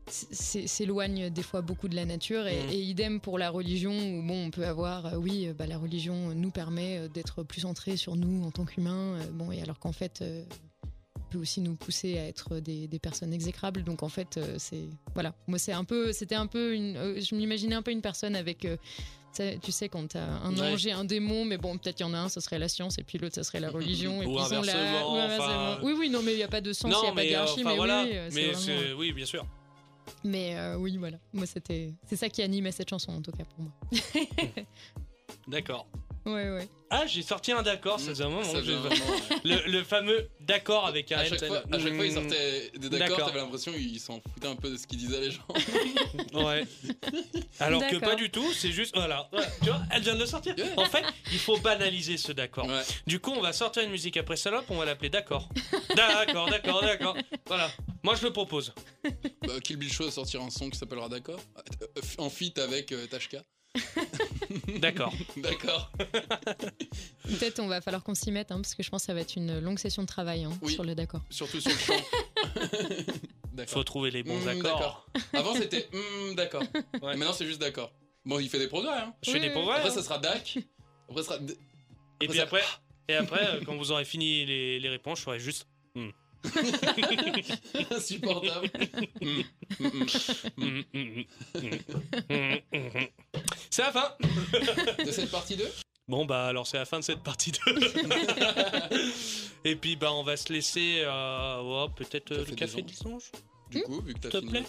s'éloigne 0.07 1.29
des 1.29 1.43
fois 1.43 1.61
beaucoup 1.61 1.87
de 1.87 1.95
la 1.95 2.05
nature 2.05 2.47
et, 2.47 2.63
Mhm. 2.63 2.69
et 2.71 2.81
idem 2.81 3.19
pour 3.19 3.37
la 3.37 3.49
religion 3.51 3.91
où 3.91 4.23
bon 4.23 4.47
on 4.47 4.49
peut 4.51 4.65
avoir 4.65 5.05
euh, 5.05 5.17
oui 5.17 5.47
euh, 5.47 5.53
bah, 5.53 5.67
la 5.67 5.77
religion 5.77 6.33
nous 6.33 6.49
permet 6.49 7.07
d'être 7.09 7.43
plus 7.43 7.61
centré 7.61 7.95
sur 7.95 8.15
nous 8.15 8.43
en 8.43 8.49
tant 8.49 8.65
qu'humains 8.65 9.19
bon 9.33 9.51
et 9.51 9.61
alors 9.61 9.77
qu'en 9.77 9.91
fait 9.91 10.23
peut 11.29 11.37
aussi 11.37 11.61
nous 11.61 11.75
pousser 11.75 12.17
à 12.17 12.25
être 12.25 12.59
des, 12.59 12.87
des 12.87 12.97
personnes 12.97 13.33
exécrables 13.33 13.83
donc 13.83 14.01
en 14.01 14.09
fait 14.09 14.39
c'est 14.57 14.85
voilà 15.13 15.35
moi 15.47 15.59
c'est 15.59 15.73
un 15.73 15.83
peu 15.83 16.11
c'était 16.11 16.33
un 16.35 16.47
peu 16.47 16.73
une 16.73 17.21
je 17.21 17.35
m'imaginais 17.35 17.75
un 17.75 17.83
peu 17.83 17.91
une 17.91 18.01
personne 18.01 18.35
avec 18.35 18.65
tu 19.33 19.71
sais 19.71 19.89
quand 19.89 20.07
t'as 20.09 20.23
un 20.25 20.53
Ouais. 20.57 20.73
ange 20.73 20.85
et 20.87 20.91
un 20.91 21.05
démon 21.05 21.45
mais 21.45 21.57
bon 21.57 21.77
peut-être 21.77 21.99
il 21.99 22.03
y 22.03 22.05
en 22.05 22.13
a 22.13 22.17
un 22.17 22.29
ce 22.29 22.39
serait 22.41 22.59
la 22.59 22.67
science 22.67 22.97
et 22.97 23.03
puis 23.03 23.17
l'autre 23.17 23.35
ça 23.35 23.43
serait 23.43 23.59
la 23.59 23.69
religion 23.69 24.21
et 24.21 24.25
puis 24.25 24.35
la 24.35 24.43
inversement, 24.43 25.25
enfin, 25.25 25.79
oui 25.83 25.93
oui 25.97 26.09
non 26.09 26.21
mais 26.23 26.33
il 26.33 26.39
y 26.39 26.43
a 26.43 26.47
pas 26.47 26.61
de 26.61 26.73
sens 26.73 26.91
il 27.03 27.05
y 27.05 27.09
a 27.09 27.11
pas 27.11 27.11
de 27.11 27.15
mais, 27.15 27.21
euh, 27.27 27.29
hiérarchie 27.29 27.53
enfin, 27.61 27.69
mais 27.69 27.75
voilà. 27.75 28.03
oui, 28.03 28.09
euh, 28.13 28.29
mais 28.33 28.45
vraiment- 28.51 28.59
c'est- 28.59 28.93
oui, 28.93 29.13
bien 29.13 29.25
sûr. 29.25 29.45
mais 30.23 30.57
euh, 30.57 30.75
oui, 30.77 30.97
voilà. 30.97 31.17
Moi, 31.33 31.45
c'était, 31.45 31.93
c'est 32.07 32.15
ça 32.15 32.27
qui 32.29 32.41
animait 32.41 32.71
cette 32.71 32.89
chanson 32.89 33.11
en 33.11 33.21
tout 33.21 33.31
cas 33.31 33.43
pour 33.45 33.63
moi. 33.63 33.71
D'accord. 35.47 35.87
Ouais, 36.33 36.49
ouais. 36.49 36.69
Ah, 36.91 37.05
j'ai 37.05 37.21
sorti 37.21 37.51
un 37.51 37.61
d'accord, 37.61 37.99
ça 37.99 38.09
faisait 38.09 38.23
un 38.23 38.29
moment 38.29 38.43
Ça 38.43 38.61
que 38.61 38.65
ouais. 38.65 39.39
le, 39.43 39.71
le 39.71 39.83
fameux 39.83 40.27
d'accord 40.39 40.87
avec 40.87 41.11
un 41.11 41.19
À 41.19 41.25
chaque, 41.25 41.45
fois, 41.45 41.61
à 41.71 41.79
chaque 41.79 41.93
fois, 41.93 42.05
il 42.05 42.11
mm, 42.11 42.15
sortait 42.15 42.71
des 42.77 42.89
D'accord. 42.89 42.99
d'accords, 43.09 43.27
t'avais 43.27 43.39
l'impression 43.41 43.71
qu'ils 43.73 43.99
s'en 43.99 44.19
foutaient 44.33 44.47
un 44.47 44.55
peu 44.55 44.71
de 44.71 44.77
ce 44.77 44.87
qu'ils 44.87 44.97
disaient 44.97 45.21
les 45.21 45.31
gens. 45.31 45.45
Ouais. 46.33 46.65
Alors 47.59 47.85
que 47.85 47.97
pas 47.97 48.15
du 48.15 48.31
tout, 48.31 48.53
c'est 48.53 48.71
juste. 48.71 48.95
Voilà. 48.95 49.29
Tu 49.61 49.69
vois, 49.69 49.81
elle 49.91 50.01
vient 50.01 50.15
de 50.15 50.19
le 50.19 50.25
sortir. 50.25 50.55
Ouais. 50.57 50.63
En 50.77 50.85
fait, 50.85 51.03
il 51.31 51.37
faut 51.39 51.57
banaliser 51.57 52.17
ce 52.17 52.31
d'accord. 52.31 52.65
Ouais. 52.67 52.81
Du 53.05 53.19
coup, 53.19 53.31
on 53.31 53.41
va 53.41 53.53
sortir 53.53 53.83
une 53.83 53.91
musique 53.91 54.17
après 54.17 54.35
salope, 54.35 54.65
on 54.69 54.77
va 54.77 54.85
l'appeler 54.85 55.09
d'accord. 55.09 55.47
D'accord, 55.95 56.49
d'accord, 56.49 56.81
d'accord. 56.81 57.17
Voilà. 57.45 57.69
Moi, 58.03 58.15
je 58.15 58.23
le 58.23 58.33
propose. 58.33 58.73
Bah, 59.45 59.59
Kill 59.63 59.77
Bill 59.77 59.91
Show 59.91 60.05
va 60.05 60.11
sortir 60.11 60.41
un 60.41 60.49
son 60.49 60.69
qui 60.69 60.77
s'appellera 60.77 61.09
D'accord. 61.09 61.39
En 62.17 62.29
feat 62.29 62.57
avec 62.57 62.91
euh, 62.91 63.05
Tashka. 63.07 63.43
D'accord. 64.79 65.13
D'accord. 65.37 65.91
Peut-être 67.23 67.59
on 67.59 67.67
va 67.67 67.81
falloir 67.81 68.03
qu'on 68.03 68.15
s'y 68.15 68.31
mette, 68.31 68.51
hein, 68.51 68.55
parce 68.57 68.73
que 68.75 68.83
je 68.83 68.89
pense 68.89 69.03
que 69.03 69.07
ça 69.07 69.13
va 69.13 69.21
être 69.21 69.35
une 69.35 69.59
longue 69.59 69.77
session 69.79 70.01
de 70.01 70.07
travail 70.07 70.43
hein, 70.43 70.51
Oui. 70.61 70.73
sur 70.73 70.83
le 70.83 70.95
d'accord. 70.95 71.21
Surtout 71.29 71.61
sur 71.61 71.71
le 71.71 71.77
chant. 71.77 72.03
Faut 73.67 73.83
trouver 73.83 74.09
les 74.09 74.23
bons 74.23 74.39
Mm, 74.39 74.47
accords. 74.47 75.05
Avant, 75.33 75.53
c'était 75.53 75.89
hmm, 75.91 76.33
d'accord. 76.35 76.63
Ouais. 77.01 77.17
Maintenant, 77.17 77.33
c'est 77.33 77.45
juste 77.45 77.59
d'accord. 77.59 77.91
Bon, 78.25 78.39
il 78.39 78.49
fait 78.49 78.59
des 78.59 78.67
progrès. 78.69 78.97
Hein. 78.97 79.13
Je 79.21 79.31
fais 79.31 79.39
des 79.39 79.49
progrès. 79.49 79.75
Après, 79.75 79.89
hein. 79.89 79.93
ça 79.93 80.01
sera 80.03 80.17
DAC. 80.17 80.59
Après, 81.09 81.23
ça 81.23 81.29
sera. 81.29 81.39
D- 81.39 81.57
Et 82.21 82.27
puis 82.27 82.37
ça- 82.37 82.43
après, 82.43 82.61
et 83.09 83.15
après 83.15 83.45
euh, 83.47 83.61
quand 83.65 83.75
vous 83.75 83.91
aurez 83.91 84.05
fini 84.05 84.45
les, 84.45 84.79
les 84.79 84.89
réponses, 84.89 85.19
je 85.19 85.23
ferai 85.25 85.39
juste. 85.39 85.67
Insupportable. 87.91 88.69
C'est 93.69 93.81
la 93.81 93.91
fin. 93.91 94.15
De 95.05 95.11
cette 95.11 95.31
partie 95.31 95.55
2 95.55 95.69
Bon 96.09 96.25
bah 96.25 96.47
alors 96.47 96.65
c'est 96.65 96.77
la 96.77 96.85
fin 96.85 96.97
de 96.97 97.03
cette 97.03 97.21
partie 97.21 97.51
2. 97.51 97.59
Et 99.63 99.75
puis 99.75 99.95
bah 99.95 100.11
on 100.11 100.23
va 100.23 100.37
se 100.37 100.51
laisser 100.51 101.03
euh, 101.05 101.59
oh, 101.61 101.87
peut-être 101.95 102.31
euh, 102.31 102.45
le 102.49 102.55
café 102.55 102.81
des 102.81 102.93
des 102.93 103.07
anges. 103.07 103.31
Du 103.71 103.81
coup, 103.83 104.01
vu 104.01 104.13
que 104.15 104.27
t'as 104.27 104.39
fini. 104.39 104.63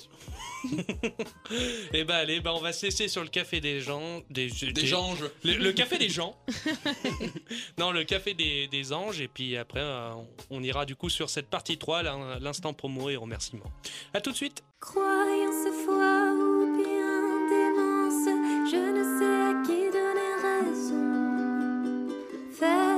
Et 1.94 2.04
bah 2.04 2.16
allez 2.18 2.40
bah 2.40 2.52
on 2.54 2.60
va 2.60 2.72
se 2.72 2.84
laisser 2.86 3.08
sur 3.08 3.22
le 3.22 3.28
café 3.28 3.60
des 3.60 3.80
gens 3.80 4.20
des, 4.28 4.48
Des 4.48 4.86
gens, 4.86 5.14
Le, 5.44 5.54
le 5.56 5.72
café 5.72 5.96
des 5.98 6.08
gens. 6.10 6.36
non, 7.78 7.92
le 7.92 8.04
café 8.04 8.34
des, 8.34 8.66
des 8.68 8.92
anges. 8.92 9.20
Et 9.20 9.28
puis 9.28 9.56
après, 9.56 9.80
euh, 9.80 10.10
on, 10.50 10.62
ira 10.62 10.84
du 10.84 10.96
coup 10.96 11.08
sur 11.08 11.30
cette 11.30 11.48
partie 11.48 11.78
3, 11.78 12.02
l'in- 12.02 12.38
l'instant 12.40 12.74
promo 12.74 13.08
et 13.08 13.16
remerciements. 13.16 13.72
À 14.12 14.20
tout 14.20 14.30
de 14.32 14.36
suite. 14.36 14.62
Croyance, 14.80 15.68
foi 15.84 16.32
ou 16.32 16.76
bien 16.76 17.20
démence, 17.48 18.28
je 18.70 18.76
ne 18.76 19.02
sais 19.18 19.34
à 19.48 19.62
qui 19.66 19.90
donner 19.90 20.32
raison. 20.44 22.10
Faites 22.52 22.89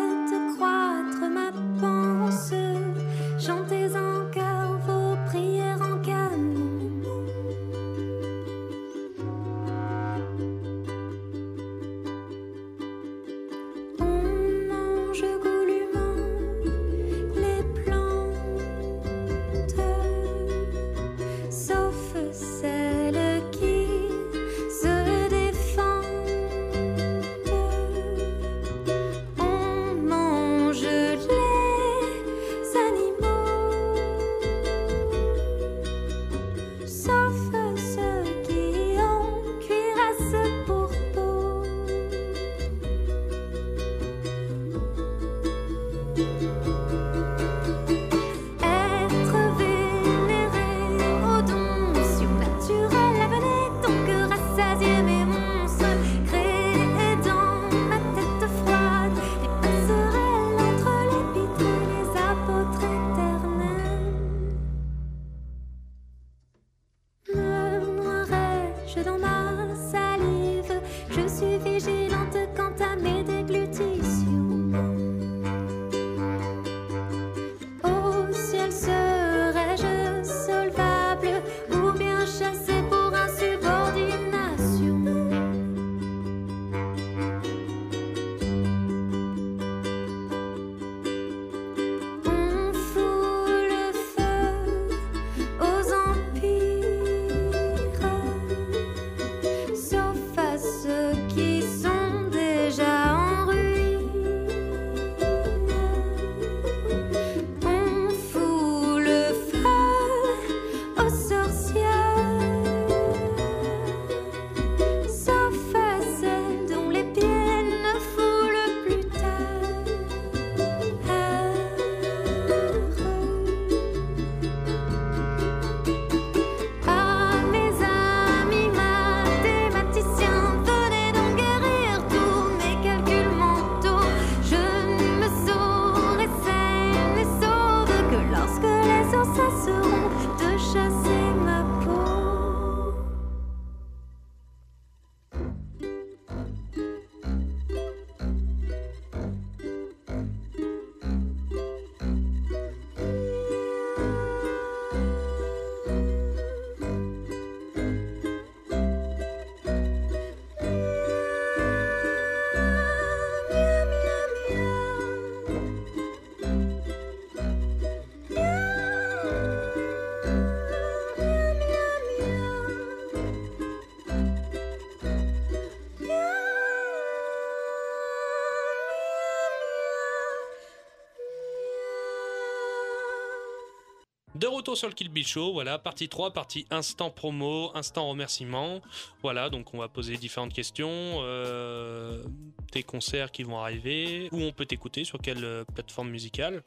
retour 184.62 184.76
sur 184.76 184.86
le 184.86 184.94
Kill 184.94 185.08
Bill 185.08 185.26
Show, 185.26 185.52
voilà, 185.52 185.76
partie 185.76 186.08
3, 186.08 186.32
partie 186.32 186.66
instant 186.70 187.10
promo, 187.10 187.72
instant 187.74 188.08
remerciement. 188.08 188.80
Voilà, 189.20 189.50
donc 189.50 189.74
on 189.74 189.78
va 189.78 189.88
poser 189.88 190.16
différentes 190.16 190.52
questions, 190.52 190.88
euh, 190.88 192.22
tes 192.70 192.84
concerts 192.84 193.32
qui 193.32 193.42
vont 193.42 193.58
arriver, 193.58 194.28
où 194.30 194.40
on 194.40 194.52
peut 194.52 194.64
t'écouter, 194.64 195.02
sur 195.02 195.18
quelle 195.18 195.44
euh, 195.44 195.64
plateforme 195.74 196.10
musicale. 196.10 196.62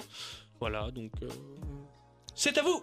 Voilà, 0.59 0.91
donc 0.91 1.11
euh, 1.23 1.29
c'est 2.36 2.57
à 2.57 2.61
vous 2.61 2.81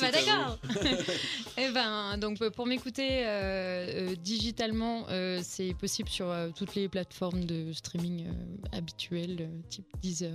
bah 0.00 0.06
à 0.08 0.10
d'accord. 0.12 0.58
Et 1.58 1.70
ben 1.70 2.18
donc 2.18 2.40
euh, 2.42 2.50
pour 2.50 2.66
m'écouter 2.66 3.24
euh, 3.26 4.10
euh, 4.10 4.14
digitalement, 4.16 5.06
euh, 5.08 5.40
c'est 5.42 5.74
possible 5.74 6.08
sur 6.08 6.32
toutes 6.54 6.74
les 6.74 6.88
plateformes 6.88 7.44
de 7.44 7.72
streaming 7.72 8.26
habituelles, 8.72 9.48
type 9.68 9.86
Deezer 10.02 10.32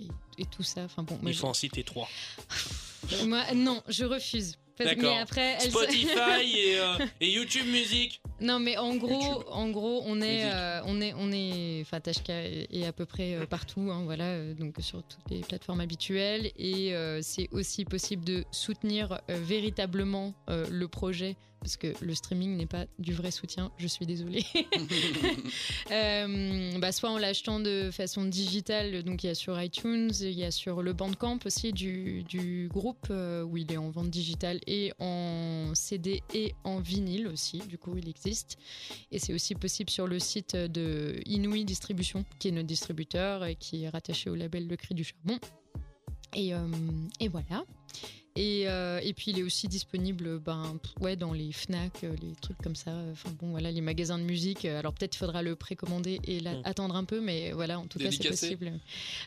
et, 0.00 0.42
et 0.42 0.44
tout 0.46 0.62
ça. 0.62 0.82
Enfin 0.82 1.02
bon, 1.04 1.18
Il 1.24 1.34
faut 1.34 1.46
en 1.46 1.54
citer 1.54 1.82
3. 1.84 2.08
je- 3.08 3.24
moi, 3.26 3.42
non, 3.54 3.82
je 3.88 4.04
refuse. 4.04 4.56
D'accord. 4.84 5.10
Mais 5.14 5.18
après, 5.18 5.56
elle- 5.60 5.70
Spotify 5.70 6.08
et, 6.56 6.78
euh, 6.78 7.06
et 7.20 7.30
YouTube 7.30 7.66
Music. 7.66 8.20
Non, 8.40 8.60
mais 8.60 8.76
en 8.76 8.94
gros, 8.94 9.10
YouTube. 9.10 9.42
en 9.50 9.68
gros, 9.70 10.02
on 10.06 10.20
est, 10.20 10.44
euh, 10.44 10.80
on 10.84 11.00
est, 11.00 11.12
on 11.14 11.32
est, 11.32 11.80
enfin, 11.82 12.00
est 12.70 12.86
à 12.86 12.92
peu 12.92 13.04
près 13.04 13.34
euh, 13.34 13.46
partout, 13.46 13.90
hein, 13.92 14.02
voilà, 14.04 14.26
euh, 14.26 14.54
donc 14.54 14.76
sur 14.80 15.02
toutes 15.02 15.28
les 15.30 15.40
plateformes 15.40 15.80
habituelles, 15.80 16.52
et 16.56 16.92
c'est 17.22 17.48
aussi 17.52 17.84
possible 17.84 18.24
de 18.24 18.44
soutenir 18.52 19.20
véritablement 19.28 20.34
le 20.48 20.86
projet, 20.86 21.36
parce 21.60 21.76
que 21.76 21.92
le 22.00 22.14
streaming 22.14 22.56
n'est 22.56 22.66
pas 22.66 22.86
du 22.98 23.12
vrai 23.12 23.30
soutien. 23.30 23.70
Je 23.78 23.86
suis 23.86 24.06
désolée. 24.06 24.44
Euh, 25.90 26.78
bah, 26.78 26.92
soit 26.92 27.10
en 27.10 27.18
l'achetant 27.18 27.60
de 27.60 27.90
façon 27.90 28.24
digitale, 28.24 29.02
donc 29.02 29.24
il 29.24 29.28
y 29.28 29.30
a 29.30 29.34
sur 29.34 29.60
iTunes, 29.60 30.10
il 30.20 30.32
y 30.32 30.44
a 30.44 30.50
sur 30.50 30.82
le 30.82 30.92
Bandcamp 30.92 31.38
aussi 31.46 31.72
du, 31.72 32.22
du 32.24 32.68
groupe 32.68 33.06
euh, 33.10 33.42
où 33.42 33.56
il 33.56 33.72
est 33.72 33.76
en 33.76 33.90
vente 33.90 34.10
digitale 34.10 34.60
et 34.66 34.92
en 34.98 35.72
CD 35.74 36.22
et 36.34 36.54
en 36.64 36.80
vinyle 36.80 37.28
aussi, 37.28 37.58
du 37.58 37.78
coup 37.78 37.96
il 37.96 38.08
existe. 38.08 38.58
Et 39.10 39.18
c'est 39.18 39.32
aussi 39.32 39.54
possible 39.54 39.90
sur 39.90 40.06
le 40.06 40.18
site 40.18 40.56
de 40.56 41.20
Inouï 41.26 41.64
Distribution, 41.64 42.24
qui 42.38 42.48
est 42.48 42.52
notre 42.52 42.66
distributeur 42.66 43.44
et 43.44 43.54
qui 43.54 43.84
est 43.84 43.88
rattaché 43.88 44.30
au 44.30 44.34
label 44.34 44.68
Le 44.68 44.76
Cri 44.76 44.94
du 44.94 45.04
Charbon. 45.04 45.38
Et, 46.34 46.54
euh, 46.54 46.68
et 47.20 47.28
voilà. 47.28 47.64
Et, 48.40 48.68
euh, 48.68 49.00
et 49.02 49.14
puis 49.14 49.32
il 49.32 49.40
est 49.40 49.42
aussi 49.42 49.66
disponible 49.66 50.38
ben, 50.38 50.78
ouais, 51.00 51.16
dans 51.16 51.32
les 51.32 51.50
FNAC, 51.50 52.04
euh, 52.04 52.14
les 52.22 52.36
trucs 52.40 52.58
comme 52.58 52.76
ça. 52.76 52.92
Enfin 53.10 53.30
bon, 53.40 53.50
voilà, 53.50 53.72
les 53.72 53.80
magasins 53.80 54.16
de 54.16 54.22
musique. 54.22 54.64
Euh, 54.64 54.78
Alors 54.78 54.92
peut-être 54.92 55.16
il 55.16 55.18
faudra 55.18 55.42
le 55.42 55.56
précommander 55.56 56.20
et 56.24 56.38
la- 56.38 56.54
Mm. 56.54 56.62
attendre 56.64 56.94
un 56.94 57.04
peu, 57.04 57.20
mais 57.20 57.50
voilà, 57.50 57.80
en 57.80 57.86
tout 57.86 57.98
cas 57.98 58.12
c'est 58.12 58.28
possible. 58.28 58.72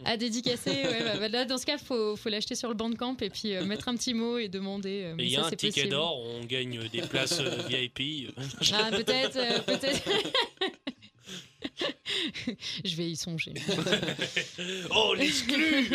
À 0.05 0.16
dédicacer, 0.16 0.70
ouais, 0.72 1.03
bah, 1.03 1.18
bah, 1.20 1.28
là, 1.28 1.43
dans 1.45 1.57
ce 1.57 1.66
cas, 1.66 1.76
il 1.78 1.84
faut, 1.86 2.16
faut 2.16 2.30
l'acheter 2.30 2.55
sur 2.55 2.70
le 2.70 2.76
Bandcamp 2.76 3.18
et 3.22 3.30
puis 3.30 3.53
euh, 3.53 3.66
mettre 3.66 3.89
un 3.89 3.95
petit 3.97 4.14
mot 4.14 4.38
et 4.38 4.47
demander. 4.47 5.14
il 5.20 5.28
y 5.30 5.36
a 5.36 5.41
ça, 5.41 5.47
un 5.47 5.51
ticket 5.51 5.88
d'or, 5.88 6.22
on 6.24 6.45
gagne 6.45 6.88
des 6.88 7.01
places 7.01 7.39
euh, 7.41 7.57
VIP. 7.68 8.32
Ah, 8.74 8.91
peut-être, 8.91 9.66
peut-être. 9.66 10.03
Je 12.86 12.95
vais 12.95 13.09
y 13.12 13.16
songer. 13.16 13.53
oh, 14.91 15.14
l'exclu 15.18 15.89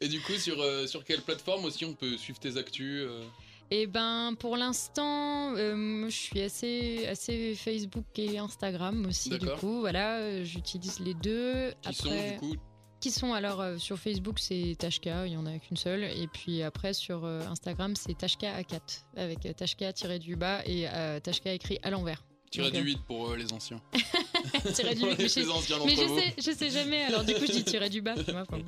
Et 0.00 0.08
du 0.08 0.20
coup, 0.20 0.34
sur, 0.34 0.60
euh, 0.60 0.86
sur 0.86 1.04
quelle 1.04 1.22
plateforme 1.22 1.64
aussi 1.64 1.84
on 1.84 1.94
peut 1.94 2.16
suivre 2.16 2.38
tes 2.38 2.56
actus 2.56 3.02
euh 3.04 3.24
Et 3.70 3.88
ben, 3.88 4.34
pour 4.38 4.56
l'instant, 4.56 5.56
euh, 5.56 6.04
je 6.08 6.14
suis 6.14 6.40
assez, 6.40 7.06
assez 7.06 7.56
Facebook 7.56 8.04
et 8.16 8.38
Instagram 8.38 9.06
aussi. 9.06 9.30
Du 9.30 9.46
coup, 9.58 9.80
voilà, 9.80 10.44
j'utilise 10.44 11.00
les 11.00 11.14
deux. 11.14 11.72
Qui 11.82 11.94
sont 11.94 12.10
du 12.10 12.36
coup 12.38 12.54
Qui 13.00 13.10
sont 13.10 13.32
alors 13.32 13.60
euh, 13.60 13.78
sur 13.78 13.98
Facebook, 13.98 14.38
c'est 14.38 14.76
Tashka, 14.78 15.26
il 15.26 15.32
y 15.32 15.36
en 15.36 15.46
a 15.46 15.58
qu'une 15.58 15.76
seule. 15.76 16.04
Et 16.04 16.28
puis 16.32 16.62
après, 16.62 16.92
sur 16.92 17.24
euh, 17.24 17.40
Instagram, 17.48 17.96
c'est 17.96 18.16
Tashka 18.16 18.60
A4, 18.60 19.04
avec 19.16 19.56
Tashka 19.56 19.92
tiré 19.92 20.20
du 20.20 20.36
bas 20.36 20.62
et 20.64 20.88
euh, 20.88 21.18
Tashka 21.18 21.52
écrit 21.52 21.80
à 21.82 21.90
l'envers. 21.90 22.24
Donc, 22.56 22.72
du 22.72 22.78
euh, 22.78 22.82
8 22.82 22.98
pour 23.06 23.30
euh, 23.30 23.36
les 23.36 23.52
anciens. 23.52 23.80
tiré 24.74 24.94
du 24.94 25.00
Pour 25.02 25.10
8, 25.10 25.18
les 25.18 25.26
mais 25.26 25.28
je- 25.44 25.50
anciens 25.50 25.76
Mais 25.84 25.96
je 25.96 26.06
sais, 26.08 26.34
je 26.38 26.50
sais 26.56 26.70
jamais, 26.70 27.04
alors 27.04 27.24
du 27.24 27.34
coup 27.34 27.44
je 27.46 27.52
dis 27.52 27.64
tirer 27.64 27.90
du 27.90 28.00
bas. 28.00 28.14
bon. 28.14 28.64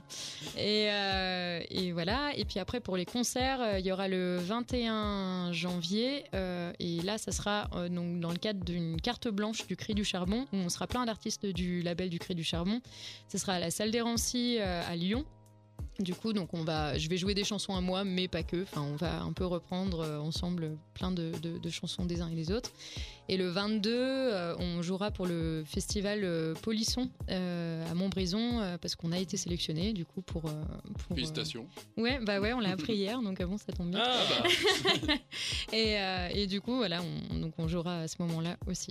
et, 0.57 0.91
euh, 0.91 1.63
et 1.71 1.93
voilà, 1.93 2.33
et 2.37 2.45
puis 2.45 2.59
après 2.59 2.81
pour 2.81 2.97
les 2.97 3.07
concerts, 3.07 3.61
euh, 3.61 3.79
il 3.79 3.87
y 3.87 3.93
aura 3.93 4.09
le 4.09 4.37
21 4.39 5.53
janvier, 5.53 6.25
euh, 6.35 6.73
et 6.79 7.01
là 7.03 7.19
ça 7.19 7.33
sera 7.33 7.69
donc 7.91 8.21
dans 8.21 8.31
le 8.31 8.39
cadre 8.39 8.65
d'une 8.65 9.01
carte 9.01 9.29
blanche 9.29 9.67
du 9.67 9.77
Cri 9.77 9.95
du 9.95 10.05
Charbon, 10.05 10.47
où 10.53 10.57
on 10.57 10.69
sera 10.69 10.87
plein 10.87 11.05
d'artistes 11.07 11.47
du 11.47 11.83
label 11.83 12.11
du 12.11 12.19
Cri 12.19 12.35
du 12.35 12.45
Charbon. 12.45 12.81
Ce 13.29 13.39
sera 13.39 13.55
à 13.55 13.59
la 13.59 13.71
salle 13.71 13.91
des 13.91 14.01
Rancy 14.01 14.59
à 14.59 14.95
Lyon. 14.97 15.25
Du 16.01 16.15
coup, 16.15 16.33
donc 16.33 16.55
on 16.55 16.65
va, 16.65 16.97
je 16.97 17.09
vais 17.11 17.19
jouer 17.19 17.35
des 17.35 17.45
chansons 17.45 17.75
à 17.77 17.83
moi, 17.83 18.05
mais 18.05 18.27
pas 18.27 18.43
que. 18.43 18.63
Enfin, 18.63 18.81
on 18.81 18.97
va 18.97 19.21
un 19.21 19.35
peu 19.35 19.45
reprendre 19.45 20.01
euh, 20.01 20.19
ensemble 20.19 20.79
plein 20.95 21.13
de, 21.13 21.31
de- 21.43 21.59
de 21.59 21.71
chansons 21.71 22.07
des 22.07 22.23
uns 22.23 22.29
et 22.29 22.35
des 22.35 22.51
autres. 22.51 22.71
Et 23.29 23.37
le 23.37 23.49
22, 23.49 23.91
euh, 23.93 24.57
on 24.59 24.81
jouera 24.81 25.11
pour 25.11 25.27
le 25.27 25.63
festival 25.67 26.21
euh, 26.25 26.55
Polisson 26.55 27.11
euh, 27.29 27.89
à 27.91 27.95
Montbrison 27.95 28.79
parce 28.81 28.97
qu'on 28.97 29.13
a 29.13 29.19
été 29.19 29.37
sélectionné 29.37 29.93
du 29.93 30.07
coup 30.07 30.23
pour. 30.23 30.43
pour, 30.43 31.15
Félicitations. 31.17 31.67
Ouais, 31.99 32.19
bah 32.25 32.41
ouais, 32.41 32.55
on 32.55 32.61
l'a 32.61 32.71
appris 32.71 32.95
hier, 32.95 33.21
donc 33.21 33.43
bon, 33.43 33.59
ça 33.59 33.73
tombe 33.73 33.91
bien. 33.91 34.03
Ah, 34.03 34.25
bah. 35.07 35.15
Et, 35.75 35.97
et 36.35 36.47
du 36.47 36.61
coup, 36.63 36.77
voilà, 36.77 37.01
on, 37.31 37.39
donc 37.39 37.53
on 37.59 37.69
jouera 37.69 38.01
à 38.01 38.09
ce 38.09 38.17
moment-là 38.21 38.57
aussi. 38.67 38.91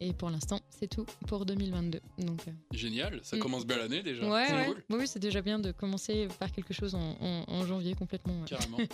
Et 0.00 0.12
pour 0.12 0.30
l'instant, 0.30 0.57
c'est 0.78 0.88
tout 0.88 1.06
pour 1.26 1.44
2022. 1.46 2.00
Donc, 2.18 2.40
euh, 2.48 2.52
Génial, 2.72 3.20
ça 3.22 3.36
Mm. 3.36 3.40
commence 3.40 3.66
bien 3.66 3.78
l'année 3.78 4.02
déjà. 4.02 4.28
ouais, 4.28 4.44
C'est 4.46 4.54
ouais. 4.54 4.66
cool. 4.66 4.84
Oui, 4.90 4.96
oui, 5.00 5.06
c'est 5.08 5.18
déjà 5.18 5.40
bien 5.42 5.58
de 5.58 5.72
commencer 5.72 6.28
par 6.38 6.52
quelque 6.52 6.72
chose 6.74 6.94
en, 6.94 7.16
en- 7.20 7.44
en 7.48 7.66
janvier 7.66 7.94
complètement. 7.94 8.40
ouais. 8.40 8.46
Carrément. 8.48 8.78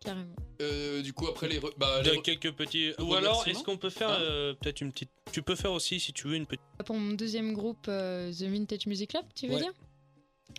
Carrément. 0.00 0.34
Euh, 0.60 1.00
du 1.02 1.12
coup, 1.12 1.28
après 1.28 1.48
les. 1.48 1.60
re- 1.60 1.72
Bah, 1.78 2.02
les 2.02 2.10
re- 2.10 2.22
quelques 2.22 2.52
petits. 2.52 2.92
Ou 2.98 3.14
alors, 3.14 3.46
est-ce 3.46 3.62
qu'on 3.62 3.76
peut 3.76 3.90
faire 3.90 4.08
Ah. 4.10 4.20
euh, 4.20 4.54
peut-être 4.54 4.80
une 4.80 4.90
petite. 4.90 5.10
Tu 5.32 5.42
peux 5.42 5.54
faire 5.54 5.70
aussi, 5.72 6.00
si 6.00 6.12
tu 6.12 6.26
veux, 6.26 6.34
une 6.34 6.46
petite. 6.46 6.60
Pour 6.84 6.96
mon 6.96 7.12
deuxième 7.14 7.52
groupe, 7.52 7.86
euh, 7.88 8.32
The 8.32 8.42
Vintage 8.42 8.86
Music 8.86 9.10
Club, 9.10 9.24
tu 9.36 9.46
veux 9.46 9.54
Ouais. 9.54 9.60
dire? 9.60 9.72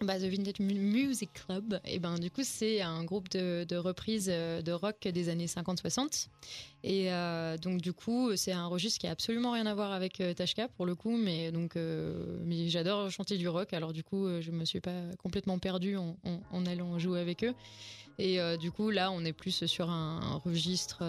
Bah, 0.02 0.20
The 0.20 0.24
Vintage 0.24 0.60
Mu- 0.60 0.74
Music 0.74 1.30
Club, 1.34 1.80
et 1.86 2.00
ben 2.00 2.18
du 2.18 2.32
coup 2.32 2.42
c'est 2.44 2.82
un 2.82 3.04
groupe 3.04 3.30
de, 3.30 3.66
de 3.68 3.76
reprises 3.76 4.30
euh, 4.32 4.62
de 4.62 4.72
rock 4.72 5.08
des 5.08 5.30
années 5.30 5.46
50-60 5.46 6.28
et 6.84 7.12
euh, 7.12 7.58
donc 7.58 7.82
du 7.82 7.94
coup 7.94 8.36
c'est 8.36 8.52
un 8.52 8.68
registre 8.68 9.00
qui 9.00 9.08
a 9.08 9.12
absolument 9.12 9.52
rien 9.52 9.66
à 9.66 9.74
voir 9.74 9.92
avec 9.92 10.20
euh, 10.20 10.34
Tashka 10.34 10.68
pour 10.70 10.86
le 10.86 10.96
coup 10.96 11.16
mais 11.16 11.52
donc 11.52 11.76
mais 11.76 12.68
j'adore 12.70 13.10
chanter 13.10 13.38
du 13.38 13.48
rock. 13.48 13.74
Alors 13.74 13.94
du 13.94 14.04
coup 14.04 14.28
je 14.42 14.52
me 14.52 14.66
suis 14.66 14.80
pas 14.80 15.02
complètement 15.22 15.60
perdue 15.60 15.96
en, 15.98 16.66
allant 16.66 16.98
jouer 17.00 17.20
avec 17.20 17.44
eux. 17.44 17.54
Et 18.20 18.38
du 18.60 18.72
coup 18.72 18.92
là 18.92 19.12
on 19.12 19.26
est 19.26 19.34
plus 19.34 19.66
sur 19.66 19.90
un, 19.90 20.42
registre 20.46 21.00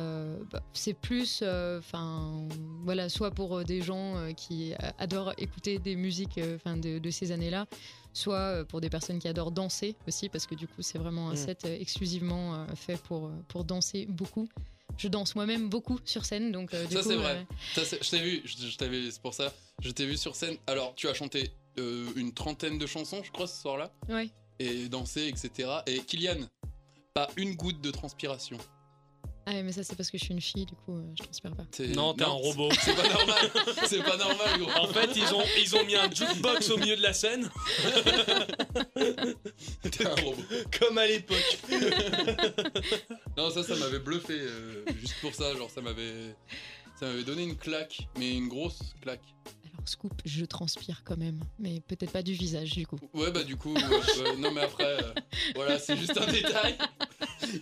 bah, 0.51 0.63
c'est 0.73 0.95
plus 0.95 1.43
enfin 1.79 2.47
voilà 2.85 3.09
soit 3.09 3.31
pour 3.31 3.65
des 3.65 3.83
gens 3.83 4.15
qui 4.37 4.73
adorent 4.99 5.35
écouter 5.39 5.79
des 5.79 5.97
musiques 5.97 6.41
enfin 6.55 6.77
de, 6.77 7.11
ces 7.11 7.33
années 7.33 7.51
là 7.51 7.67
soit 8.15 8.37
euh, 8.37 8.65
pour 8.65 8.81
des 8.81 8.89
personnes 8.89 9.19
qui 9.19 9.29
adorent 9.29 9.51
danser 9.51 9.95
aussi, 10.09 10.31
parce 10.31 10.47
que 10.47 10.55
du 10.55 10.67
coup, 10.67 10.81
c'est 10.81 10.97
vraiment 10.99 11.29
un 11.29 11.35
Mm. 11.35 11.37
set 11.37 11.65
euh, 11.67 11.77
exclusivement 11.79 12.55
euh, 12.55 12.67
fait 12.75 12.97
pour, 13.03 13.31
pour 13.49 13.65
danser 13.65 14.07
beaucoup. 14.07 14.49
Je 14.97 15.09
danse 15.09 15.35
moi-même 15.35 15.69
beaucoup 15.69 15.99
sur 16.05 16.25
scène, 16.25 16.53
donc 16.53 16.73
euh, 16.73 16.87
du 16.87 16.95
Ça, 16.95 17.03
c'est 17.03 17.17
vrai. 17.17 17.45
euh, 17.79 17.85
Ça, 17.85 17.97
je 18.01 18.09
t'ai 18.11 18.21
vu, 18.23 18.43
je, 18.45 18.67
je 18.69 18.77
t'avais, 18.79 19.11
c'est 19.11 19.21
pour 19.21 19.35
ça. 19.35 19.53
Je 19.83 19.91
t'ai 19.91 20.07
vu 20.07 20.17
sur 20.17 20.37
scène. 20.37 20.57
Alors, 20.69 20.95
tu 20.95 21.09
as 21.09 21.15
chanté 21.15 21.51
euh, 21.79 22.07
une 22.17 22.33
trentaine 22.33 22.79
de 22.79 22.87
chansons, 22.87 23.21
je 23.25 23.33
crois, 23.33 23.49
ce 23.49 23.61
soir-là, 23.61 23.93
ouais. 24.09 24.31
et 24.61 24.89
dansé, 24.89 25.27
etc. 25.27 25.69
Et 25.87 25.99
Kylian, 25.99 26.47
pas 27.13 27.29
une 27.37 27.57
goutte 27.57 27.81
de 27.81 27.91
transpiration. 27.91 28.57
Ah, 29.47 29.63
mais 29.63 29.73
ça, 29.73 29.85
c'est 29.85 29.95
parce 29.95 30.11
que 30.11 30.17
je 30.17 30.25
suis 30.25 30.33
une 30.33 30.41
fille, 30.41 30.65
du 30.65 30.75
coup, 30.75 30.97
euh, 30.97 31.03
je 31.19 31.23
transpire 31.23 31.55
pas. 31.55 31.65
Non, 31.95 32.15
t'es 32.15 32.25
un 32.25 32.29
robot. 32.29 32.71
C'est 32.81 32.95
pas 32.97 33.07
normal. 33.09 33.51
c'est 33.87 34.03
pas 34.03 34.17
normal, 34.17 34.59
gros. 34.59 34.71
En 34.71 34.87
fait, 34.89 35.11
ils 35.17 35.35
ont, 35.35 35.43
ils 35.61 35.77
ont 35.77 35.85
mis 35.85 35.97
un 35.97 36.11
jukebox 36.11 36.71
au 36.71 36.79
milieu 36.79 36.97
de 36.97 37.03
la 37.03 37.13
scène, 37.13 37.51
T'es 39.83 40.07
un 40.07 40.15
robot. 40.15 40.43
comme 40.79 40.97
à 40.99 41.07
l'époque. 41.07 41.59
Non, 43.37 43.51
ça, 43.51 43.63
ça 43.63 43.77
m'avait 43.77 43.99
bluffé. 43.99 44.33
euh, 44.33 44.85
juste 45.01 45.17
pour 45.21 45.35
ça, 45.35 45.55
genre, 45.55 45.71
ça 45.71 45.81
m'avait. 45.81 46.35
Ça 46.99 47.07
m'avait 47.07 47.25
donné 47.25 47.43
une 47.43 47.57
claque, 47.57 48.07
mais 48.19 48.33
une 48.37 48.49
grosse 48.49 48.79
claque. 49.03 49.21
Alors, 49.77 49.89
scoop, 49.89 50.13
je 50.25 50.45
transpire 50.45 51.03
quand 51.05 51.17
même, 51.17 51.41
mais 51.59 51.81
peut-être 51.81 52.13
pas 52.13 52.23
du 52.23 52.33
visage, 52.33 52.71
du 52.71 52.87
coup. 52.87 52.99
Ouais, 53.13 53.31
bah, 53.33 53.43
du 53.43 53.57
coup, 53.57 53.75
ouais, 53.75 53.83
ouais, 53.83 54.37
non, 54.39 54.53
mais 54.53 54.61
après, 54.63 54.85
euh, 54.87 55.13
voilà, 55.55 55.79
c'est 55.79 55.97
juste 55.97 56.17
un 56.17 56.27
détail. 56.31 56.79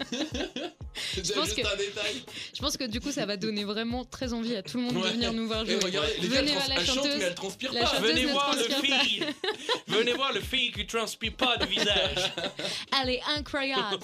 c'est 0.94 1.34
pense 1.34 1.46
juste 1.46 1.62
que- 1.62 1.66
un 1.72 1.76
détail. 1.76 2.22
Je 2.54 2.60
pense 2.60 2.76
que 2.76 2.84
du 2.84 3.00
coup, 3.00 3.10
ça 3.12 3.24
va 3.26 3.36
donner 3.36 3.64
vraiment 3.64 4.04
très 4.04 4.32
envie 4.32 4.54
à 4.56 4.62
tout 4.62 4.76
le 4.76 4.84
monde 4.84 4.96
Ouais. 4.96 5.08
de 5.08 5.14
venir 5.14 5.32
nous 5.32 5.46
voir 5.46 5.62
Et 5.62 5.66
jouer. 5.72 5.78
regardez, 5.82 6.12
les 6.20 6.28
Venez 6.28 6.50
elle, 6.50 6.54
voir 6.56 6.68
la 6.68 6.84
chante, 6.84 6.96
chanteuse. 6.96 7.16
mais 7.18 7.24
elle 7.24 7.34
transpire 7.34 7.72
La 7.72 7.80
pas. 7.82 8.00
Venez 8.00 8.24
ne 8.26 8.32
voir 8.32 8.54
le 8.54 8.62
fille. 8.86 9.24
Venez 9.88 10.12
voir 10.12 10.32
le 10.32 10.40
fille 10.40 10.70
qui 10.72 10.86
transpire 10.86 11.34
pas 11.34 11.56
de 11.56 11.66
visage. 11.66 12.32
Elle 13.02 13.10
est 13.10 13.22
incroyable. 13.36 13.98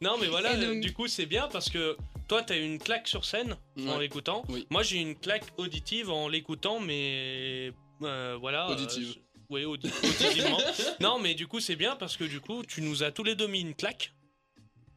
Non, 0.00 0.16
mais 0.20 0.28
voilà, 0.28 0.54
donc- 0.56 0.64
euh, 0.76 0.80
du 0.80 0.92
coup, 0.92 1.08
c'est 1.08 1.26
bien 1.26 1.48
parce 1.50 1.68
que 1.70 1.96
toi, 2.30 2.42
t'as 2.44 2.56
eu 2.56 2.62
une 2.64 2.78
claque 2.78 3.08
sur 3.08 3.24
scène 3.24 3.56
en 3.76 3.82
Ouais. 3.94 3.98
l'écoutant. 4.02 4.44
Oui. 4.48 4.64
Moi, 4.70 4.84
j'ai 4.84 4.98
eu 4.98 5.00
une 5.00 5.16
claque 5.16 5.46
auditive 5.56 6.10
en 6.10 6.28
l'écoutant, 6.28 6.78
mais 6.78 7.72
euh, 8.02 8.36
voilà. 8.40 8.68
euh, 8.68 8.72
Auditive. 8.74 9.16
Oui, 9.48 9.64
audi- 9.64 9.90
auditivement. 10.04 10.58
non, 11.00 11.18
mais 11.18 11.34
du 11.34 11.48
coup, 11.48 11.58
c'est 11.58 11.74
bien 11.74 11.96
parce 11.96 12.16
que 12.16 12.22
du 12.22 12.38
coup, 12.40 12.62
tu 12.62 12.82
nous 12.82 13.02
as 13.02 13.10
tous 13.10 13.24
les 13.24 13.34
deux 13.34 13.48
mis 13.48 13.60
une 13.62 13.74
claque. 13.74 14.14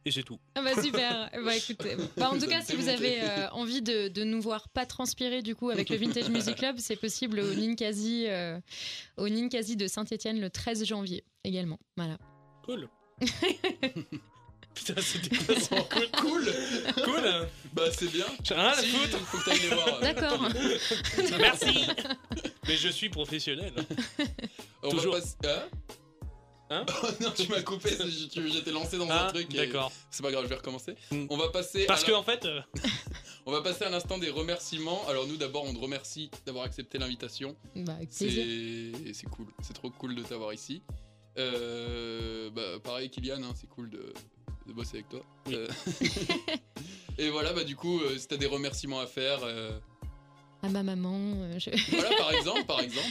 Et 0.04 0.12
c'est 0.12 0.22
tout. 0.22 0.38
Ah 0.54 0.62
bah 0.62 0.80
super. 0.80 1.28
Bah 1.44 1.56
écoutez, 1.56 1.96
bah, 2.16 2.30
en 2.30 2.38
tout 2.38 2.46
cas, 2.46 2.60
si 2.60 2.76
vous 2.76 2.88
avez 2.88 3.20
euh, 3.22 3.48
envie 3.50 3.82
de, 3.82 4.06
de 4.06 4.22
nous 4.22 4.40
voir 4.40 4.68
pas 4.68 4.86
transpirer 4.86 5.42
du 5.42 5.56
coup 5.56 5.70
avec 5.70 5.88
le 5.90 5.96
Vintage 5.96 6.28
Music 6.28 6.54
Club, 6.56 6.76
c'est 6.78 6.94
possible 6.96 7.40
au 7.40 7.52
Ninkasi, 7.54 8.26
euh, 8.28 8.60
au 9.16 9.28
Ninkasi 9.28 9.74
de 9.76 9.88
Saint-Étienne 9.88 10.40
le 10.40 10.50
13 10.50 10.84
janvier 10.84 11.24
également. 11.42 11.80
Voilà. 11.96 12.16
Cool. 12.64 12.88
Putain, 14.74 15.00
c'était 15.00 15.60
ça 15.60 15.76
Cool. 15.90 16.08
Cool 16.20 16.44
Cool. 17.04 17.26
hein. 17.26 17.46
Bah 17.72 17.84
c'est 17.96 18.10
bien. 18.10 18.26
J'ai 18.42 18.54
rien 18.54 18.68
à 18.68 18.74
Si, 18.76 18.86
foutre. 18.88 19.18
faut 19.18 19.38
que 19.38 19.44
t'ailles 19.44 19.60
les 19.60 19.68
voir. 19.68 20.00
D'accord. 20.00 20.48
Merci. 21.38 21.86
Mais 22.68 22.76
je 22.76 22.88
suis 22.88 23.08
professionnel. 23.08 23.72
On 24.82 24.90
Toujours. 24.90 25.16
va. 25.16 25.20
Hein 25.50 25.62
Hein 26.70 26.86
Oh 27.02 27.06
non, 27.20 27.30
tu 27.36 27.46
m'as 27.48 27.60
coupé, 27.62 27.90
j'étais 28.08 28.70
lancé 28.72 28.96
dans 28.96 29.04
un 29.10 29.26
Ah, 29.26 29.30
truc. 29.32 29.52
d'accord. 29.54 29.92
C'est 30.10 30.22
pas 30.22 30.30
grave, 30.32 30.44
je 30.44 30.48
vais 30.48 30.54
recommencer. 30.56 30.94
Mm. 31.10 31.26
On 31.28 31.36
va 31.36 31.50
passer. 31.50 31.84
Parce 31.86 32.02
à 32.02 32.06
que 32.06 32.12
la- 32.12 32.18
en 32.18 32.22
fait, 32.22 32.44
euh, 32.46 32.60
On 33.46 33.52
va 33.52 33.60
passer 33.60 33.84
à 33.84 33.90
l'instant 33.90 34.16
des 34.16 34.30
remerciements. 34.30 35.06
Alors 35.06 35.26
nous 35.26 35.36
d'abord, 35.36 35.64
on 35.64 35.74
te 35.74 35.78
remercie 35.78 36.30
d'avoir 36.46 36.64
accepté 36.64 36.96
l'invitation. 36.98 37.54
Bah, 37.76 37.92
c'est 38.10 39.26
cool, 39.30 39.46
c'est 39.62 39.74
trop 39.74 39.90
cool 39.90 40.14
de 40.14 40.22
t'avoir 40.22 40.54
ici. 40.54 40.82
Euh, 41.38 42.48
bah, 42.50 42.78
pareil, 42.82 43.10
Kylian, 43.10 43.42
hein, 43.42 43.52
c'est 43.60 43.68
cool 43.68 43.90
de, 43.90 44.14
de 44.66 44.72
bosser 44.72 44.96
avec 44.98 45.08
toi. 45.08 45.20
Oui. 45.46 45.54
Euh, 45.56 45.68
Et 47.18 47.30
voilà, 47.30 47.52
bah 47.52 47.64
du 47.64 47.76
coup, 47.76 48.00
euh, 48.00 48.16
si 48.18 48.26
t'as 48.26 48.36
des 48.36 48.46
remerciements 48.46 48.98
à 49.00 49.06
faire, 49.06 49.38
euh, 49.44 49.78
À 50.62 50.68
ma 50.68 50.82
maman. 50.82 51.58
je- 51.58 51.70
voilà, 51.96 52.16
par 52.16 52.32
exemple, 52.32 52.64
par 52.64 52.80
exemple. 52.80 53.06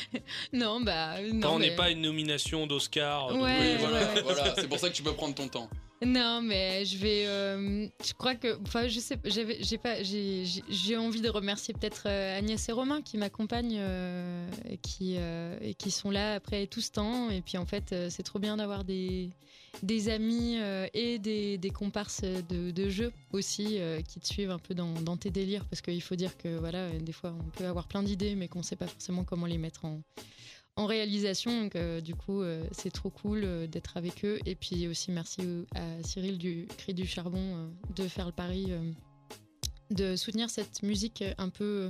non, 0.52 0.82
bah. 0.82 1.22
Non, 1.22 1.40
quand 1.42 1.56
on 1.56 1.60
n'est 1.60 1.70
mais- 1.70 1.76
pas 1.76 1.90
une 1.90 2.02
nomination 2.02 2.68
d'Oscar. 2.68 3.28
Ouais, 3.36 3.40
Oui, 3.42 3.76
voilà, 3.80 4.14
ouais. 4.14 4.22
voilà, 4.24 4.56
c'est 4.56 4.68
pour 4.68 4.80
ça 4.80 4.90
que 4.90 4.96
tu 4.96 5.04
peux 5.04 5.14
prendre 5.14 5.36
ton 5.36 5.48
temps. 5.48 5.70
Non, 6.06 6.42
mais 6.42 6.86
je 6.86 6.98
vais. 6.98 7.26
euh, 7.28 7.88
je 8.06 8.14
crois 8.14 8.36
que. 8.36 8.60
Enfin, 8.62 8.88
je 8.88 9.00
sais. 9.00 9.18
J'ai 9.26 9.78
pas. 9.78 10.04
J'ai. 10.04 10.98
envie 10.98 11.22
de 11.22 11.30
remercier 11.30 11.74
peut-être 11.74 12.04
euh, 12.08 12.38
Agnès 12.38 12.68
et 12.70 12.72
Romain 12.72 13.02
qui 13.02 13.18
m'accompagnent 13.18 13.78
euh, 13.80 14.48
et 14.70 14.78
qui 14.78 15.18
qui 15.78 15.92
sont 15.92 16.12
là 16.12 16.36
après 16.36 16.68
tout 16.68 16.82
ce 16.82 16.92
temps. 16.92 17.30
Et 17.30 17.42
puis 17.42 17.58
en 17.58 17.66
fait, 17.66 17.96
c'est 18.10 18.24
trop 18.24 18.40
bien 18.40 18.58
d'avoir 18.58 18.84
des 18.84 19.30
des 19.82 20.10
amis 20.10 20.58
et 20.94 21.18
des, 21.18 21.72
comparses 21.74 22.22
de, 22.22 22.90
jeux 22.90 23.12
aussi 23.32 23.80
qui 24.08 24.20
te 24.20 24.28
suivent 24.28 24.52
un 24.52 24.60
peu 24.60 24.76
dans, 24.76 24.94
dans 25.02 25.18
tes 25.18 25.32
délires 25.32 25.66
parce 25.66 25.82
qu'il 25.82 26.02
faut 26.02 26.16
dire 26.16 26.38
que 26.38 26.60
voilà, 26.60 26.92
des 26.92 27.12
fois 27.12 27.34
on 27.40 27.50
peut 27.50 27.66
avoir 27.66 27.88
plein 27.88 28.04
d'idées 28.04 28.36
mais 28.36 28.48
qu'on 28.48 28.62
sait 28.62 28.76
pas 28.76 28.86
forcément 28.86 29.24
comment 29.24 29.48
les 29.48 29.58
mettre 29.58 29.86
en 29.86 30.02
en 30.76 30.86
réalisation. 30.86 31.64
Donc, 31.64 31.76
euh, 31.76 32.02
du 32.02 32.16
coup, 32.16 32.42
euh, 32.42 32.66
c'est 32.72 32.92
trop 32.92 33.10
cool 33.10 33.42
euh, 33.44 33.68
d'être 33.68 33.98
avec 33.98 34.26
eux. 34.26 34.40
Et 34.46 34.56
puis 34.56 34.88
aussi, 34.88 35.12
merci 35.12 35.42
à 35.76 36.04
Cyril 36.04 36.38
du 36.38 36.68
Cri 36.78 36.94
du 36.94 37.06
Charbon 37.06 37.72
de 37.96 38.08
faire 38.08 38.26
le 38.26 38.32
pari. 38.32 38.72
de 39.92 40.16
soutenir 40.16 40.50
cette 40.50 40.82
musique 40.82 41.24
un 41.38 41.50
peu 41.50 41.90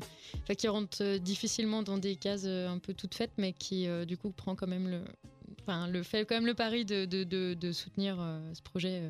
qui 0.57 0.67
rentre 0.67 1.17
difficilement 1.17 1.83
dans 1.83 1.97
des 1.97 2.17
cases 2.17 2.45
un 2.45 2.79
peu 2.79 2.93
toutes 2.93 3.15
faites 3.15 3.31
mais 3.37 3.53
qui 3.53 3.87
du 4.05 4.17
coup 4.17 4.31
prend 4.31 4.55
quand 4.55 4.67
même 4.67 4.89
le 4.89 5.03
enfin 5.61 5.87
le 5.87 6.03
fait 6.03 6.25
quand 6.25 6.35
même 6.35 6.45
le 6.45 6.55
pari 6.55 6.83
de, 6.83 7.71
soutenir 7.71 8.17
ce 8.53 8.61
projet 8.61 9.09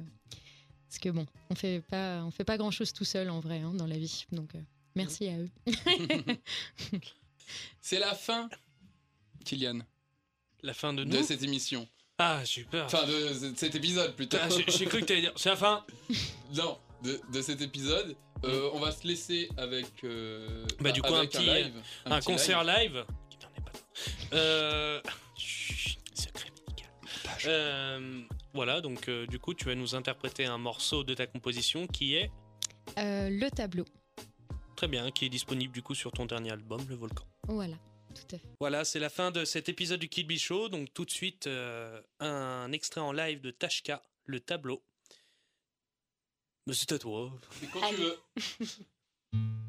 parce 0.89 0.99
que 0.99 1.09
bon 1.09 1.25
on 1.49 1.55
fait 1.55 1.81
pas 1.81 2.23
on 2.23 2.29
fait 2.29 2.43
pas 2.43 2.57
grand 2.57 2.69
chose 2.69 2.93
tout 2.93 3.05
seul 3.05 3.31
en 3.31 3.39
vrai 3.39 3.61
hein, 3.61 3.73
dans 3.73 3.87
la 3.87 3.97
vie 3.97 4.25
donc 4.31 4.51
merci 4.95 5.27
à 5.27 5.39
eux 5.39 5.49
C'est 7.81 7.99
la 7.99 8.15
fin, 8.15 8.49
Kylian, 9.43 9.79
La 10.61 10.73
fin 10.73 10.93
de 10.93 11.21
cette 11.23 11.43
émission. 11.43 11.87
Ah, 12.19 12.45
super. 12.45 12.85
Enfin, 12.85 13.05
de 13.05 13.49
de 13.51 13.57
cet 13.57 13.75
épisode 13.75 14.15
plutôt. 14.15 14.37
Ah, 14.39 14.47
J'ai 14.49 14.63
j'ai 14.71 14.85
cru 14.85 15.01
que 15.01 15.05
t'allais 15.05 15.21
dire. 15.21 15.33
C'est 15.35 15.49
la 15.49 15.55
fin. 15.55 15.85
Non, 16.55 16.77
de, 17.03 17.19
de 17.33 17.41
cet 17.41 17.61
épisode. 17.61 18.15
Euh, 18.45 18.69
on 18.73 18.79
va 18.79 18.91
se 18.91 19.07
laisser 19.07 19.49
avec. 19.57 20.03
euh, 20.03 20.65
Bah, 20.79 20.91
du 20.91 21.01
coup, 21.01 21.13
un 21.13 21.19
avec 21.19 21.31
petit- 21.31 21.45
live, 21.45 21.73
Un, 22.05 22.19
petit 22.19 22.25
concert 22.27 22.63
live. 22.63 22.93
live. 22.93 23.05
Est 23.57 23.61
pas. 23.61 24.35
Euh... 24.37 25.01
chut, 25.37 25.97
Secret 26.13 26.49
médical. 26.67 26.91
Euh, 27.47 28.21
voilà, 28.53 28.79
donc 28.81 29.07
euh, 29.09 29.25
du 29.27 29.39
coup, 29.39 29.53
tu 29.53 29.65
vas 29.65 29.75
nous 29.75 29.95
interpréter 29.95 30.45
un 30.45 30.57
morceau 30.59 31.03
de 31.03 31.13
ta 31.15 31.25
composition 31.25 31.87
qui 31.87 32.15
est 32.15 32.31
Euh, 32.99 33.29
le 33.29 33.49
tableau 33.49 33.85
très 34.75 34.87
bien, 34.87 35.09
qui 35.11 35.25
est 35.25 35.29
disponible 35.29 35.73
du 35.73 35.81
coup 35.81 35.95
sur 35.95 36.11
ton 36.11 36.25
dernier 36.25 36.51
album, 36.51 36.81
Le 36.89 36.95
Volcan. 36.95 37.25
voilà 37.47 37.75
tout 38.13 38.35
à 38.35 38.37
fait 38.37 38.47
Voilà, 38.59 38.85
c'est 38.85 38.99
la 38.99 39.09
fin 39.09 39.31
de 39.31 39.45
cet 39.45 39.69
épisode 39.69 39.99
du 39.99 40.09
Kid 40.09 40.31
Show. 40.37 40.69
Donc 40.69 40.93
tout 40.93 41.05
de 41.05 41.11
suite, 41.11 41.47
euh, 41.47 42.01
un 42.19 42.71
extrait 42.71 43.01
en 43.01 43.11
live 43.11 43.41
de 43.41 43.51
Tashka, 43.51 44.01
Le 44.25 44.39
Tableau. 44.39 44.83
Mais 46.67 46.73
c'est 46.73 46.91
à 46.91 46.99
toi. 46.99 47.31
C'est 47.59 47.69
quand 47.69 47.89
tu 47.89 47.95
veux. 47.95 48.17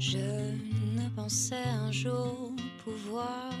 Je 0.00 0.16
ne 0.16 1.06
pensais 1.14 1.62
un 1.62 1.92
jour 1.92 2.52
pouvoir 2.82 3.52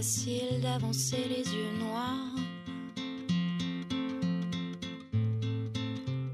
facile 0.00 0.62
d'avancer 0.62 1.24
les 1.28 1.44
yeux 1.54 1.72
noirs 1.78 2.34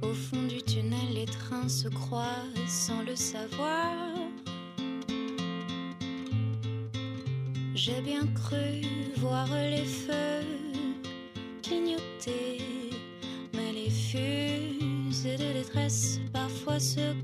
Au 0.03 0.15
fond 0.15 0.43
du 0.47 0.63
tunnel, 0.63 1.09
les 1.13 1.25
trains 1.25 1.69
se 1.69 1.89
croisent 1.89 2.69
sans 2.69 3.03
le 3.03 3.17
savoir. 3.17 3.91
J'ai 7.75 8.01
bien 8.03 8.25
cru 8.41 8.83
voir 9.17 9.49
les 9.53 9.85
feux 9.85 10.47
clignoter, 11.65 12.61
mais 13.53 13.73
les 13.73 13.91
fusées 13.91 15.39
de 15.39 15.53
détresse 15.59 16.21
parfois 16.33 16.79
se 16.79 17.16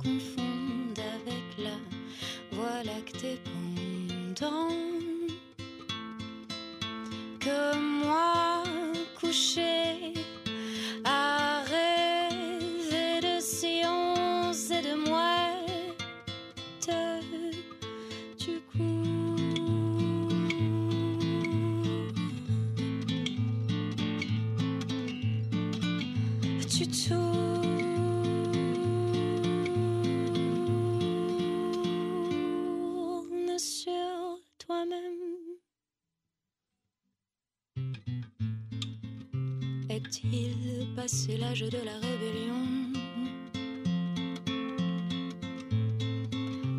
Est-il 40.04 40.88
passé 40.96 41.36
l'âge 41.36 41.60
de 41.60 41.78
la 41.78 41.94
rébellion? 41.94 42.64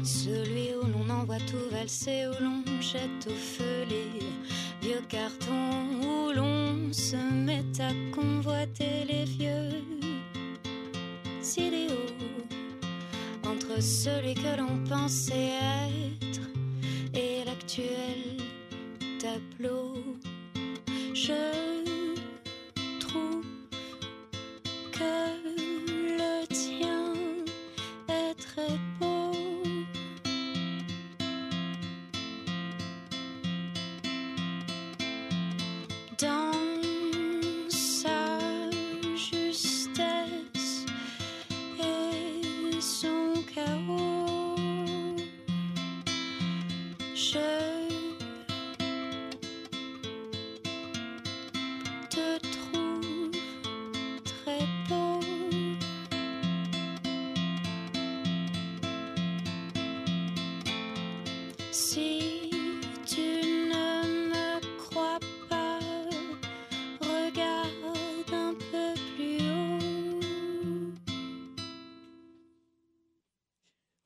Celui 0.03 0.75
où 0.75 0.85
l'on 0.87 1.09
envoie 1.09 1.37
tout 1.39 1.69
valser, 1.71 2.27
où 2.27 2.43
l'on 2.43 2.63
jette 2.81 3.27
au 3.27 3.35
feu 3.35 3.85
les 3.89 4.19
vieux 4.81 5.01
cartons, 5.07 5.85
où 6.01 6.31
l'on 6.33 6.91
se 6.91 7.15
met 7.15 7.63
à 7.79 7.91
convoiter 8.13 9.05
les 9.07 9.25
vieux 9.25 9.81
idéaux 11.57 11.93
entre 13.45 13.63
entre 13.73 13.81
celui 13.81 14.33
que 14.33 14.57
l'on 14.57 14.83
pensait 14.87 15.53
être 16.21 16.41
et 17.13 17.43
l'actuel 17.45 18.37
tableau. 19.19 19.93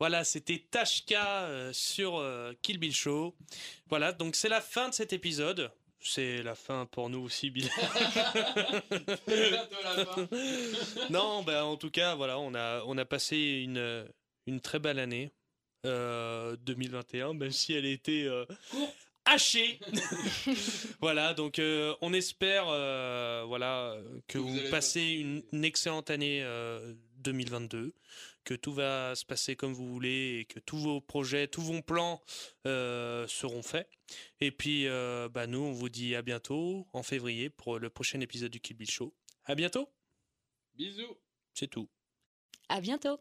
Voilà, 0.08 0.24
c'était 0.24 0.64
Tashka 0.72 1.48
euh, 1.48 1.74
sur 1.74 2.16
euh, 2.16 2.54
Kill 2.62 2.78
Bill 2.78 2.96
Show. 2.96 3.36
Voilà, 3.90 4.14
donc 4.14 4.38
c'est 4.38 4.48
la 4.48 4.62
fin 4.62 4.88
de 4.88 4.94
cet 4.94 5.12
épisode. 5.12 5.70
C'est 6.00 6.42
la 6.44 6.56
fin 6.56 6.86
pour 6.86 7.10
nous 7.10 7.20
aussi, 7.20 7.50
Bill. 7.50 7.70
Non, 11.10 11.44
ben 11.44 11.64
en 11.64 11.76
tout 11.76 11.92
cas, 11.92 12.16
voilà, 12.16 12.40
on 12.40 12.56
a, 12.56 12.84
on 12.86 12.98
a 12.98 13.04
passé 13.04 13.36
une, 13.66 14.08
une 14.46 14.62
très 14.62 14.80
belle 14.80 15.00
année 15.00 15.34
euh, 15.86 16.56
2021, 16.62 17.34
même 17.34 17.52
si 17.52 17.74
elle 17.74 17.86
était 17.86 18.28
euh, 18.30 18.46
hachée. 19.26 19.78
voilà, 21.02 21.34
donc 21.34 21.60
euh, 21.60 21.94
on 22.00 22.14
espère, 22.14 22.68
euh, 22.70 23.44
voilà, 23.46 23.98
que 24.30 24.38
vous 24.38 24.58
passez 24.72 25.02
une, 25.02 25.44
une 25.52 25.66
excellente 25.66 26.10
année 26.12 26.44
euh, 26.44 26.94
2022, 27.18 27.94
que 28.48 28.54
tout 28.54 28.72
va 28.72 29.14
se 29.14 29.26
passer 29.26 29.58
comme 29.58 29.74
vous 29.74 29.90
voulez 29.90 30.40
et 30.40 30.46
que 30.46 30.62
tous 30.62 30.78
vos 30.78 31.02
projets, 31.02 31.50
tous 31.50 31.62
vos 31.62 31.82
plans 31.82 32.24
euh, 32.66 33.28
seront 33.28 33.62
faits. 33.62 33.90
Et 34.40 34.52
puis, 34.52 34.88
euh, 34.88 35.28
bah, 35.28 35.48
nous, 35.48 35.60
on 35.60 35.74
vous 35.74 35.90
dit 35.90 36.16
à 36.16 36.22
bientôt 36.22 36.88
en 36.94 37.04
février 37.04 37.50
pour 37.50 37.78
le 37.78 37.90
prochain 37.90 38.22
épisode 38.22 38.52
du 38.52 38.62
Kill 38.62 38.78
Bill 38.78 38.90
Show. 38.90 39.14
À 39.44 39.54
bientôt, 39.54 39.90
Bisous. 40.76 41.18
c'est 41.54 41.68
tout. 41.68 41.90
À 42.70 42.80
bientôt! 42.80 43.20